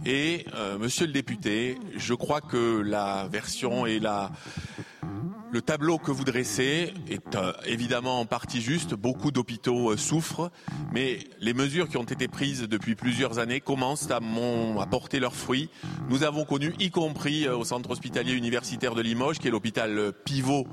[0.06, 0.46] Et,
[0.80, 4.02] monsieur le député, je crois que la version et
[5.54, 8.96] le tableau que vous dressez est euh, évidemment en partie juste.
[8.96, 10.50] Beaucoup d'hôpitaux euh, souffrent,
[10.92, 14.20] mais les mesures qui ont été prises depuis plusieurs années commencent à,
[14.88, 15.70] porter leurs fruits.
[16.10, 20.12] Nous avons connu, y compris euh, au centre hospitalier universitaire de Limoges, qui est l'hôpital
[20.26, 20.66] pivot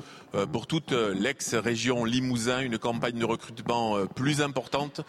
[0.53, 5.01] pour toute l'ex-région Limousin, une campagne de recrutement plus importante.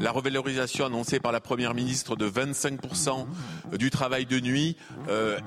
[0.00, 3.26] La revalorisation annoncée par la Première ministre de 25%
[3.76, 4.76] du travail de nuit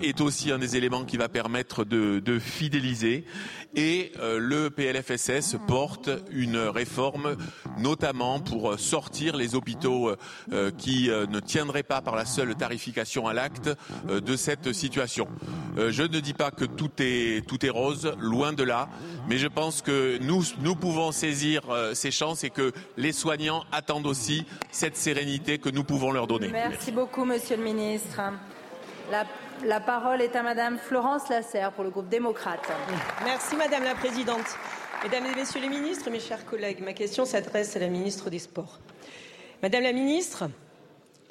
[0.01, 3.25] est aussi un des éléments qui va permettre de, de fidéliser
[3.75, 7.35] et euh, le PLFSS porte une réforme
[7.77, 10.15] notamment pour sortir les hôpitaux
[10.51, 13.69] euh, qui euh, ne tiendraient pas par la seule tarification à l'acte
[14.07, 15.27] de cette situation.
[15.77, 18.89] je ne dis pas que tout est, tout est rose, loin de là,
[19.27, 21.61] mais je pense que nous, nous pouvons saisir
[21.93, 26.49] ces chances et que les soignants attendent aussi cette sérénité que nous pouvons leur donner.
[26.49, 28.21] Merci, beaucoup, Monsieur le Ministre.
[29.65, 32.65] La parole est à Madame Florence Lasserre pour le groupe démocrate.
[33.23, 34.57] Merci Madame la Présidente.
[35.03, 38.39] Mesdames et Messieurs les ministres, mes chers collègues, ma question s'adresse à la ministre des
[38.39, 38.79] Sports.
[39.61, 40.49] Madame la ministre,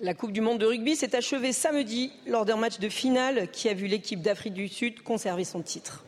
[0.01, 3.69] la Coupe du Monde de rugby s'est achevée samedi lors d'un match de finale qui
[3.69, 6.05] a vu l'équipe d'Afrique du Sud conserver son titre.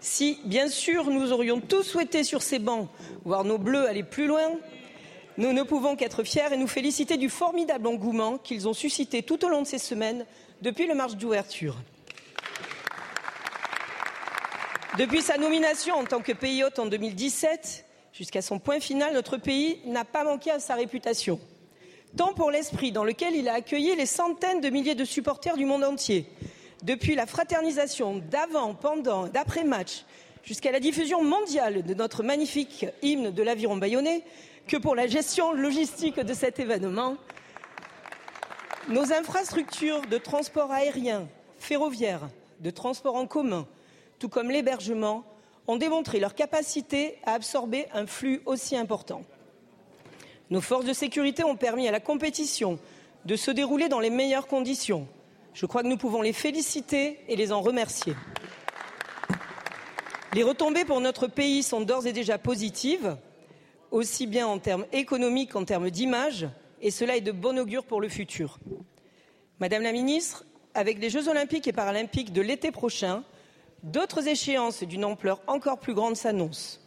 [0.00, 2.88] Si, bien sûr, nous aurions tous souhaité sur ces bancs
[3.24, 4.50] voir nos bleus aller plus loin,
[5.38, 9.44] nous ne pouvons qu'être fiers et nous féliciter du formidable engouement qu'ils ont suscité tout
[9.44, 10.26] au long de ces semaines
[10.62, 11.76] depuis le marche d'ouverture.
[14.98, 19.36] Depuis sa nomination en tant que pays hôte en 2017 jusqu'à son point final, notre
[19.36, 21.38] pays n'a pas manqué à sa réputation,
[22.16, 25.64] tant pour l'esprit dans lequel il a accueilli les centaines de milliers de supporters du
[25.64, 26.26] monde entier,
[26.82, 30.04] depuis la fraternisation d'avant, pendant, d'après match,
[30.42, 34.24] jusqu'à la diffusion mondiale de notre magnifique hymne de l'aviron bayonnais,
[34.70, 37.16] que pour la gestion logistique de cet événement,
[38.88, 41.26] nos infrastructures de transport aérien,
[41.58, 42.28] ferroviaire,
[42.60, 43.66] de transport en commun,
[44.20, 45.24] tout comme l'hébergement,
[45.66, 49.24] ont démontré leur capacité à absorber un flux aussi important.
[50.50, 52.78] Nos forces de sécurité ont permis à la compétition
[53.24, 55.08] de se dérouler dans les meilleures conditions.
[55.52, 58.14] Je crois que nous pouvons les féliciter et les en remercier.
[60.32, 63.16] Les retombées pour notre pays sont d'ores et déjà positives.
[63.90, 66.48] Aussi bien en termes économiques qu'en termes d'image,
[66.82, 68.58] et cela est de bon augure pour le futur.
[69.58, 70.44] Madame la ministre,
[70.74, 73.22] avec les Jeux olympiques et paralympiques de l'été prochain,
[73.82, 76.78] d'autres échéances d'une ampleur encore plus grande s'annoncent.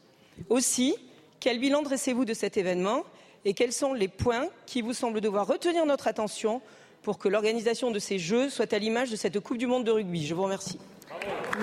[0.49, 0.95] Aussi,
[1.39, 3.03] quel bilan dressez-vous de cet événement
[3.45, 6.61] et quels sont les points qui vous semblent devoir retenir notre attention
[7.01, 9.91] pour que l'organisation de ces Jeux soit à l'image de cette Coupe du monde de
[9.91, 10.25] rugby?
[10.25, 10.79] Je vous remercie.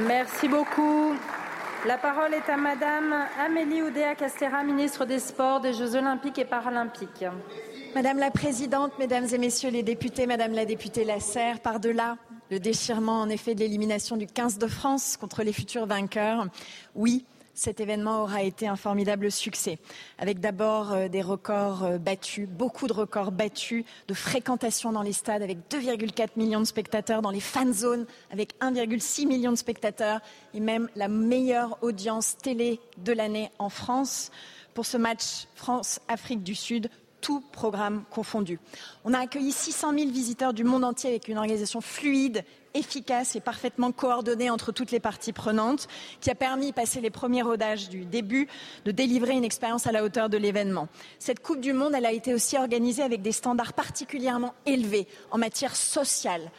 [0.06, 1.14] Merci beaucoup.
[1.86, 7.24] La parole est à Madame Amélie Oudéa-Castéra, ministre des Sports, des Jeux Olympiques et Paralympiques.
[7.94, 12.18] Madame la Présidente, Mesdames et Messieurs les députés, Madame la députée Lasserre, par-delà
[12.50, 16.48] le déchirement en effet de l'élimination du 15 de France contre les futurs vainqueurs,
[16.94, 17.24] oui,
[17.54, 19.78] cet événement aura été un formidable succès,
[20.18, 25.12] avec d'abord euh, des records euh, battus, beaucoup de records battus de fréquentation dans les
[25.12, 30.20] stades, avec 2,4 millions de spectateurs, dans les fan zones, avec 1,6 million de spectateurs,
[30.54, 34.30] et même la meilleure audience télé de l'année en France
[34.74, 36.88] pour ce match France-Afrique du Sud,
[37.20, 38.58] tout programme confondu.
[39.04, 42.44] On a accueilli 600 000 visiteurs du monde entier avec une organisation fluide,
[42.74, 45.88] efficace et parfaitement coordonnée entre toutes les parties prenantes,
[46.20, 48.48] qui a permis, passé les premiers rodages du début,
[48.84, 50.88] de délivrer une expérience à la hauteur de l'événement.
[51.18, 55.38] Cette Coupe du Monde, elle a été aussi organisée avec des standards particulièrement élevés en
[55.38, 56.50] matière sociale,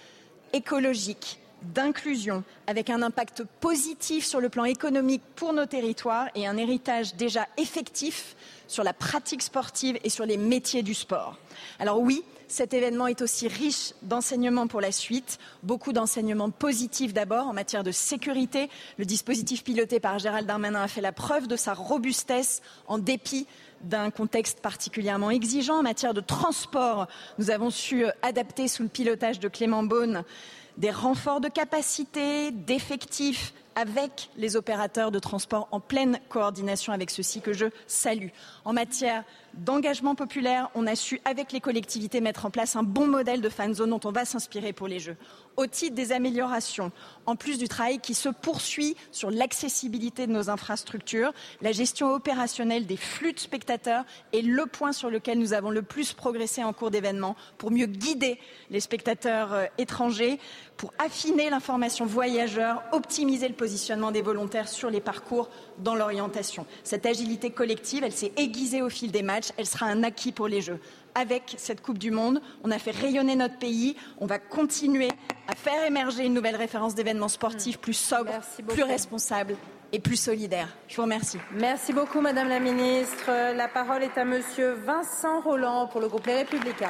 [0.53, 6.57] écologique, d'inclusion, avec un impact positif sur le plan économique pour nos territoires et un
[6.57, 8.35] héritage déjà effectif
[8.67, 11.37] sur la pratique sportive et sur les métiers du sport.
[11.79, 17.47] Alors oui, cet événement est aussi riche d'enseignements pour la suite, beaucoup d'enseignements positifs d'abord
[17.47, 18.69] en matière de sécurité.
[18.97, 23.47] Le dispositif piloté par Gérald Darmanin a fait la preuve de sa robustesse en dépit
[23.83, 25.79] d'un contexte particulièrement exigeant.
[25.79, 27.07] En matière de transport,
[27.39, 30.23] nous avons su adapter sous le pilotage de Clément Beaune
[30.77, 37.41] des renforts de capacité, d'effectifs avec les opérateurs de transport en pleine coordination avec ceux-ci
[37.41, 38.29] que je salue.
[38.65, 39.23] En matière
[39.53, 43.49] d'engagement populaire, on a su, avec les collectivités, mettre en place un bon modèle de
[43.49, 45.17] fan zone dont on va s'inspirer pour les Jeux.
[45.57, 46.91] Au titre des améliorations,
[47.25, 52.85] en plus du travail qui se poursuit sur l'accessibilité de nos infrastructures, la gestion opérationnelle
[52.85, 56.71] des flux de spectateurs est le point sur lequel nous avons le plus progressé en
[56.71, 58.39] cours d'événement pour mieux guider
[58.69, 60.39] les spectateurs euh, étrangers,
[60.77, 63.70] pour affiner l'information voyageur, optimiser le positionnement
[64.11, 66.65] des volontaires sur les parcours dans l'orientation.
[66.83, 70.47] Cette agilité collective, elle s'est aiguisée au fil des matchs, elle sera un acquis pour
[70.47, 70.79] les Jeux.
[71.15, 75.09] Avec cette Coupe du Monde, on a fait rayonner notre pays, on va continuer
[75.47, 78.31] à faire émerger une nouvelle référence d'événements sportifs plus sobre,
[78.67, 79.55] plus responsable
[79.91, 80.69] et plus solidaire.
[80.87, 81.37] Je vous remercie.
[81.51, 83.29] Merci beaucoup, Madame la Ministre.
[83.55, 86.89] La parole est à Monsieur Vincent Roland pour le groupe Les Républicains.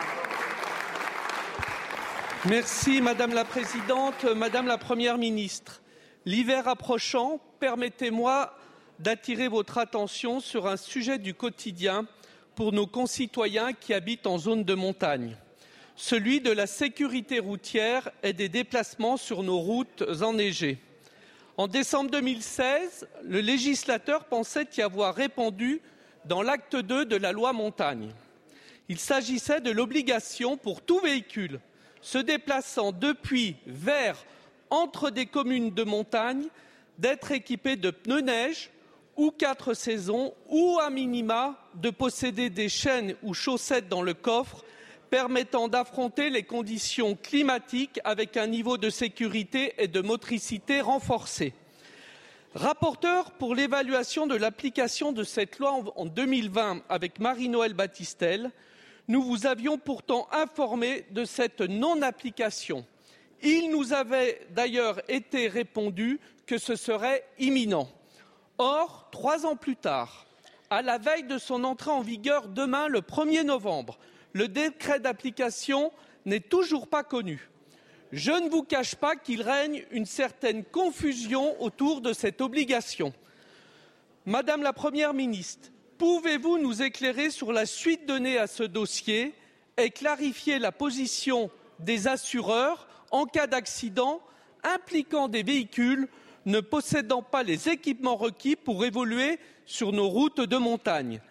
[2.49, 5.81] Merci Madame la Présidente, Madame la Première ministre.
[6.25, 8.55] L'hiver approchant, permettez-moi
[8.99, 12.05] d'attirer votre attention sur un sujet du quotidien
[12.53, 15.35] pour nos concitoyens qui habitent en zone de montagne,
[15.95, 20.77] celui de la sécurité routière et des déplacements sur nos routes enneigées.
[21.57, 25.81] En décembre 2016, le législateur pensait y avoir répondu
[26.25, 28.11] dans l'acte 2 de la loi montagne.
[28.89, 31.59] Il s'agissait de l'obligation pour tout véhicule
[32.01, 34.23] se déplaçant depuis, vers,
[34.71, 36.47] entre des communes de montagne,
[36.97, 38.71] d'être équipé de pneus neige
[39.17, 44.63] ou quatre saisons, ou à minima de posséder des chaînes ou chaussettes dans le coffre
[45.11, 51.53] permettant d'affronter les conditions climatiques avec un niveau de sécurité et de motricité renforcé.
[52.55, 58.51] Rapporteur pour l'évaluation de l'application de cette loi en 2020 avec Marie-Noëlle Battistel,
[59.09, 62.85] nous vous avions pourtant informé de cette non-application.
[63.41, 67.89] Il nous avait d'ailleurs été répondu que ce serait imminent.
[68.57, 70.25] Or, trois ans plus tard,
[70.69, 73.97] à la veille de son entrée en vigueur demain, le 1er novembre,
[74.33, 75.91] le décret d'application
[76.25, 77.49] n'est toujours pas connu.
[78.11, 83.13] Je ne vous cache pas qu'il règne une certaine confusion autour de cette obligation.
[84.25, 85.69] Madame la Première ministre,
[86.01, 89.35] Pouvez-vous nous éclairer sur la suite donnée à ce dossier
[89.77, 94.21] et clarifier la position des assureurs en cas d'accident
[94.63, 96.07] impliquant des véhicules
[96.45, 101.21] ne possédant pas les équipements requis pour évoluer sur nos routes de montagne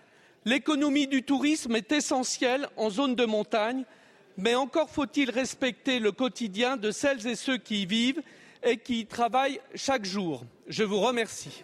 [0.47, 3.85] L'économie du tourisme est essentielle en zone de montagne,
[4.39, 8.23] mais encore faut-il respecter le quotidien de celles et ceux qui y vivent
[8.62, 10.44] et qui y travaillent chaque jour.
[10.66, 11.62] Je vous remercie.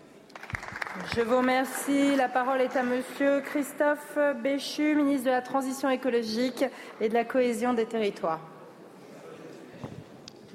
[1.14, 2.16] Je vous remercie.
[2.16, 6.64] La parole est à Monsieur Christophe Béchu, ministre de la Transition écologique
[7.00, 8.40] et de la cohésion des territoires.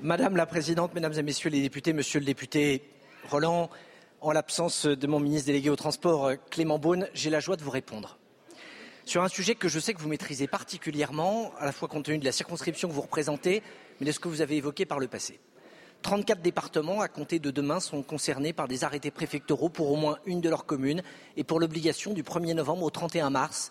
[0.03, 2.81] Madame la Présidente, Mesdames et Messieurs les députés, Monsieur le député
[3.29, 3.69] Roland,
[4.19, 7.69] en l'absence de mon ministre délégué au transport, Clément Beaune, j'ai la joie de vous
[7.69, 8.17] répondre.
[9.05, 12.17] sur un sujet que je sais que vous maîtrisez particulièrement, à la fois compte tenu
[12.17, 13.61] de la circonscription que vous représentez,
[13.99, 15.39] mais de ce que vous avez évoqué par le passé.
[16.01, 20.17] 34 départements, à compter de demain, sont concernés par des arrêtés préfectoraux pour au moins
[20.25, 21.03] une de leurs communes
[21.37, 23.69] et pour l'obligation du 1er novembre au 31 mars,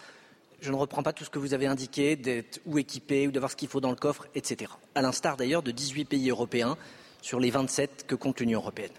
[0.61, 3.51] je ne reprends pas tout ce que vous avez indiqué, d'être ou équipé ou d'avoir
[3.51, 4.71] ce qu'il faut dans le coffre, etc.
[4.95, 6.77] À l'instar d'ailleurs de 18 pays européens
[7.23, 8.93] sur les 27 que compte l'Union européenne.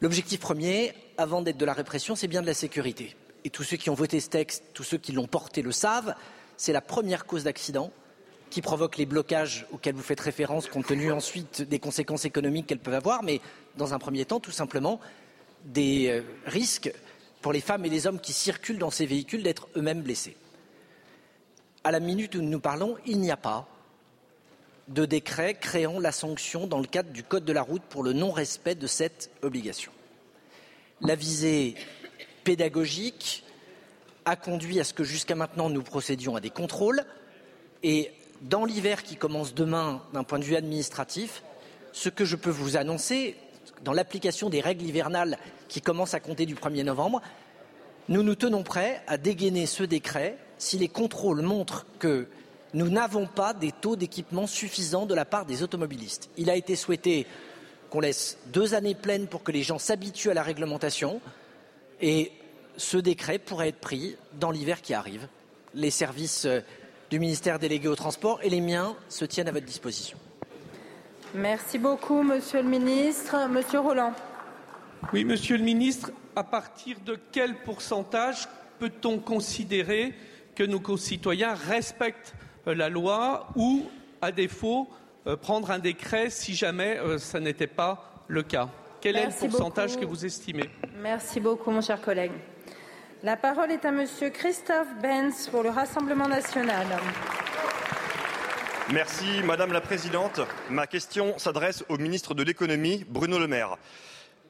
[0.00, 3.16] L'objectif premier, avant d'être de la répression, c'est bien de la sécurité.
[3.44, 6.14] Et tous ceux qui ont voté ce texte, tous ceux qui l'ont porté le savent,
[6.56, 7.90] c'est la première cause d'accident
[8.50, 12.78] qui provoque les blocages auxquels vous faites référence, compte tenu ensuite des conséquences économiques qu'elles
[12.78, 13.40] peuvent avoir, mais
[13.76, 15.00] dans un premier temps, tout simplement,
[15.64, 16.92] des euh, risques
[17.42, 20.36] pour les femmes et les hommes qui circulent dans ces véhicules d'être eux-mêmes blessés.
[21.84, 23.68] À la minute où nous parlons, il n'y a pas
[24.88, 28.14] de décret créant la sanction dans le cadre du Code de la route pour le
[28.14, 29.92] non-respect de cette obligation.
[31.02, 31.74] La visée
[32.42, 33.44] pédagogique
[34.24, 37.04] a conduit à ce que jusqu'à maintenant nous procédions à des contrôles
[37.82, 41.42] et dans l'hiver qui commence demain d'un point de vue administratif,
[41.92, 43.36] ce que je peux vous annoncer,
[43.82, 45.38] dans l'application des règles hivernales
[45.68, 47.20] qui commencent à compter du 1er novembre,
[48.08, 52.26] nous nous tenons prêts à dégainer ce décret si les contrôles montrent que
[52.74, 56.28] nous n'avons pas des taux d'équipement suffisants de la part des automobilistes.
[56.36, 57.26] Il a été souhaité
[57.88, 61.20] qu'on laisse deux années pleines pour que les gens s'habituent à la réglementation
[62.00, 62.32] et
[62.76, 65.28] ce décret pourrait être pris dans l'hiver qui arrive.
[65.74, 66.60] Les services euh,
[67.10, 70.18] du ministère délégué au transport et les miens se tiennent à votre disposition.
[71.34, 73.48] Merci beaucoup, Monsieur le Ministre.
[73.48, 74.12] Monsieur Roland.
[75.12, 78.48] Oui, Monsieur le Ministre, à partir de quel pourcentage
[78.78, 80.14] peut-on considérer
[80.54, 82.34] que nos concitoyens respectent
[82.66, 83.84] euh, la loi ou,
[84.22, 84.88] à défaut,
[85.26, 88.68] euh, prendre un décret si jamais ça n'était pas le cas
[89.00, 90.70] Quel est le pourcentage que vous estimez?
[90.96, 92.32] Merci beaucoup, mon cher collègue.
[93.22, 96.86] La parole est à Monsieur Christophe Benz pour le Rassemblement national.
[98.92, 100.40] Merci Madame la Présidente.
[100.68, 103.78] Ma question s'adresse au ministre de l'économie, Bruno Le Maire.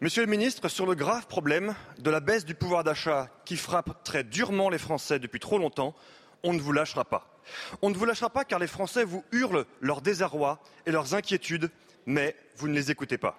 [0.00, 4.02] Monsieur le ministre, sur le grave problème de la baisse du pouvoir d'achat qui frappe
[4.02, 5.94] très durement les Français depuis trop longtemps,
[6.42, 7.40] on ne vous lâchera pas.
[7.80, 11.70] On ne vous lâchera pas car les Français vous hurlent leur désarroi et leurs inquiétudes,
[12.06, 13.38] mais vous ne les écoutez pas.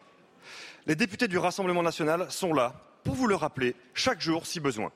[0.87, 2.73] Les députés du Rassemblement national sont là
[3.03, 4.93] pour vous le rappeler chaque jour si besoin.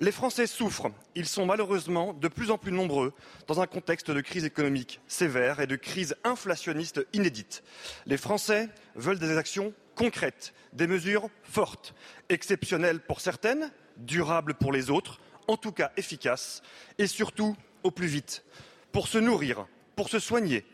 [0.00, 0.90] Les Français souffrent.
[1.14, 3.12] Ils sont malheureusement de plus en plus nombreux
[3.46, 7.62] dans un contexte de crise économique sévère et de crise inflationniste inédite.
[8.06, 11.92] Les Français veulent des actions concrètes, des mesures fortes,
[12.28, 16.62] exceptionnelles pour certaines, durables pour les autres, en tout cas efficaces,
[16.98, 18.44] et surtout au plus vite,
[18.92, 19.66] pour se nourrir,
[19.96, 20.64] pour se soigner,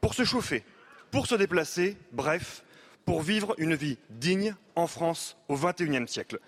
[0.00, 0.64] pour se chauffer,
[1.10, 2.64] pour se déplacer, bref,
[3.04, 6.40] pour vivre une vie digne en France au XXIe siècle.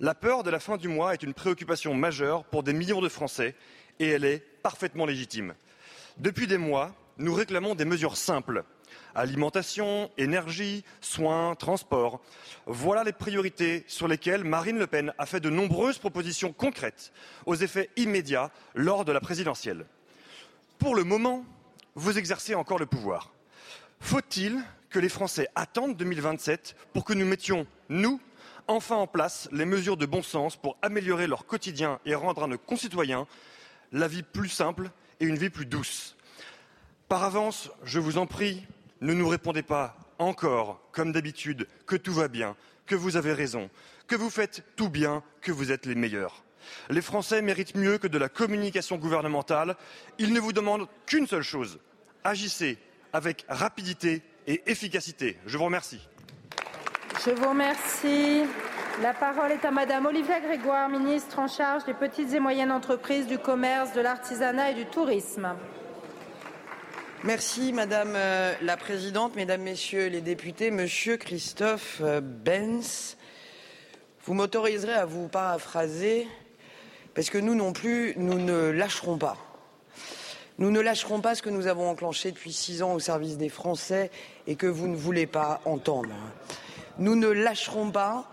[0.00, 3.08] La peur de la fin du mois est une préoccupation majeure pour des millions de
[3.08, 3.54] Français
[4.00, 5.54] et elle est parfaitement légitime.
[6.18, 8.64] Depuis des mois, nous réclamons des mesures simples.
[9.14, 12.20] Alimentation, énergie, soins, transport.
[12.66, 17.12] Voilà les priorités sur lesquelles Marine Le Pen a fait de nombreuses propositions concrètes
[17.46, 19.86] aux effets immédiats lors de la présidentielle.
[20.78, 21.44] Pour le moment,
[21.94, 23.32] vous exercez encore le pouvoir.
[24.00, 24.60] Faut-il
[24.90, 28.20] que les Français attendent 2027 pour que nous mettions, nous,
[28.66, 32.46] enfin en place les mesures de bon sens pour améliorer leur quotidien et rendre à
[32.46, 33.26] nos concitoyens
[33.92, 36.16] la vie plus simple et une vie plus douce?
[37.08, 38.66] Par avance, je vous en prie,
[39.04, 42.56] ne nous répondez pas encore, comme d'habitude, que tout va bien,
[42.86, 43.70] que vous avez raison,
[44.06, 46.42] que vous faites tout bien, que vous êtes les meilleurs.
[46.88, 49.76] Les Français méritent mieux que de la communication gouvernementale.
[50.18, 51.78] Ils ne vous demandent qu'une seule chose.
[52.24, 52.78] Agissez
[53.12, 55.36] avec rapidité et efficacité.
[55.44, 56.08] Je vous remercie.
[57.24, 58.44] Je vous remercie.
[59.02, 63.26] La parole est à Madame Olivia Grégoire, ministre en charge des petites et moyennes entreprises,
[63.26, 65.54] du commerce, de l'artisanat et du tourisme.
[67.24, 73.16] Merci Madame euh, la Présidente, Mesdames, Messieurs les députés, Monsieur Christophe euh, Benz.
[74.26, 76.28] Vous m'autoriserez à vous paraphraser,
[77.14, 79.38] parce que nous non plus, nous ne lâcherons pas.
[80.58, 83.48] Nous ne lâcherons pas ce que nous avons enclenché depuis six ans au service des
[83.48, 84.10] Français
[84.46, 86.10] et que vous ne voulez pas entendre.
[86.98, 88.28] Nous ne lâcherons pas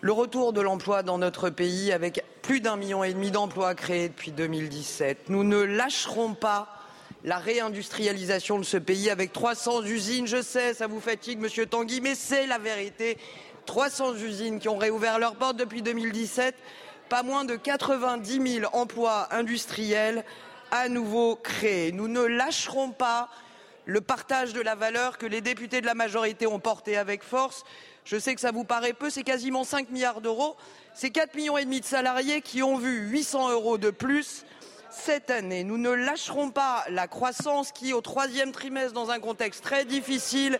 [0.00, 4.10] le retour de l'emploi dans notre pays avec plus d'un million et demi d'emplois créés
[4.10, 5.28] depuis 2017.
[5.28, 6.75] Nous ne lâcherons pas
[7.24, 10.26] la réindustrialisation de ce pays avec 300 usines.
[10.26, 13.18] Je sais, ça vous fatigue, Monsieur Tanguy, mais c'est la vérité.
[13.66, 16.54] 300 usines qui ont réouvert leurs portes depuis 2017,
[17.08, 20.24] pas moins de 90 000 emplois industriels
[20.70, 21.92] à nouveau créés.
[21.92, 23.28] Nous ne lâcherons pas
[23.84, 27.64] le partage de la valeur que les députés de la majorité ont porté avec force
[28.04, 30.56] Je sais que ça vous paraît peu, c'est quasiment 5 milliards d'euros.
[30.94, 34.44] C'est 4 millions et demi de salariés qui ont vu 800 euros de plus
[34.96, 35.64] cette année.
[35.64, 40.58] Nous ne lâcherons pas la croissance qui, au troisième trimestre, dans un contexte très difficile,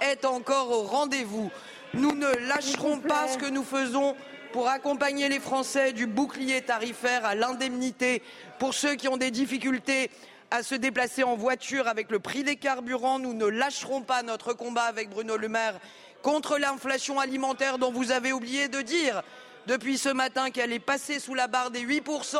[0.00, 1.50] est encore au rendez-vous.
[1.94, 4.14] Nous ne lâcherons pas ce que nous faisons
[4.52, 8.22] pour accompagner les Français du bouclier tarifaire à l'indemnité
[8.58, 10.10] pour ceux qui ont des difficultés
[10.50, 13.18] à se déplacer en voiture avec le prix des carburants.
[13.18, 15.78] Nous ne lâcherons pas notre combat avec Bruno Le Maire
[16.22, 19.22] contre l'inflation alimentaire dont vous avez oublié de dire
[19.66, 22.38] depuis ce matin qu'elle est passée sous la barre des 8%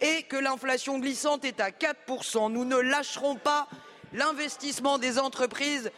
[0.00, 2.50] et que l'inflation glissante est à 4%.
[2.50, 3.68] Nous ne lâcherons pas
[4.12, 5.90] l'investissement des entreprises,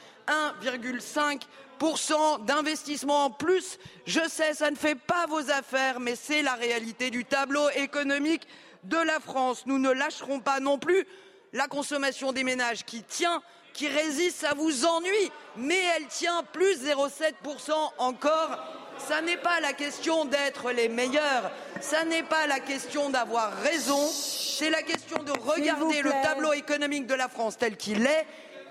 [0.63, 3.79] 1,5% d'investissement en plus.
[4.07, 8.47] Je sais, ça ne fait pas vos affaires, mais c'est la réalité du tableau économique
[8.85, 9.65] de la France.
[9.67, 11.07] Nous ne lâcherons pas non plus
[11.53, 13.43] la consommation des ménages qui tient,
[13.73, 18.86] qui résiste, ça vous ennuie, mais elle tient plus 0,7% encore.
[18.99, 21.51] Ça n'est pas la question d'être les meilleurs,
[21.81, 27.07] ça n'est pas la question d'avoir raison, c'est la question de regarder le tableau économique
[27.07, 28.27] de la France tel qu'il est.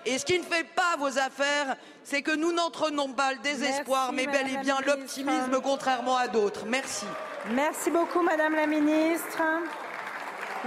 [0.06, 4.11] Et ce qui ne fait pas vos affaires, c'est que nous n'entraînons pas le désespoir,
[4.11, 6.65] Merci, mais bel et bien l'optimisme, contrairement à d'autres.
[6.68, 7.06] Merci.
[7.52, 9.41] Merci beaucoup, Madame la Ministre.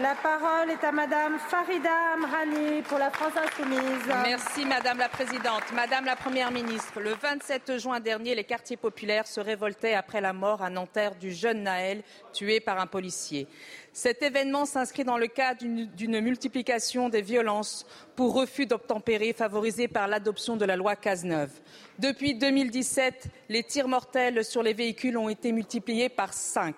[0.01, 4.07] La parole est à Madame Farida Amrani pour la France Insoumise.
[4.07, 5.65] Merci Madame la Présidente.
[5.75, 10.33] Madame la Première ministre, le 27 juin dernier, les quartiers populaires se révoltaient après la
[10.33, 12.03] mort à Nanterre du jeune Naël,
[12.33, 13.49] tué par un policier.
[13.93, 17.85] Cet événement s'inscrit dans le cadre d'une- multiplication des violences
[18.15, 21.51] pour refus d'obtempérer favorisée par l'adoption de la loi Cazeneuve.
[21.99, 26.75] Depuis 2017, les tirs mortels sur les véhicules ont été multipliés par 5.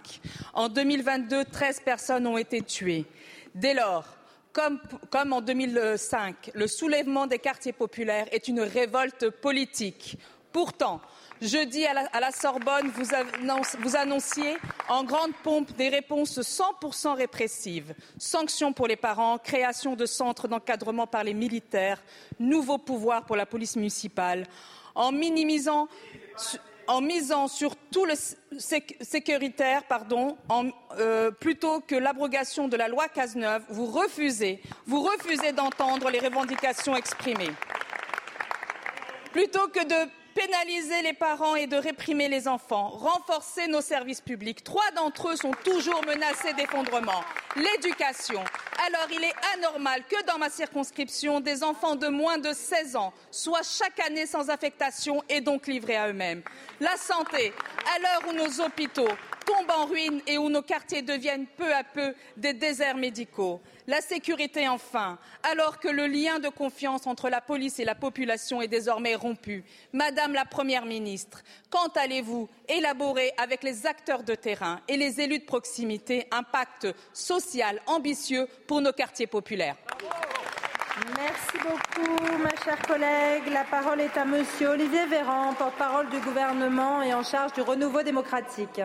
[0.55, 3.05] En 2022, 13 personnes ont été tuées.
[3.55, 4.05] Dès lors,
[4.55, 4.81] comme,
[5.11, 10.17] comme en 2005, le soulèvement des quartiers populaires est une révolte politique.
[10.53, 11.03] Pourtant,
[11.43, 13.05] jeudi à la, Sorbonne, vous,
[13.81, 14.57] vous annonciez
[14.89, 17.95] en grande pompe des réponses 100% répressives.
[18.19, 22.03] Sanctions pour les parents, création de centres d'encadrement par les militaires,
[22.39, 24.47] nouveaux pouvoirs pour la police municipale.
[26.87, 29.83] En misant sur tout le sé- sécuritaire,
[30.99, 36.97] euh, plutôt que l'abrogation de la loi Cazeneuve, vous refusez, vous refusez d'entendre les revendications
[36.97, 37.53] exprimées.
[39.33, 44.65] Plutôt que de pénaliser les parents et de réprimer les enfants, renforcer nos services publics,
[44.65, 47.23] trois d'entre eux sont toujours menacés d'effondrement.
[47.57, 48.43] L'éducation.
[48.87, 53.13] Alors il est anormal que dans ma circonscription, des enfants de moins de 16 ans
[53.31, 56.43] soient chaque année sans affectation et donc livrés à eux-mêmes.
[56.81, 57.53] La santé.
[57.95, 59.09] À l'heure où nos hôpitaux
[59.51, 63.61] tombent en ruine et où nos quartiers deviennent peu à peu des déserts médicaux.
[63.87, 68.63] La sécurité enfin, alors que le lien de confiance entre la police et la population
[68.63, 69.65] est désormais rompu.
[69.93, 75.41] Madame la Première ministre, quand allez-vous élaborer avec les acteurs de terrain et les élus
[75.41, 79.77] de proximité un pacte social ambitieux pour nos quartiers populaires?
[81.17, 83.45] Merci beaucoup, ma chère collègue.
[83.53, 88.03] La parole est à Monsieur Olivier Véran, porte-parole du gouvernement et en charge du renouveau
[88.03, 88.81] démocratique.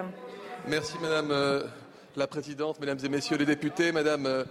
[0.67, 1.61] Merci Madame euh,
[2.15, 4.43] la Présidente, Mesdames et Messieurs les députés, Madame euh,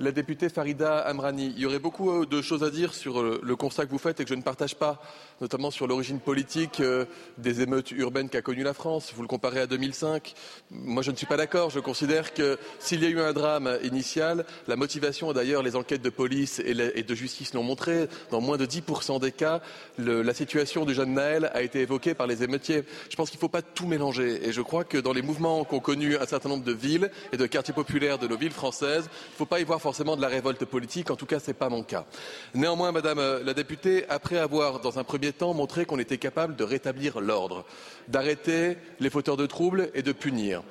[0.00, 1.52] la députée Farida Amrani.
[1.54, 3.98] Il y aurait beaucoup euh, de choses à dire sur euh, le constat que vous
[3.98, 5.02] faites et que je ne partage pas,
[5.42, 7.04] notamment sur l'origine politique euh,
[7.36, 9.12] des émeutes urbaines qu'a connues la France.
[9.14, 10.32] Vous le comparez à 2005.
[10.70, 11.68] Moi, je ne suis pas d'accord.
[11.68, 16.00] Je considère que s'il y a eu un drame initial, la motivation, d'ailleurs, les enquêtes
[16.00, 19.60] de police et, de justice l'ont montré, dans moins de 10% des cas,
[19.98, 22.84] la situation du jeune Naël a été évoquée par les émeutiers.
[23.10, 24.48] Je pense qu'il ne faut pas tout mélanger.
[24.48, 27.36] Et je crois que dans les mouvements qu'ont connus un certain nombre de villes et
[27.36, 30.22] de quartiers populaires de nos villes françaises, il ne faut pas y voir forcément de
[30.22, 31.10] la révolte politique.
[31.10, 32.04] En tout cas, ce n'est pas mon cas.
[32.54, 36.54] Néanmoins, Madame euh, la députée, après avoir, dans un premier temps, montré qu'on était capable
[36.54, 37.64] de rétablir l'ordre,
[38.06, 40.62] d'arrêter les fauteurs de troubles et de punir,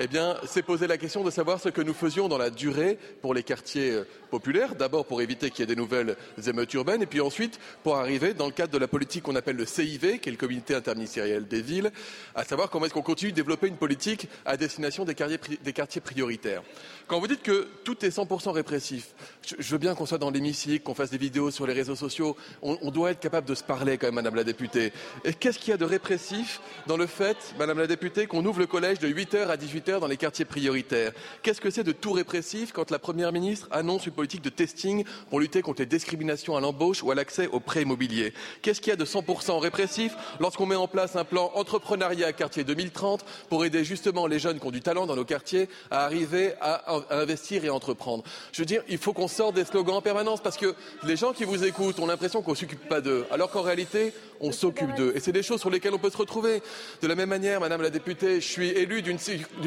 [0.00, 2.98] eh bien, c'est poser la question de savoir ce que nous faisions dans la durée
[3.20, 4.76] pour les quartiers euh, populaires.
[4.76, 6.16] D'abord pour éviter qu'il y ait des nouvelles
[6.46, 9.56] émeutes urbaines et puis ensuite pour arriver dans le cadre de la politique qu'on appelle
[9.56, 11.90] le CIV, qui est le comité interministériel des villes,
[12.34, 16.62] à savoir comment est-ce qu'on continue de développer une politique à destination des quartiers, prioritaires.
[17.08, 19.14] Quand vous dites que tout est 100% répressif,
[19.44, 21.96] je, je veux bien qu'on soit dans l'hémicycle, qu'on fasse des vidéos sur les réseaux
[21.96, 22.36] sociaux.
[22.62, 24.92] On, on doit être capable de se parler quand même, Madame la députée.
[25.24, 28.60] Et qu'est-ce qu'il y a de répressif dans le fait, Madame la députée, qu'on ouvre
[28.60, 31.12] le collège de 8h à 18h dans les quartiers prioritaires.
[31.42, 35.04] Qu'est-ce que c'est de tout répressif quand la Première ministre annonce une politique de testing
[35.30, 38.90] pour lutter contre les discriminations à l'embauche ou à l'accès aux prêts immobiliers Qu'est-ce qu'il
[38.90, 43.64] y a de 100% répressif lorsqu'on met en place un plan entrepreneuriat quartier 2030 pour
[43.64, 47.20] aider justement les jeunes qui ont du talent dans nos quartiers à arriver à, à
[47.20, 48.24] investir et à entreprendre?
[48.52, 50.74] Je veux dire, il faut qu'on sorte des slogans en permanence parce que
[51.04, 54.12] les gens qui vous écoutent ont l'impression qu'on ne s'occupe pas d'eux, alors qu'en réalité,
[54.40, 55.12] on s'occupe d'eux.
[55.14, 56.62] Et c'est des choses sur lesquelles on peut se retrouver.
[57.02, 59.18] De la même manière, Madame la députée, je suis élu d'une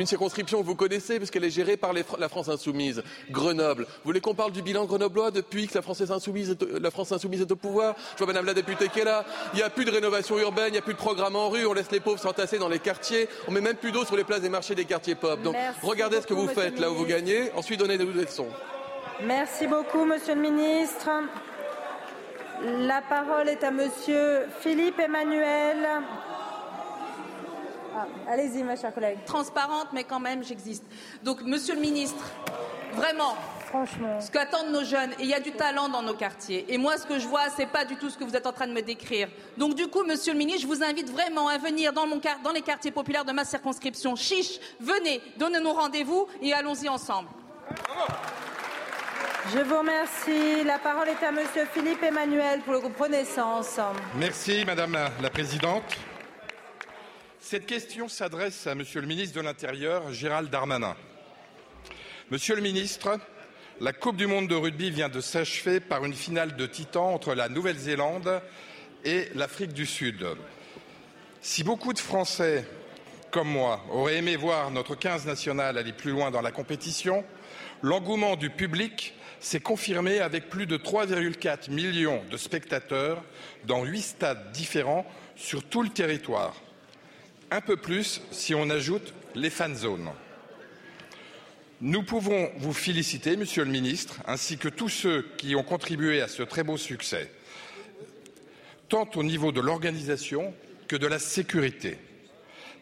[0.05, 3.83] circonscription que vous connaissez, puisqu'elle est gérée par la France Insoumise, Grenoble.
[3.83, 7.11] Vous voulez qu'on parle du bilan grenoblois depuis que la France Insoumise est, la France
[7.11, 7.95] Insoumise est au pouvoir?
[8.13, 9.25] Je vois Madame la députée qui est là.
[9.53, 11.65] Il n'y a plus de rénovation urbaine, il n'y a plus de programme en rue,
[11.65, 14.23] on laisse les pauvres s'entasser dans les quartiers, on met même plus d'eau sur les
[14.23, 15.41] places des marchés des quartiers pop.
[15.41, 18.47] Donc regardez ce que vous faites là où vous gagnez, ensuite donnez-nous des leçons.
[19.23, 21.09] Merci beaucoup, Monsieur le Ministre.
[22.63, 25.87] La parole est à Monsieur Philippe Emmanuel.
[27.95, 29.17] Ah, Allez-y, ma chère collègue.
[29.25, 30.83] Transparente, mais quand même, j'existe.
[31.23, 32.23] Donc, Monsieur le Ministre,
[32.93, 33.35] vraiment,
[33.65, 34.21] Franchement.
[34.21, 36.65] ce qu'attendent nos jeunes, et il y a du talent dans nos quartiers.
[36.69, 38.53] Et moi, ce que je vois, c'est pas du tout ce que vous êtes en
[38.53, 39.27] train de me décrire.
[39.57, 42.51] Donc, du coup, Monsieur le Ministre, je vous invite vraiment à venir dans, mon, dans
[42.51, 44.15] les quartiers populaires de ma circonscription.
[44.15, 47.27] Chiche, venez, donnez-nous rendez-vous et allons-y ensemble.
[49.49, 50.63] Je vous remercie.
[50.63, 53.79] La parole est à Monsieur Philippe Emmanuel pour le groupe Renaissance.
[54.15, 55.83] Merci Madame la Présidente.
[57.39, 60.95] Cette question s'adresse à Monsieur le ministre de l'Intérieur, Gérald Darmanin.
[62.29, 63.19] Monsieur le ministre,
[63.79, 67.33] la Coupe du monde de rugby vient de s'achever par une finale de titan entre
[67.33, 68.41] la Nouvelle-Zélande
[69.03, 70.23] et l'Afrique du Sud.
[71.41, 72.63] Si beaucoup de Français,
[73.31, 77.25] comme moi, auraient aimé voir notre 15 national aller plus loin dans la compétition,
[77.81, 83.23] l'engouement du public s'est confirmé avec plus de 3,4 millions de spectateurs
[83.65, 85.05] dans huit stades différents
[85.35, 86.55] sur tout le territoire.
[87.49, 90.09] Un peu plus si on ajoute les fan zones.
[91.81, 96.27] Nous pouvons vous féliciter, Monsieur le Ministre, ainsi que tous ceux qui ont contribué à
[96.27, 97.31] ce très beau succès,
[98.87, 100.53] tant au niveau de l'organisation
[100.87, 101.97] que de la sécurité.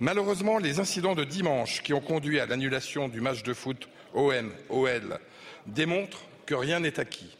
[0.02, 5.20] Malheureusement, les incidents de dimanche qui ont conduit à l'annulation du match de foot OM-OL
[5.66, 7.38] démontrent que rien n'est acquis.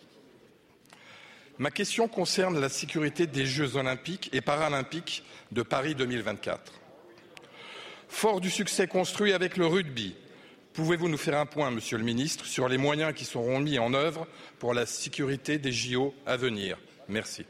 [1.58, 6.72] Ma question concerne la sécurité des Jeux olympiques et paralympiques de Paris 2024.
[8.08, 10.16] Fort du succès construit avec le rugby,
[10.74, 13.96] pouvez-vous nous faire un point, Monsieur le Ministre, sur les moyens qui seront mis en
[13.96, 14.28] œuvre
[14.60, 16.78] pour la sécurité des JO à venir?
[17.08, 17.48] Merci.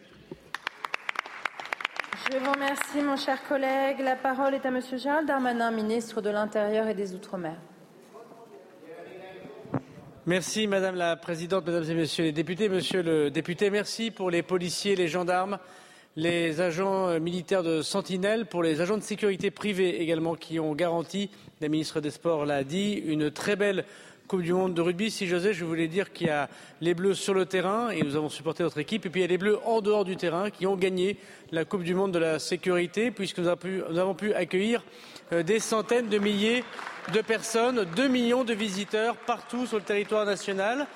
[2.32, 4.00] Je vous remercie, mon cher collègue.
[4.00, 7.58] La parole est à Monsieur Gérald Darmanin, ministre de l'Intérieur et des Outre-mer.
[10.26, 12.68] Merci Madame la Présidente, Mesdames et Messieurs les députés.
[12.68, 15.60] Monsieur le député, merci pour les policiers, les gendarmes,
[16.18, 21.30] les agents militaires de Sentinelle, pour les agents de sécurité privée également qui ont garanti,
[21.62, 23.86] la ministre des Sports l'a dit, une très belle
[24.28, 25.10] Coupe du Monde de rugby.
[25.10, 26.50] Si j'osais, je voulais dire qu'il y a
[26.82, 29.08] les Bleus sur le terrain et nous avons supporté notre équipe.
[29.08, 31.18] Et puis il y a les Bleus en dehors du terrain qui ont gagné
[31.52, 34.84] la Coupe du Monde de la sécurité puisque nous avons pu accueillir
[35.32, 36.64] des centaines de milliers
[37.14, 40.88] de personnes, 2 millions de visiteurs partout sur le territoire national,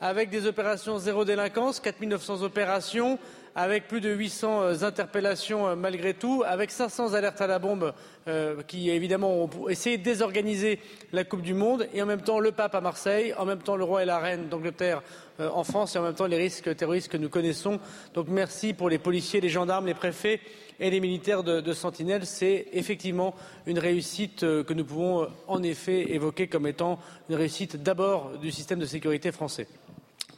[0.00, 3.18] avec des opérations zéro délinquance, 4 900 opérations,
[3.58, 7.92] avec plus de 800 interpellations malgré tout, avec 500 alertes à la bombe
[8.28, 10.78] euh, qui évidemment ont essayé de désorganiser
[11.12, 13.74] la Coupe du Monde, et en même temps le pape à Marseille, en même temps
[13.74, 15.02] le roi et la reine d'Angleterre
[15.40, 17.80] euh, en France, et en même temps les risques terroristes que nous connaissons.
[18.14, 20.40] Donc merci pour les policiers, les gendarmes, les préfets
[20.78, 23.34] et les militaires de, de Sentinelle, c'est effectivement
[23.66, 28.78] une réussite que nous pouvons en effet évoquer comme étant une réussite d'abord du système
[28.78, 29.66] de sécurité français.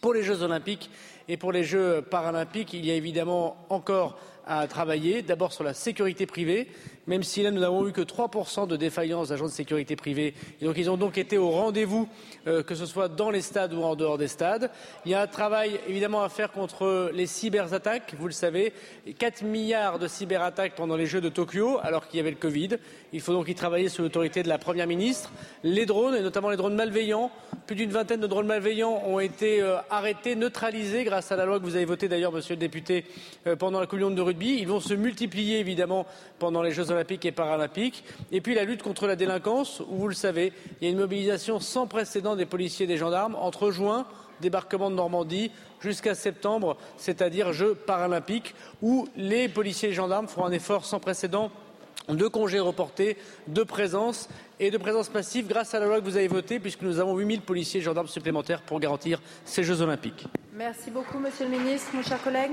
[0.01, 0.89] Pour les Jeux olympiques
[1.31, 5.75] et pour les Jeux paralympiques, il y a évidemment encore à travailler, d'abord sur la
[5.75, 6.67] sécurité privée,
[7.11, 10.33] même si là nous n'avons eu que 3% de défaillance d'agents de sécurité privée.
[10.61, 12.09] Et donc ils ont donc été au rendez-vous,
[12.47, 14.71] euh, que ce soit dans les stades ou en dehors des stades.
[15.05, 18.73] Il y a un travail évidemment à faire contre les cyberattaques, vous le savez,
[19.19, 22.77] 4 milliards de cyberattaques pendant les Jeux de Tokyo, alors qu'il y avait le Covid.
[23.13, 25.33] Il faut donc y travailler sous l'autorité de la Première ministre.
[25.65, 27.33] Les drones, et notamment les drones malveillants,
[27.67, 31.59] plus d'une vingtaine de drones malveillants ont été euh, arrêtés, neutralisés grâce à la loi
[31.59, 33.05] que vous avez votée d'ailleurs, monsieur le député,
[33.49, 34.59] euh, pendant la Monde de rugby.
[34.61, 36.07] Ils vont se multiplier évidemment
[36.39, 38.05] pendant les Jeux et paralympiques.
[38.33, 40.99] Et puis la lutte contre la délinquance, où vous le savez, il y a une
[40.99, 44.07] mobilisation sans précédent des policiers et des gendarmes entre juin
[44.41, 45.51] débarquement de Normandie
[45.81, 51.51] jusqu'à septembre, c'est-à-dire Jeux paralympiques, où les policiers et gendarmes feront un effort sans précédent
[52.09, 53.17] de congés reportés,
[53.47, 54.29] de présence
[54.59, 57.17] et de présence massive grâce à la loi que vous avez votée, puisque nous avons
[57.17, 60.27] 8000 policiers et gendarmes supplémentaires pour garantir ces Jeux olympiques.
[60.55, 61.91] Merci beaucoup, Monsieur le Ministre.
[61.95, 62.53] Mon cher collègue.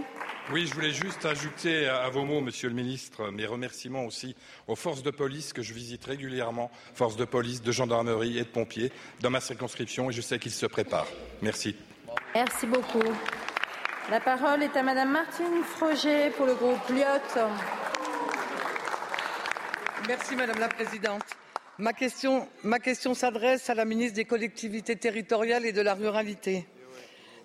[0.53, 4.33] Oui, je voulais juste ajouter à vos mots, Monsieur le Ministre, mes remerciements aussi
[4.69, 8.47] aux forces de police que je visite régulièrement, forces de police, de gendarmerie et de
[8.47, 11.09] pompiers, dans ma circonscription, et je sais qu'ils se préparent.
[11.41, 11.75] Merci.
[12.33, 13.03] Merci beaucoup.
[14.09, 17.41] La parole est à Madame Martine Froger pour le groupe Lyot.
[20.07, 21.25] Merci Madame la Présidente.
[21.77, 26.65] Ma question, ma question s'adresse à la ministre des collectivités territoriales et de la ruralité.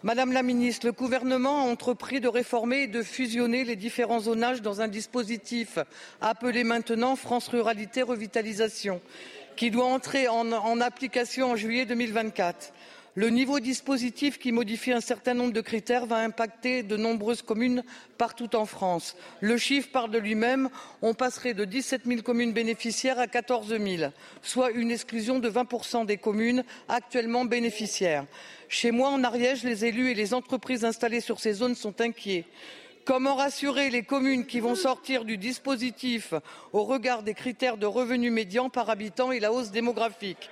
[0.05, 4.61] Madame la ministre, le gouvernement a entrepris de réformer et de fusionner les différents zonages
[4.61, 5.79] dans un dispositif
[6.21, 9.01] appelé maintenant France Ruralité Revitalisation,
[9.55, 12.73] qui doit entrer en, en application en juillet 2024.
[13.15, 17.85] Le nouveau dispositif qui modifie un certain nombre de critères va impacter de nombreuses communes
[18.17, 19.19] partout en France.
[19.43, 20.71] Le chiffre parle de lui-même.
[21.03, 24.11] On passerait de 17 000 communes bénéficiaires à 14 000,
[24.41, 28.25] soit une exclusion de 20% des communes actuellement bénéficiaires.
[28.71, 32.47] Chez moi, en Ariège, les élus et les entreprises installées sur ces zones sont inquiets.
[33.05, 36.33] Comment rassurer les communes qui vont sortir du dispositif
[36.73, 40.49] au regard des critères de revenus médians par habitant et la hausse démographique?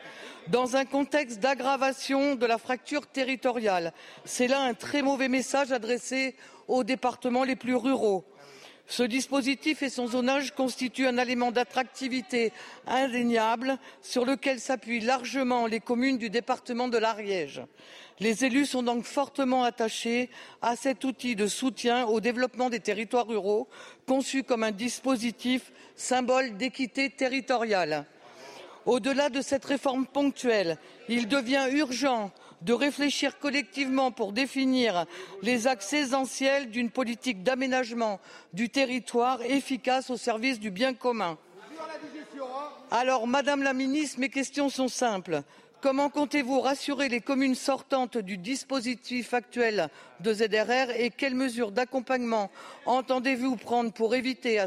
[0.50, 3.92] Dans un contexte d'aggravation de la fracture territoriale.
[4.24, 6.34] C'est là un très mauvais message adressé
[6.66, 8.24] aux départements les plus ruraux.
[8.88, 12.52] Ce dispositif et son zonage constituent un élément d'attractivité
[12.88, 17.62] indéniable sur lequel s'appuient largement les communes du département de l'Ariège.
[18.18, 20.28] Les élus sont donc fortement attachés
[20.60, 23.68] à cet outil de soutien au développement des territoires ruraux,
[24.08, 28.06] conçu comme un dispositif symbole d'équité territoriale.
[28.86, 30.78] Au-delà de cette réforme ponctuelle,
[31.08, 32.30] il devient urgent
[32.62, 35.06] de réfléchir collectivement pour définir
[35.42, 38.20] les axes essentiels d'une politique d'aménagement
[38.52, 41.38] du territoire efficace au service du bien commun.
[42.90, 45.42] Alors, Madame la Ministre, mes questions sont simples.
[45.80, 49.88] Comment comptez-vous rassurer les communes sortantes du dispositif actuel
[50.20, 52.50] de ZRR et quelles mesures d'accompagnement
[52.84, 54.66] entendez-vous prendre pour éviter à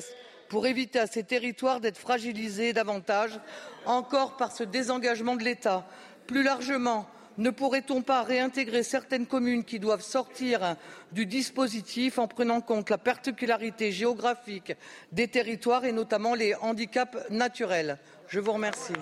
[0.53, 3.39] pour éviter à ces territoires d'être fragilisés davantage
[3.87, 5.83] encore par ce désengagement de l'État.
[6.27, 7.07] Plus largement,
[7.39, 10.75] ne pourrait-on pas réintégrer certaines communes qui doivent sortir
[11.11, 14.73] du dispositif en prenant en compte la particularité géographique
[15.11, 17.97] des territoires et notamment les handicaps naturels?
[18.33, 18.93] Je vous remercie.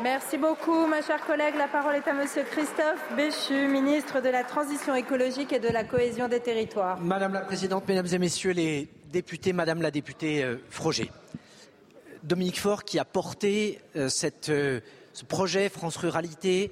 [0.00, 1.56] Merci beaucoup, ma chère collègue.
[1.58, 5.82] La parole est à Monsieur Christophe Béchu, ministre de la Transition écologique et de la
[5.82, 7.00] cohésion des territoires.
[7.00, 11.10] Madame la Présidente, Mesdames et Messieurs les députés, Madame la députée euh, Froger.
[12.22, 14.78] Dominique Faure, qui a porté euh, cette, euh,
[15.14, 16.70] ce projet France Ruralité,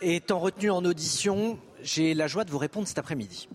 [0.00, 3.50] étant retenu en audition, j'ai la joie de vous répondre cet après-midi.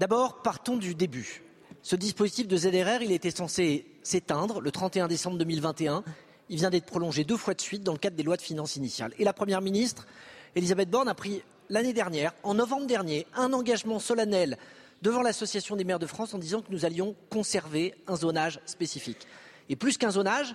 [0.00, 1.44] D'abord, partons du début.
[1.80, 6.02] Ce dispositif de ZRR, il était censé s'éteindre le 31 décembre 2021.
[6.50, 8.76] Il vient d'être prolongé deux fois de suite dans le cadre des lois de finances
[8.76, 9.12] initiales.
[9.18, 10.06] Et la Première ministre,
[10.54, 14.58] Elisabeth Borne, a pris l'année dernière, en novembre dernier, un engagement solennel
[15.02, 19.26] devant l'Association des maires de France en disant que nous allions conserver un zonage spécifique.
[19.68, 20.54] Et plus qu'un zonage,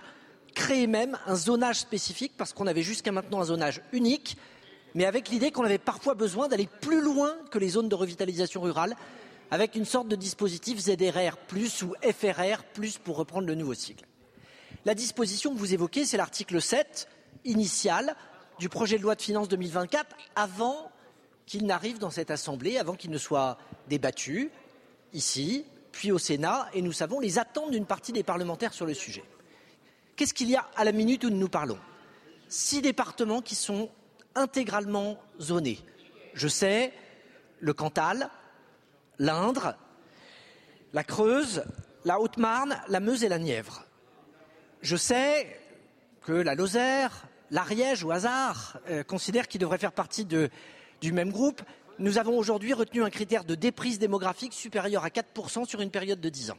[0.53, 4.37] créer même un zonage spécifique parce qu'on avait jusqu'à maintenant un zonage unique,
[4.95, 8.61] mais avec l'idée qu'on avait parfois besoin d'aller plus loin que les zones de revitalisation
[8.61, 8.95] rurale,
[9.51, 11.37] avec une sorte de dispositif ZRR
[11.83, 12.63] ou FRR
[13.03, 14.05] pour reprendre le nouveau cycle.
[14.85, 17.07] La disposition que vous évoquez, c'est l'article 7
[17.45, 18.15] initial
[18.59, 20.91] du projet de loi de finances 2024 avant
[21.45, 23.57] qu'il n'arrive dans cette Assemblée avant qu'il ne soit
[23.87, 24.51] débattu
[25.13, 28.93] ici, puis au Sénat, et nous savons les attentes d'une partie des parlementaires sur le
[28.93, 29.23] sujet.
[30.15, 31.79] Qu'est-ce qu'il y a à la minute où nous parlons?
[32.47, 33.89] Six départements qui sont
[34.35, 35.79] intégralement zonés.
[36.33, 36.93] Je sais
[37.59, 38.29] le Cantal,
[39.17, 39.75] l'Indre,
[40.93, 41.63] la Creuse,
[42.05, 43.85] la Haute-Marne, la Meuse et la Nièvre.
[44.81, 45.59] Je sais
[46.21, 51.61] que la Lozère, l'Ariège au hasard euh, considèrent qu'ils devraient faire partie du même groupe,
[51.97, 56.21] nous avons aujourd'hui retenu un critère de déprise démographique supérieur à 4% sur une période
[56.21, 56.57] de 10 ans.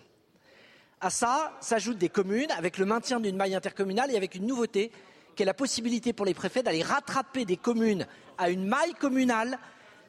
[1.01, 4.93] À ça s'ajoutent des communes avec le maintien d'une maille intercommunale et avec une nouveauté
[5.35, 8.07] qui est la possibilité pour les préfets d'aller rattraper des communes
[8.37, 9.59] à une maille communale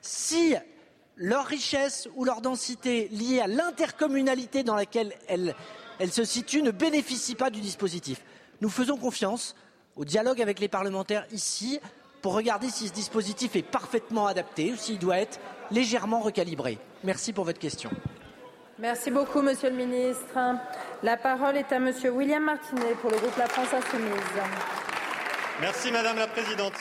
[0.01, 0.53] si
[1.15, 5.55] leur richesse ou leur densité liée à l'intercommunalité dans laquelle elles,
[6.01, 8.21] elles se situent ne bénéficie pas du dispositif.
[8.59, 9.55] Nous faisons confiance
[9.95, 11.79] au dialogue avec les parlementaires ici
[12.23, 16.79] pour regarder si ce dispositif est parfaitement adapté ou s'il doit être légèrement recalibré.
[17.03, 17.91] Merci pour votre question.
[18.79, 20.55] Merci beaucoup, Monsieur le Ministre.
[21.03, 24.41] La parole est à Monsieur William Martinet pour le groupe La France Insoumise.
[25.59, 26.73] Merci, Madame la Présidente.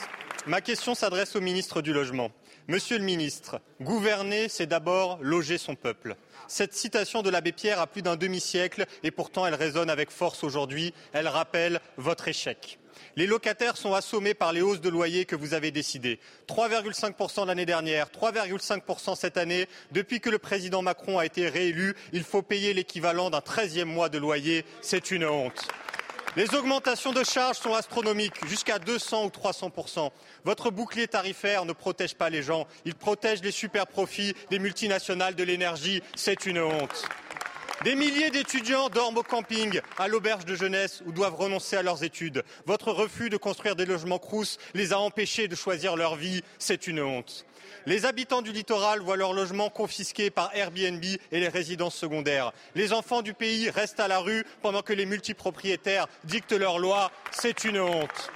[0.47, 2.31] Ma question s'adresse au ministre du Logement.
[2.71, 6.15] Monsieur le ministre, gouverner, c'est d'abord loger son peuple.
[6.47, 10.41] Cette citation de l'abbé Pierre a plus d'un demi-siècle et pourtant elle résonne avec force
[10.45, 10.93] aujourd'hui.
[11.11, 12.79] Elle rappelle votre échec.
[13.17, 16.17] Les locataires sont assommés par les hausses de loyers que vous avez décidées.
[16.47, 19.67] 3,5% l'année dernière, 3,5% cette année.
[19.91, 24.07] Depuis que le président Macron a été réélu, il faut payer l'équivalent d'un treizième mois
[24.07, 24.63] de loyer.
[24.81, 25.67] C'est une honte.
[26.37, 30.13] Les augmentations de charges sont astronomiques, jusqu'à 200 ou 300
[30.45, 35.35] Votre bouclier tarifaire ne protège pas les gens, il protège les super profits des multinationales
[35.35, 36.01] de l'énergie.
[36.15, 37.03] C'est une honte.
[37.83, 42.05] Des milliers d'étudiants dorment au camping, à l'auberge de jeunesse ou doivent renoncer à leurs
[42.05, 42.43] études.
[42.65, 46.43] Votre refus de construire des logements crous les a empêchés de choisir leur vie.
[46.59, 47.45] C'est une honte.
[47.85, 52.51] Les habitants du littoral voient leurs logements confisqués par Airbnb et les résidences secondaires.
[52.75, 57.11] Les enfants du pays restent à la rue pendant que les multipropriétaires dictent leurs lois.
[57.31, 58.31] C'est une honte.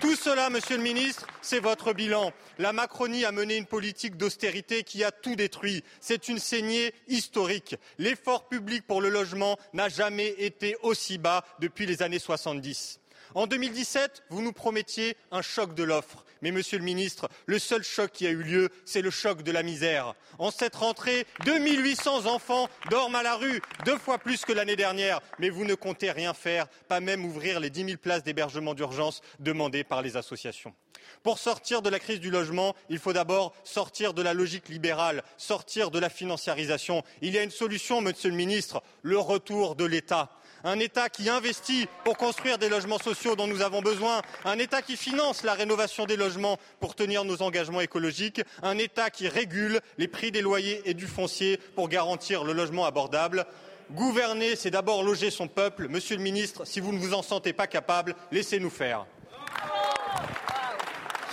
[0.00, 2.32] Tout cela, Monsieur le Ministre, c'est votre bilan.
[2.60, 5.82] La Macronie a mené une politique d'austérité qui a tout détruit.
[6.00, 7.74] C'est une saignée historique.
[7.98, 13.00] L'effort public pour le logement n'a jamais été aussi bas depuis les années 70.
[13.34, 16.24] En 2017, vous nous promettiez un choc de l'offre.
[16.42, 19.52] Mais, monsieur le ministre, le seul choc qui a eu lieu, c'est le choc de
[19.52, 20.14] la misère.
[20.38, 25.20] En cette rentrée, 2800 enfants dorment à la rue, deux fois plus que l'année dernière.
[25.38, 29.20] Mais vous ne comptez rien faire, pas même ouvrir les 10 000 places d'hébergement d'urgence
[29.38, 30.74] demandées par les associations.
[31.22, 35.22] Pour sortir de la crise du logement, il faut d'abord sortir de la logique libérale,
[35.36, 37.02] sortir de la financiarisation.
[37.22, 40.30] Il y a une solution, monsieur le ministre, le retour de l'État
[40.68, 44.82] un État qui investit pour construire des logements sociaux dont nous avons besoin, un État
[44.82, 49.80] qui finance la rénovation des logements pour tenir nos engagements écologiques, un État qui régule
[49.96, 53.46] les prix des loyers et du foncier pour garantir le logement abordable.
[53.92, 55.88] Gouverner, c'est d'abord loger son peuple.
[55.88, 59.06] Monsieur le ministre, si vous ne vous en sentez pas capable, laissez-nous faire.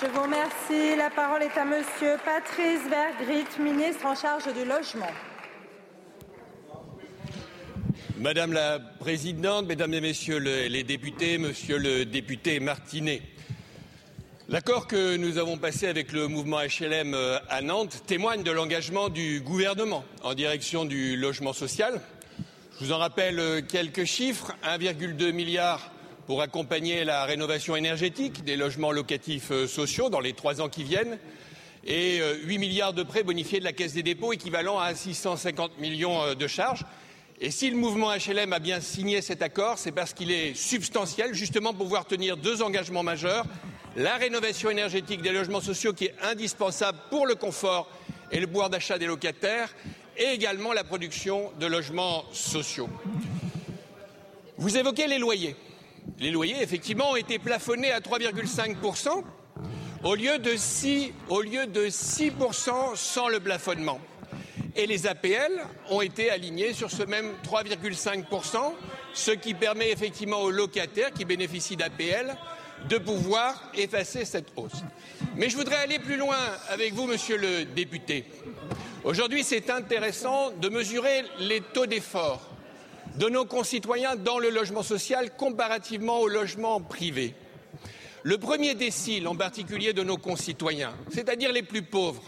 [0.01, 0.95] Je vous remercie.
[0.95, 5.11] La parole est à Monsieur Patrice Vergrit, ministre en charge du logement.
[8.17, 13.21] Madame la Présidente, Mesdames et Messieurs les députés, Monsieur le député Martinet,
[14.47, 19.09] l'accord que nous avons passé avec le mouvement HLM euh, à Nantes témoigne de l'engagement
[19.09, 21.99] du gouvernement en direction du logement social.
[22.79, 25.91] Je vous en rappelle euh, quelques chiffres 1,2 milliard
[26.25, 30.85] pour accompagner la rénovation énergétique des logements locatifs euh, sociaux dans les trois ans qui
[30.85, 31.19] viennent
[31.85, 36.33] et 8 milliards de prêts bonifiés de la Caisse des dépôts équivalent à 650 millions
[36.33, 36.83] de charges.
[37.41, 41.33] Et si le mouvement HLM a bien signé cet accord, c'est parce qu'il est substantiel,
[41.33, 43.45] justement pour pouvoir tenir deux engagements majeurs
[43.97, 47.89] la rénovation énergétique des logements sociaux, qui est indispensable pour le confort
[48.31, 49.73] et le pouvoir d'achat des locataires,
[50.17, 52.89] et également la production de logements sociaux.
[54.57, 55.55] Vous évoquez les loyers.
[56.19, 59.23] Les loyers, effectivement, ont été plafonnés à 3,5
[60.03, 62.33] au lieu de 6, au lieu de 6
[62.95, 63.99] sans le plafonnement
[64.75, 68.73] et les APL ont été alignés sur ce même 3,5%,
[69.13, 72.35] ce qui permet effectivement aux locataires qui bénéficient d'APL
[72.89, 74.83] de pouvoir effacer cette hausse.
[75.35, 76.37] Mais je voudrais aller plus loin
[76.69, 78.25] avec vous, monsieur le député.
[79.03, 82.41] Aujourd'hui, c'est intéressant de mesurer les taux d'effort
[83.17, 87.33] de nos concitoyens dans le logement social comparativement au logement privé.
[88.23, 92.23] Le premier décile, en particulier de nos concitoyens, c'est-à-dire les plus pauvres,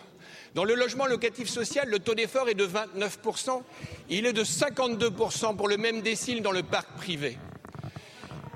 [0.57, 3.61] dans le logement locatif social, le taux d'effort est de 29%.
[4.09, 7.37] Il est de 52% pour le même décile dans le parc privé.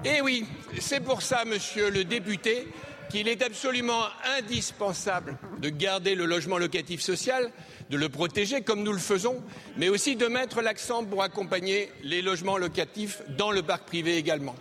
[0.03, 0.43] Et eh oui,
[0.79, 2.67] c'est pour ça, monsieur le député,
[3.11, 4.01] qu'il est absolument
[4.39, 7.51] indispensable de garder le logement locatif social,
[7.91, 9.39] de le protéger comme nous le faisons,
[9.77, 14.55] mais aussi de mettre l'accent pour accompagner les logements locatifs dans le parc privé également.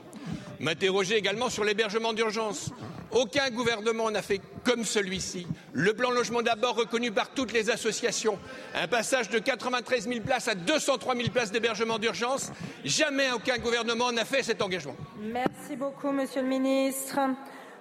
[0.61, 2.71] M'interroger également sur l'hébergement d'urgence.
[3.13, 5.47] Aucun gouvernement n'a fait comme celui-ci.
[5.73, 8.39] Le plan logement d'abord reconnu par toutes les associations.
[8.75, 12.53] Un passage de 93 000 places à 203 000 places d'hébergement d'urgence.
[12.85, 14.95] Jamais aucun gouvernement n'a fait cet engagement.
[15.19, 17.19] Merci beaucoup, Monsieur le Ministre.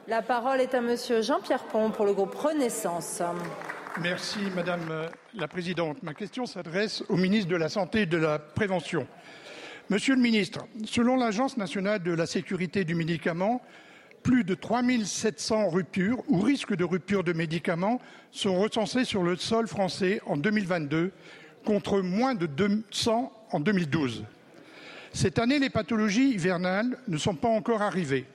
[0.07, 3.21] La parole est à Monsieur Jean-Pierre Pont pour le groupe Renaissance.
[4.01, 6.01] Merci, Madame la Présidente.
[6.01, 9.05] Ma question s'adresse au ministre de la Santé et de la Prévention.
[9.91, 13.59] Monsieur le ministre, selon l'Agence nationale de la sécurité du médicament,
[14.21, 17.99] plus de 3 700 ruptures ou risques de rupture de médicaments
[18.31, 21.11] sont recensés sur le sol français en 2022
[21.65, 24.25] contre moins de 200 en 2012.
[25.11, 28.27] Cette année, les pathologies hivernales ne sont pas encore arrivées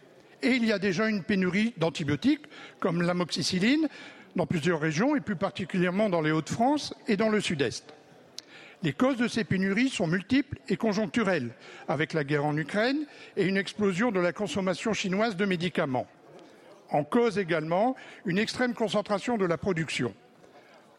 [0.42, 2.46] et il y a déjà une pénurie d'antibiotiques
[2.80, 3.86] comme l'amoxicilline
[4.34, 7.94] dans plusieurs régions et plus particulièrement dans les Hauts-de-France et dans le Sud-Est.
[8.84, 11.54] Les causes de ces pénuries sont multiples et conjoncturelles,
[11.88, 16.06] avec la guerre en Ukraine et une explosion de la consommation chinoise de médicaments.
[16.90, 17.96] En cause également
[18.26, 20.14] une extrême concentration de la production.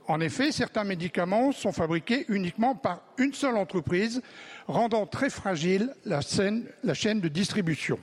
[0.07, 4.23] En effet, certains médicaments sont fabriqués uniquement par une seule entreprise,
[4.65, 7.99] rendant très fragile la, chaîne de distribution.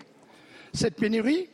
[0.73, 1.49] Cette pénurie,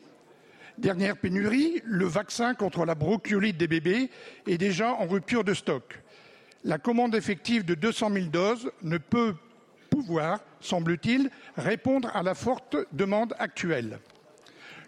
[0.76, 4.10] dernière pénurie, le vaccin contre la bronchiolite des bébés
[4.46, 6.02] est déjà en rupture de stock
[6.64, 9.34] la commande effective de 200 000 doses ne peut
[9.90, 13.98] pouvoir, semble-t-il, répondre à la forte demande actuelle.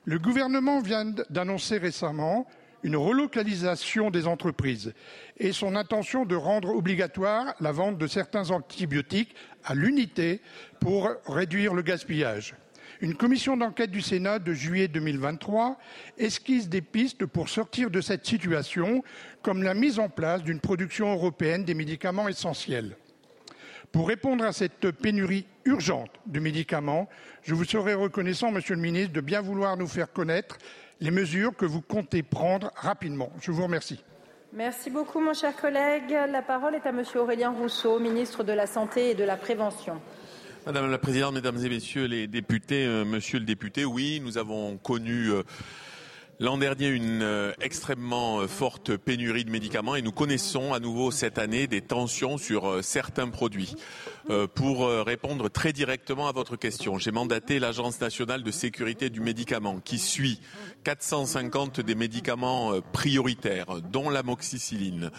[0.04, 2.46] Le gouvernement vient d'annoncer récemment
[2.82, 4.94] une relocalisation des entreprises
[5.36, 9.34] et son intention de rendre obligatoire la vente de certains antibiotiques
[9.64, 10.40] à l'unité
[10.80, 12.54] pour réduire le gaspillage.
[13.02, 15.78] Une commission d'enquête du Sénat de juillet 2023
[16.18, 19.02] esquisse des pistes pour sortir de cette situation,
[19.40, 22.98] comme la mise en place d'une production européenne des médicaments essentiels.
[23.90, 27.08] Pour répondre à cette pénurie urgente de médicaments,
[27.42, 30.58] je vous serais reconnaissant, Monsieur le ministre, de bien vouloir nous faire connaître
[31.00, 33.32] les mesures que vous comptez prendre rapidement.
[33.40, 34.04] Je vous remercie.
[34.52, 36.10] Merci beaucoup, mon cher collègue.
[36.10, 40.02] La parole est à Monsieur Aurélien Rousseau, ministre de la Santé et de la Prévention.
[40.66, 44.76] Madame la Présidente, Mesdames et Messieurs les députés, euh, Monsieur le député, oui, nous avons
[44.76, 45.42] connu euh,
[46.40, 51.10] l'an dernier une euh, extrêmement euh, forte pénurie de médicaments et nous connaissons à nouveau
[51.10, 53.76] cette année des tensions sur euh, certains produits.
[54.54, 59.80] Pour répondre très directement à votre question, j'ai mandaté l'Agence nationale de sécurité du médicament
[59.80, 60.40] qui suit
[60.84, 65.10] 450 des médicaments prioritaires, dont l'amoxicilline,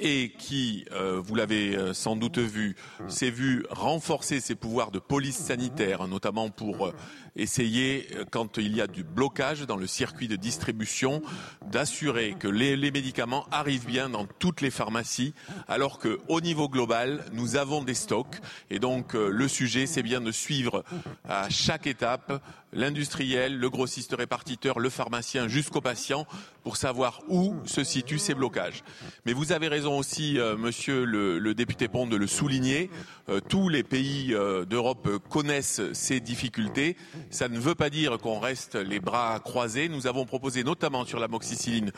[0.00, 0.84] et qui,
[1.16, 2.76] vous l'avez sans doute vu,
[3.06, 6.92] s'est vu renforcer ses pouvoirs de police sanitaire, notamment pour
[7.38, 11.22] essayer, euh, quand il y a du blocage dans le circuit de distribution,
[11.70, 15.34] d'assurer que les, médicaments arrivent bien dans toutes les pharmacies,
[15.68, 18.40] alors qu'au niveau global, nous avons des stocks.
[18.70, 20.84] Et donc, euh, le sujet, c'est bien de suivre
[21.28, 22.42] à chaque étape
[22.72, 26.26] l'industriel, le grossiste répartiteur, le pharmacien jusqu'au patient
[26.68, 28.84] pour savoir où se situent ces blocages.
[29.24, 32.90] Mais vous avez raison aussi, euh, monsieur le, député Pont, de le souligner.
[33.30, 36.98] Euh, tous les pays euh, d'Europe connaissent ces difficultés.
[37.30, 39.88] Ça ne veut pas dire qu'on reste les bras croisés.
[39.88, 41.90] Nous avons proposé notamment sur l'amoxicilline,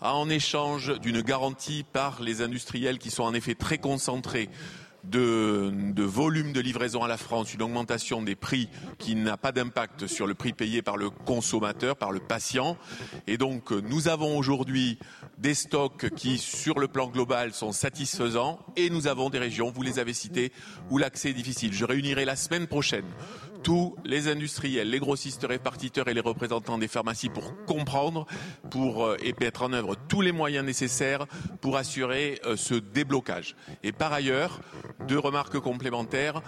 [0.00, 4.48] en échange d'une garantie par les industriels qui sont en effet très concentrés,
[5.10, 8.68] de, volume de livraison à la France, une augmentation des prix
[8.98, 12.76] qui n'a pas d'impact sur le prix payé par le consommateur, par le patient.
[13.26, 14.98] Et donc, nous avons aujourd'hui
[15.38, 19.82] des stocks qui, sur le plan global, sont satisfaisants et nous avons des régions, vous
[19.82, 20.52] les avez citées,
[20.90, 21.72] où l'accès est difficile.
[21.72, 23.04] Je réunirai la semaine prochaine
[23.64, 28.26] tous les industriels, les grossistes répartiteurs et les représentants des pharmacies pour comprendre
[28.70, 31.26] pour, euh, et mettre en œuvre tous les moyens nécessaires
[31.62, 33.56] pour assurer euh, ce déblocage.
[33.82, 34.60] Et par ailleurs,
[35.08, 36.42] deux remarques complémentaires.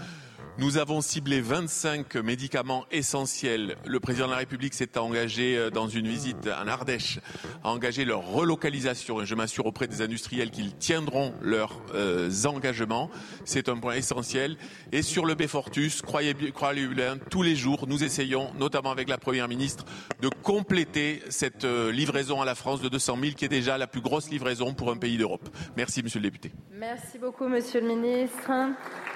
[0.58, 3.76] Nous avons ciblé 25 médicaments essentiels.
[3.84, 7.20] Le président de la République s'est engagé euh, dans une visite en Ardèche
[7.62, 13.10] à engager leur relocalisation je m'assure auprès des industriels qu'ils tiendront leurs euh, engagements.
[13.44, 14.56] C'est un point essentiel.
[14.92, 19.18] Et sur le Befortus, croyez, croyez bien, tous les jours, nous essayons, notamment avec la
[19.18, 19.84] Première ministre,
[20.22, 23.86] de compléter cette euh, livraison à la France de 200 000 qui est déjà la
[23.86, 25.48] plus grosse livraison pour un pays d'Europe.
[25.76, 26.52] Merci, Monsieur le député.
[26.72, 28.50] Merci beaucoup, Monsieur le ministre.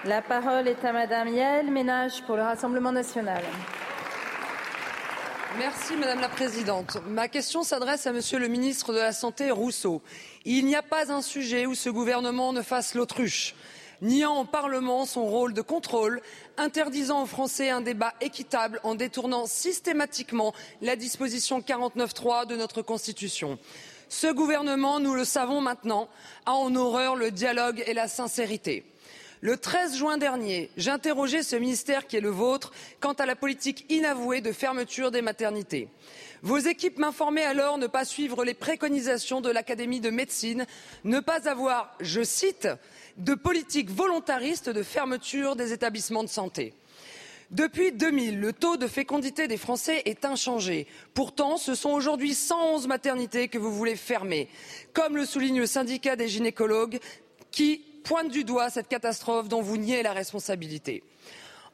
[0.06, 3.42] La parole est à Madame Yael Ménage pour le Rassemblement national.
[5.58, 6.96] Merci Madame la Présidente.
[7.06, 10.00] Ma question s'adresse à Monsieur le ministre de la Santé Rousseau.
[10.46, 13.54] Il n'y a pas un sujet où ce gouvernement ne fasse l'autruche,
[14.00, 16.22] niant au Parlement son rôle de contrôle,
[16.56, 23.58] interdisant aux Français un débat équitable en détournant systématiquement la disposition 49.3 de notre Constitution.
[24.08, 26.08] Ce gouvernement, nous le savons maintenant,
[26.46, 28.89] a en horreur le dialogue et la sincérité.
[29.42, 33.86] Le 13 juin dernier, j'interrogeais ce ministère qui est le vôtre quant à la politique
[33.88, 35.88] inavouée de fermeture des maternités.
[36.42, 40.66] Vos équipes m'informaient alors ne pas suivre les préconisations de l'Académie de médecine,
[41.04, 42.68] ne pas avoir, je cite,
[43.16, 46.74] de politique volontariste de fermeture des établissements de santé.
[47.50, 50.86] Depuis 2000, le taux de fécondité des Français est inchangé.
[51.14, 54.48] Pourtant, ce sont aujourd'hui 111 maternités que vous voulez fermer,
[54.92, 57.00] comme le souligne le syndicat des gynécologues
[57.50, 61.02] qui pointe du doigt cette catastrophe dont vous niez la responsabilité.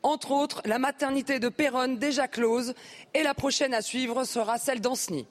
[0.02, 2.74] Entre autres, la maternité de Péronne déjà close
[3.14, 5.26] et la prochaine à suivre sera celle d'Ancenis.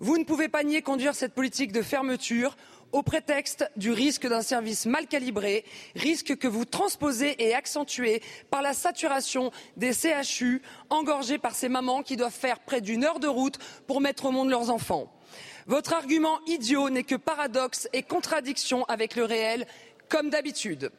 [0.00, 2.56] Vous ne pouvez pas nier conduire cette politique de fermeture
[2.92, 5.64] au prétexte du risque d'un service mal calibré,
[5.94, 10.60] risque que vous transposez et accentuez par la saturation des CHU
[10.90, 14.30] engorgés par ces mamans qui doivent faire près d'une heure de route pour mettre au
[14.30, 15.10] monde leurs enfants.
[15.66, 19.66] Votre argument idiot n'est que paradoxe et contradiction avec le réel
[20.12, 20.90] comme d'habitude.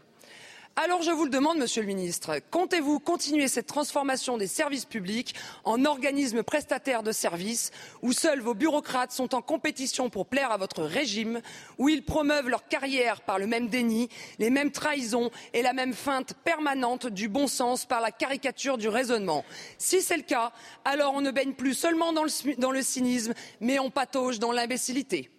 [0.76, 5.36] Alors je vous le demande, Monsieur le Ministre, comptez-vous continuer cette transformation des services publics
[5.66, 7.70] en organismes prestataires de services
[8.02, 11.42] où seuls vos bureaucrates sont en compétition pour plaire à votre régime,
[11.78, 14.10] où ils promeuvent leur carrière par le même déni,
[14.40, 18.88] les mêmes trahisons et la même feinte permanente du bon sens par la caricature du
[18.88, 19.46] raisonnement?
[19.78, 20.54] Si c'est le cas,
[20.86, 24.52] alors on ne baigne plus seulement dans le, dans le cynisme, mais on patauge dans
[24.52, 25.30] l'imbécilité.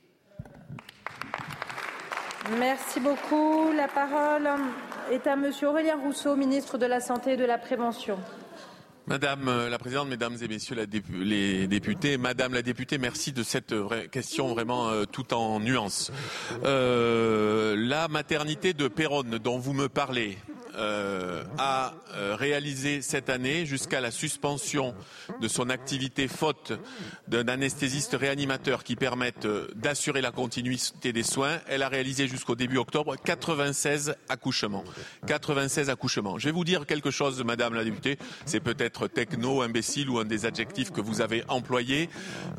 [2.50, 3.72] Merci beaucoup.
[3.72, 4.48] La parole
[5.10, 8.18] est à Monsieur Aurélien Rousseau, ministre de la Santé et de la Prévention.
[9.06, 10.76] Madame euh, la Présidente, Mesdames et Messieurs
[11.12, 13.74] les députés, Madame la députée, merci de cette
[14.10, 16.10] question vraiment euh, tout en nuances.
[16.64, 20.38] Euh, la maternité de Péronne dont vous me parlez,
[20.76, 24.94] euh, a euh, réalisé cette année jusqu'à la suspension
[25.40, 26.72] de son activité faute
[27.28, 31.58] d'un anesthésiste réanimateur qui permette euh, d'assurer la continuité des soins.
[31.68, 34.84] Elle a réalisé jusqu'au début octobre 96 accouchements.
[35.26, 36.38] 96 accouchements.
[36.38, 38.18] Je vais vous dire quelque chose, Madame la députée.
[38.46, 42.08] C'est peut-être techno, imbécile ou un des adjectifs que vous avez employés.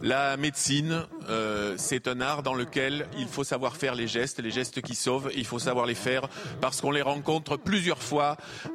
[0.01, 4.51] La médecine, euh, c'est un art dans lequel il faut savoir faire les gestes, les
[4.51, 5.31] gestes qui sauvent.
[5.35, 6.27] Il faut savoir les faire
[6.61, 8.04] parce qu'on les rencontre plusieurs fois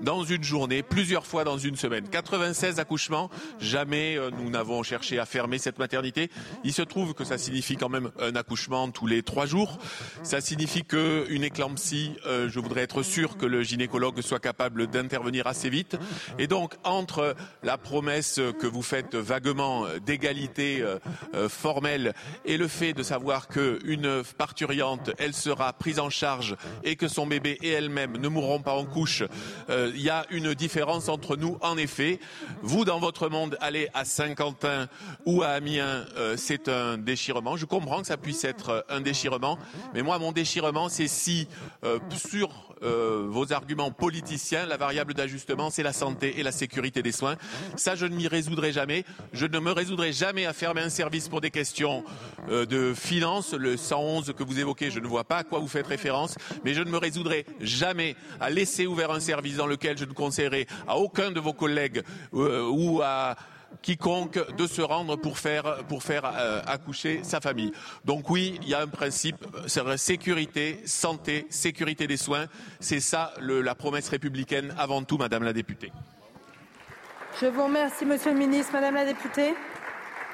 [0.03, 2.09] dans une journée, plusieurs fois dans une semaine.
[2.09, 3.31] 96 accouchements,
[3.61, 6.31] jamais euh, nous n'avons cherché à fermer cette maternité.
[6.65, 9.79] Il se trouve que ça signifie quand même un accouchement tous les trois jours.
[10.23, 15.47] Ça signifie qu'une éclampsie, euh, je voudrais être sûr que le gynécologue soit capable d'intervenir
[15.47, 15.97] assez vite.
[16.39, 22.93] Et donc, entre la promesse que vous faites vaguement d'égalité euh, formelle et le fait
[22.93, 28.17] de savoir qu'une parturiante, elle sera prise en charge et que son bébé et elle-même
[28.17, 29.20] ne mourront pas en couche
[29.69, 31.59] euh, il y a une différence entre nous.
[31.61, 32.21] En effet,
[32.63, 34.89] vous dans votre monde, allez à Saint-Quentin
[35.27, 37.57] ou à Amiens, euh, c'est un déchirement.
[37.57, 39.59] Je comprends que ça puisse être un déchirement,
[39.95, 41.49] mais moi, mon déchirement, c'est si
[41.85, 42.51] euh, sur
[42.83, 47.37] vos arguments politiciens, la variable d'ajustement, c'est la santé et la sécurité des soins.
[47.77, 49.05] Ça, je ne m'y résoudrai jamais.
[49.35, 52.05] Je ne me résoudrai jamais à fermer un service pour des questions
[52.49, 53.53] de finances.
[53.53, 56.73] Le 111 que vous évoquez, je ne vois pas à quoi vous faites référence, mais
[56.73, 60.67] je ne me résoudrai jamais à laisser ouvert un service dans lequel je ne conseillerais
[60.87, 62.03] à aucun de vos collègues
[62.35, 63.37] euh, ou à
[63.83, 67.73] quiconque de se rendre pour faire, pour faire euh, accoucher sa famille.
[68.05, 72.47] Donc oui, il y a un principe, c'est sécurité, santé, sécurité des soins.
[72.81, 75.93] C'est ça la promesse républicaine avant tout, Madame la députée.
[77.41, 78.73] Je vous remercie, Monsieur le ministre.
[78.73, 79.55] Madame la députée.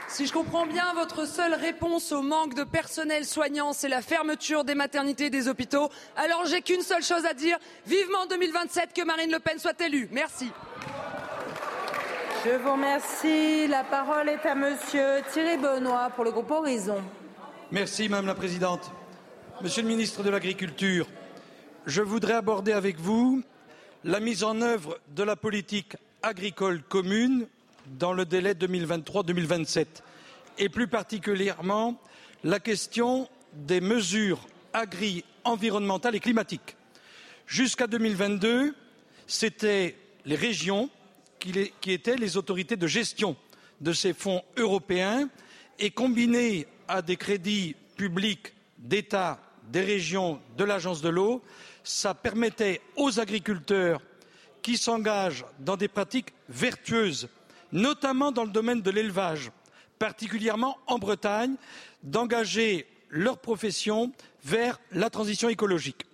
[0.08, 4.62] Si je comprends bien, votre seule réponse au manque de personnel soignant, c'est la fermeture
[4.64, 5.90] des maternités et des hôpitaux.
[6.16, 7.58] Alors j'ai qu'une seule chose à dire.
[7.86, 10.08] Vivement 2027 que Marine Le Pen soit élue.
[10.12, 10.50] Merci.
[12.44, 13.66] Je vous remercie.
[13.66, 17.02] La parole est à monsieur Thierry Benoît pour le groupe Horizon.
[17.72, 18.92] Merci, Madame la Présidente.
[19.60, 21.08] Monsieur le ministre de l'Agriculture,
[21.84, 23.42] je voudrais aborder avec vous
[24.04, 27.48] la mise en œuvre de la politique agricole commune
[27.98, 29.86] dans le délai 2023-2027
[30.58, 32.00] et plus particulièrement
[32.44, 34.40] la question des mesures
[34.72, 36.76] agri-environnementales et climatiques.
[37.46, 38.74] Jusqu'à 2022,
[39.26, 40.90] c'était les régions
[41.38, 43.36] qui, étaient les autorités de gestion
[43.80, 45.28] de ces fonds européens
[45.78, 49.40] et combinés à des crédits publics d'État,
[49.70, 51.42] des régions, de l'agence de l'eau,
[51.84, 54.00] ça permettait aux agriculteurs
[54.62, 57.28] qui s'engagent dans des pratiques vertueuses
[57.72, 59.50] notamment dans le domaine de l'élevage,
[59.98, 61.56] particulièrement en Bretagne,
[62.02, 64.12] d'engager leur profession
[64.44, 66.06] vers la transition écologique.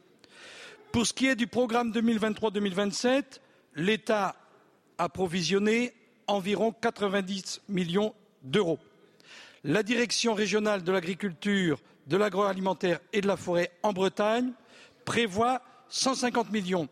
[0.93, 3.41] Pour ce qui est du programme 2023-2027,
[3.77, 4.37] l'État
[4.99, 5.95] a provisionné
[6.27, 8.79] environ 90 millions d'euros.
[9.65, 14.53] La direction régionale de l'agriculture, de l'agroalimentaire et de la forêt en Bretagne
[15.05, 16.89] prévoit 150 millions.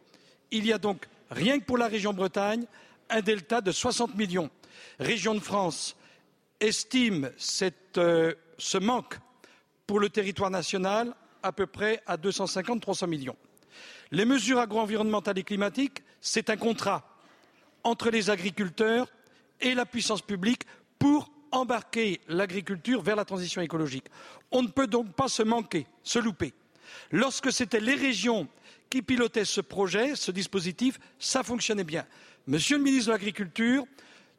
[0.50, 2.64] Il y a donc, rien que pour la région Bretagne,
[3.10, 4.50] un delta de 60 millions.
[4.98, 5.96] Région de France
[6.60, 7.30] estime
[7.96, 9.18] euh, ce manque
[9.86, 13.36] pour le territoire national à peu près à 250-300 millions.
[14.12, 17.04] Les mesures agro-environnementales et climatiques, c'est un contrat
[17.82, 19.08] entre les agriculteurs
[19.60, 20.64] et la puissance publique
[20.98, 24.06] pour embarquer l'agriculture vers la transition écologique.
[24.50, 26.52] On ne peut donc pas se manquer, se louper.
[27.10, 28.48] Lorsque c'était les régions
[28.90, 32.04] qui pilotaient ce projet, ce dispositif, ça fonctionnait bien.
[32.46, 33.86] Monsieur le ministre de l'Agriculture,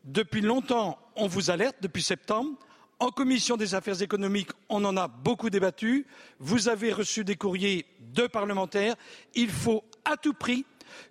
[0.04, 2.60] depuis longtemps, on vous alerte, depuis septembre.
[3.00, 6.06] En commission des affaires économiques, on en a beaucoup débattu.
[6.38, 8.96] Vous avez reçu des courriers de parlementaires.
[9.34, 10.66] Il faut à tout prix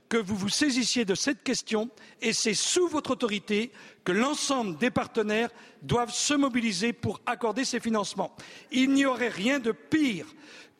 [0.08, 1.88] que vous vous saisissiez de cette question
[2.20, 3.72] et c'est sous votre autorité
[4.04, 5.50] que l'ensemble des partenaires
[5.82, 8.36] doivent se mobiliser pour accorder ces financements.
[8.70, 10.26] Il n'y aurait rien de pire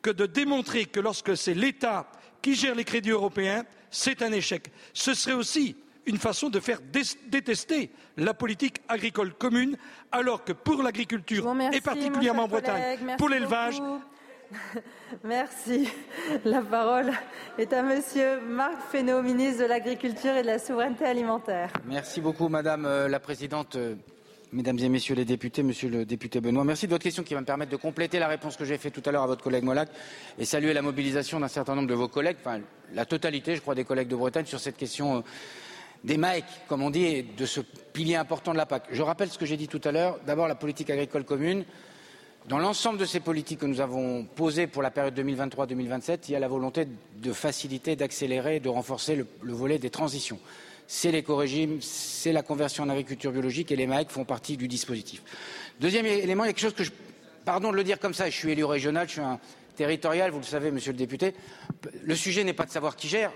[0.03, 2.11] que de démontrer que lorsque c'est l'État
[2.43, 4.71] qui gère les crédits européens, c'est un échec.
[4.93, 5.77] Ce serait aussi
[6.07, 6.81] une façon de faire
[7.29, 9.77] détester la politique agricole commune,
[10.11, 13.81] alors que pour l'agriculture, et particulièrement en Bretagne, pour l'élevage,
[15.25, 15.89] Merci.
[16.45, 17.13] La parole
[17.59, 21.73] est à Monsieur Marc Fesneau, ministre de l'Agriculture et de la Souveraineté alimentaire.
[21.87, 23.77] Merci beaucoup, Madame euh, la Présidente.
[24.53, 27.41] Mesdames et Messieurs les députés, Monsieur le député Benoît, merci de votre question qui va
[27.41, 29.63] me permettre de compléter la réponse que j'ai faite tout à l'heure à votre collègue
[29.63, 29.89] Molac
[30.41, 32.59] et saluer la mobilisation d'un certain nombre de vos collègues, enfin
[32.93, 35.21] la totalité, je crois, des collègues de Bretagne sur cette question euh,
[36.03, 38.89] des MAEC, comme on dit, et de ce pilier important de la PAC.
[38.91, 40.19] Je rappelle ce que j'ai dit tout à l'heure.
[40.27, 41.65] D'abord, la politique agricole commune.
[42.49, 46.37] Dans l'ensemble de ces politiques que nous avons posées pour la période 2023-2027, il y
[46.37, 50.41] a la volonté de faciliter, d'accélérer, de renforcer le volet des transitions.
[50.93, 55.23] C'est l'éco-régime, c'est la conversion en agriculture biologique et les MAEC font partie du dispositif.
[55.79, 56.91] Deuxième élément, il y a quelque chose que je,
[57.45, 59.39] pardon de le dire comme ça, je suis élu régional, je suis un
[59.77, 61.33] territorial, vous le savez, monsieur le député.
[62.03, 63.31] Le sujet n'est pas de savoir qui gère.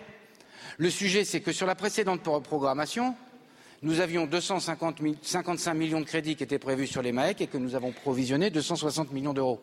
[0.79, 3.15] Le sujet, c'est que sur la précédente programmation,
[3.83, 7.47] nous avions 250 000, 55 millions de crédits qui étaient prévus sur les MAEC et
[7.47, 9.61] que nous avons provisionné 260 millions d'euros.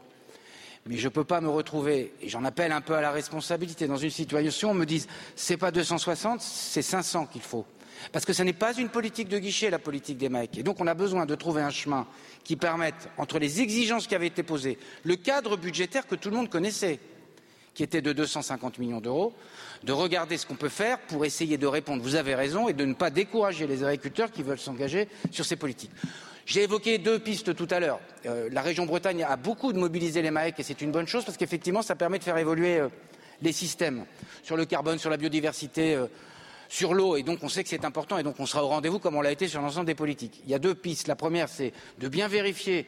[0.85, 3.85] Mais je ne peux pas me retrouver, et j'en appelle un peu à la responsabilité,
[3.85, 7.65] dans une situation où on me dise c'est pas 260, c'est 500 qu'il faut.
[8.11, 10.57] Parce que ce n'est pas une politique de guichet, la politique des MAEC.
[10.57, 12.07] Et donc on a besoin de trouver un chemin
[12.43, 16.35] qui permette, entre les exigences qui avaient été posées, le cadre budgétaire que tout le
[16.35, 16.99] monde connaissait,
[17.73, 19.33] qui était de 250 millions d'euros,
[19.83, 22.85] de regarder ce qu'on peut faire pour essayer de répondre, vous avez raison, et de
[22.85, 25.91] ne pas décourager les agriculteurs qui veulent s'engager sur ces politiques.
[26.45, 27.99] J'ai évoqué deux pistes tout à l'heure.
[28.25, 31.23] Euh, la région Bretagne a beaucoup de mobilisé les MAEC et c'est une bonne chose
[31.23, 32.89] parce qu'effectivement, ça permet de faire évoluer euh,
[33.41, 34.05] les systèmes
[34.43, 36.07] sur le carbone, sur la biodiversité, euh,
[36.71, 37.17] sur l'eau.
[37.17, 39.21] Et donc, on sait que c'est important et donc on sera au rendez-vous comme on
[39.21, 40.41] l'a été sur l'ensemble des politiques.
[40.45, 41.07] Il y a deux pistes.
[41.07, 42.87] La première, c'est de bien vérifier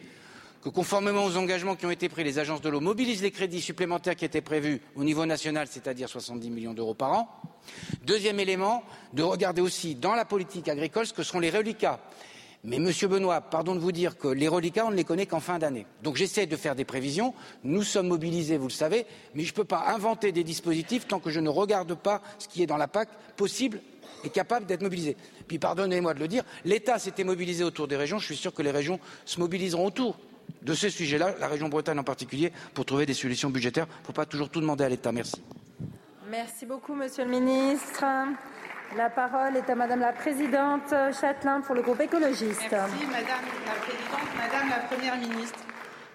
[0.64, 3.60] que conformément aux engagements qui ont été pris, les agences de l'eau mobilisent les crédits
[3.60, 7.42] supplémentaires qui étaient prévus au niveau national, c'est-à-dire 70 millions d'euros par an.
[8.06, 12.00] Deuxième élément, de regarder aussi dans la politique agricole ce que seront les reliquats.
[12.65, 15.41] Mais Monsieur Benoît, pardon de vous dire que les reliquats, on ne les connaît qu'en
[15.41, 15.85] fin d'année.
[16.02, 17.34] Donc j'essaie de faire des prévisions.
[17.65, 21.19] Nous sommes mobilisés, vous le savez, mais je ne peux pas inventer des dispositifs tant
[21.19, 23.81] que je ne regarde pas ce qui est dans la PAC possible
[24.23, 25.18] et capable d'être mobilisé.
[25.45, 28.18] Puis pardonnez-moi de le dire, l'État s'était mobilisé autour des régions.
[28.19, 30.18] Je suis sûr que les régions se mobiliseront autour
[30.61, 33.88] de ce sujet-là, la région Bretagne en particulier, pour trouver des solutions budgétaires.
[33.90, 35.11] Il ne faut pas toujours tout demander à l'État.
[35.11, 35.41] Merci.
[36.30, 38.06] Merci beaucoup, Monsieur le Ministre.
[38.95, 42.61] La parole est à Madame la Présidente Châtelain pour le groupe écologiste.
[42.70, 45.60] Merci, Madame la Présidente, Madame la Première ministre.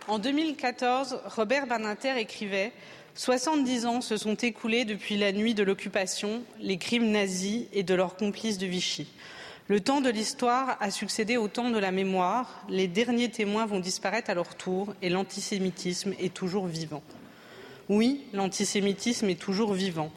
[0.06, 2.72] En 2014, Robert Badinter écrivait
[3.14, 7.94] 70 ans se sont écoulés depuis la nuit de l'occupation, les crimes nazis et de
[7.94, 9.12] leurs complices de Vichy.
[9.66, 13.80] Le temps de l'histoire a succédé au temps de la mémoire, les derniers témoins vont
[13.80, 17.02] disparaître à leur tour et l'antisémitisme est toujours vivant.
[17.88, 20.12] Oui, l'antisémitisme est toujours vivant.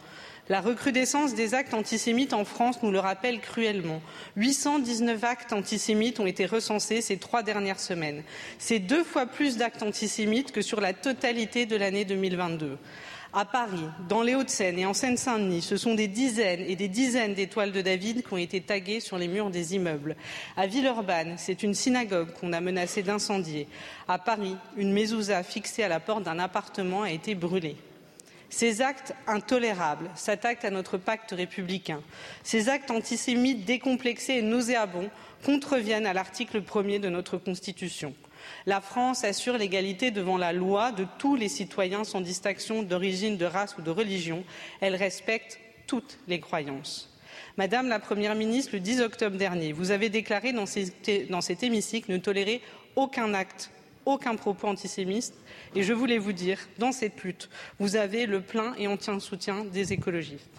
[0.52, 4.02] La recrudescence des actes antisémites en France nous le rappelle cruellement.
[4.36, 8.22] 819 actes antisémites ont été recensés ces trois dernières semaines.
[8.60, 12.78] C'est deux fois plus d'actes antisémites que sur la totalité de l'année 2022
[13.32, 17.34] à Paris, dans les Hauts-de-Seine et en Seine-Saint-Denis, ce sont des dizaines et des dizaines
[17.34, 20.18] d'étoiles de David qui ont été taguées sur les murs des immeubles.
[20.58, 23.70] À Villeurbanne, c'est une synagogue qu'on a menacé d'incendier.
[24.10, 27.78] À Paris, une mezouza fixée à la porte d'un appartement a été brûlée.
[28.52, 32.04] Ces actes intolérables s'attaquent à notre pacte républicain.
[32.44, 35.10] Ces actes antisémites décomplexés et nauséabonds
[35.44, 38.14] contreviennent à l'article premier de notre Constitution.
[38.66, 43.46] La France assure l'égalité devant la loi de tous les citoyens sans distinction d'origine, de
[43.46, 44.44] race ou de religion.
[44.82, 45.58] Elle respecte
[45.88, 47.10] toutes les croyances.
[47.58, 52.18] Madame la Première ministre, le 10 octobre dernier, vous avez déclaré dans, cet hémicycle ne
[52.18, 52.62] tolérer
[52.96, 53.72] aucun acte,
[54.06, 55.34] aucun propos antisémite.
[55.76, 57.50] Et je voulais vous dire, dans cette lutte,
[57.80, 60.50] vous avez le plein et entier soutien des écologistes.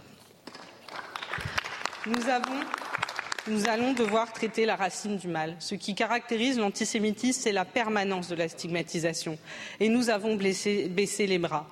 [3.48, 5.56] Nous allons devoir traiter la racine du mal.
[5.58, 9.38] Ce qui caractérise l'antisémitisme, c'est la permanence de la stigmatisation.
[9.80, 11.68] Et nous avons baissé les bras.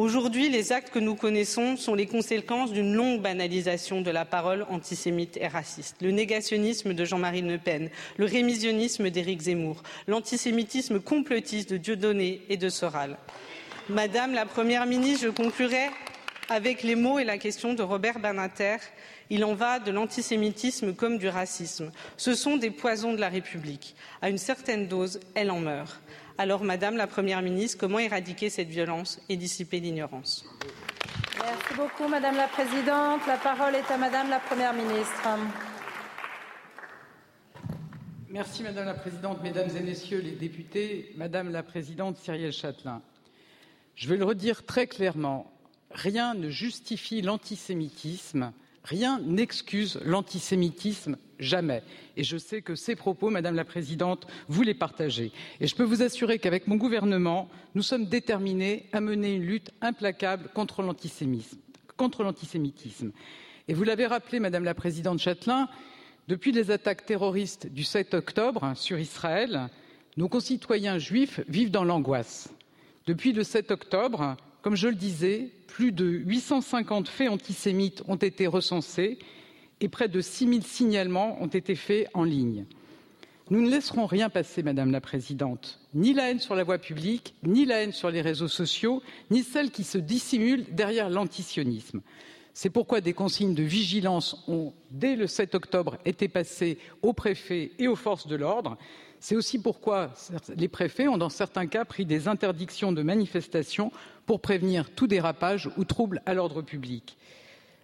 [0.00, 4.64] Aujourd'hui, les actes que nous connaissons sont les conséquences d'une longue banalisation de la parole
[4.70, 5.96] antisémite et raciste.
[6.00, 12.56] Le négationnisme de Jean-Marie Le Pen, le rémisionnisme d'Éric Zemmour, l'antisémitisme complotiste de Dieudonné et
[12.56, 13.18] de Soral.
[13.90, 15.90] Madame la Première ministre, je conclurai
[16.48, 18.78] avec les mots et la question de Robert Banater
[19.30, 21.92] il en va de l'antisémitisme comme du racisme.
[22.16, 23.94] Ce sont des poisons de la République.
[24.20, 26.00] À une certaine dose, elle en meurt.
[26.42, 30.46] Alors, Madame la Première ministre, comment éradiquer cette violence et dissiper l'ignorance?
[31.38, 33.20] Merci beaucoup, Madame la Présidente.
[33.26, 35.28] La parole est à Madame la Première ministre.
[38.30, 43.02] Merci, Madame la Présidente, Mesdames et Messieurs les députés, Madame la Présidente Cyrielle Châtelain.
[43.94, 45.52] Je vais le redire très clairement
[45.90, 48.54] rien ne justifie l'antisémitisme
[48.84, 51.82] Rien n'excuse l'antisémitisme, jamais.
[52.16, 55.32] Et je sais que ces propos, Madame la Présidente, vous les partagez.
[55.60, 59.70] Et je peux vous assurer qu'avec mon gouvernement, nous sommes déterminés à mener une lutte
[59.80, 63.12] implacable contre l'antisémitisme.
[63.68, 65.68] Et vous l'avez rappelé, Madame la Présidente Châtelain,
[66.28, 69.68] depuis les attaques terroristes du 7 octobre sur Israël,
[70.16, 72.52] nos concitoyens juifs vivent dans l'angoisse.
[73.06, 78.46] Depuis le 7 octobre, comme je le disais, plus de 850 faits antisémites ont été
[78.46, 79.18] recensés
[79.80, 82.66] et près de 6 000 signalements ont été faits en ligne.
[83.50, 87.34] Nous ne laisserons rien passer, Madame la Présidente, ni la haine sur la voie publique,
[87.42, 92.00] ni la haine sur les réseaux sociaux, ni celle qui se dissimule derrière l'antisionisme.
[92.54, 97.72] C'est pourquoi des consignes de vigilance ont, dès le 7 octobre, été passées aux préfets
[97.78, 98.76] et aux forces de l'ordre.
[99.18, 100.12] C'est aussi pourquoi
[100.56, 103.90] les préfets ont, dans certains cas, pris des interdictions de manifestation
[104.26, 107.16] pour prévenir tout dérapage ou trouble à l'ordre public.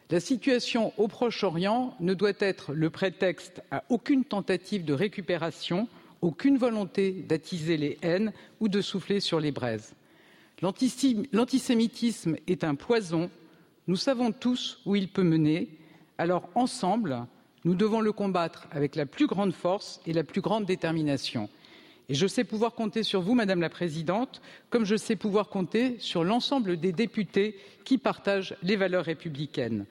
[0.08, 5.88] La situation au Proche-Orient ne doit être le prétexte à aucune tentative de récupération,
[6.22, 9.94] aucune volonté d'attiser les haines ou de souffler sur les braises.
[10.62, 13.30] L'antisémitisme est un poison,
[13.88, 15.68] nous savons tous où il peut mener,
[16.18, 17.26] alors ensemble,
[17.64, 21.48] nous devons le combattre avec la plus grande force et la plus grande détermination.
[22.08, 26.22] Je sais pouvoir compter sur vous, Madame la Présidente, comme je sais pouvoir compter sur
[26.22, 29.86] l'ensemble des députés qui partagent les valeurs républicaines.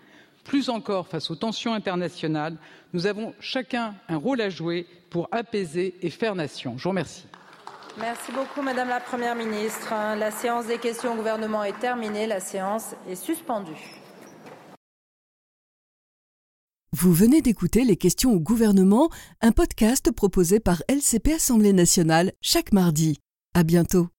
[0.46, 2.56] Plus encore, face aux tensions internationales,
[2.94, 6.78] nous avons chacun un rôle à jouer pour apaiser et faire nation.
[6.78, 7.26] Je vous remercie.
[7.98, 9.90] Merci beaucoup, Madame la Première ministre.
[9.92, 12.28] La séance des questions au gouvernement est terminée.
[12.28, 14.02] La séance est suspendue.
[16.98, 19.10] Vous venez d'écouter Les questions au gouvernement,
[19.42, 23.20] un podcast proposé par LCP Assemblée nationale chaque mardi.
[23.54, 24.15] À bientôt.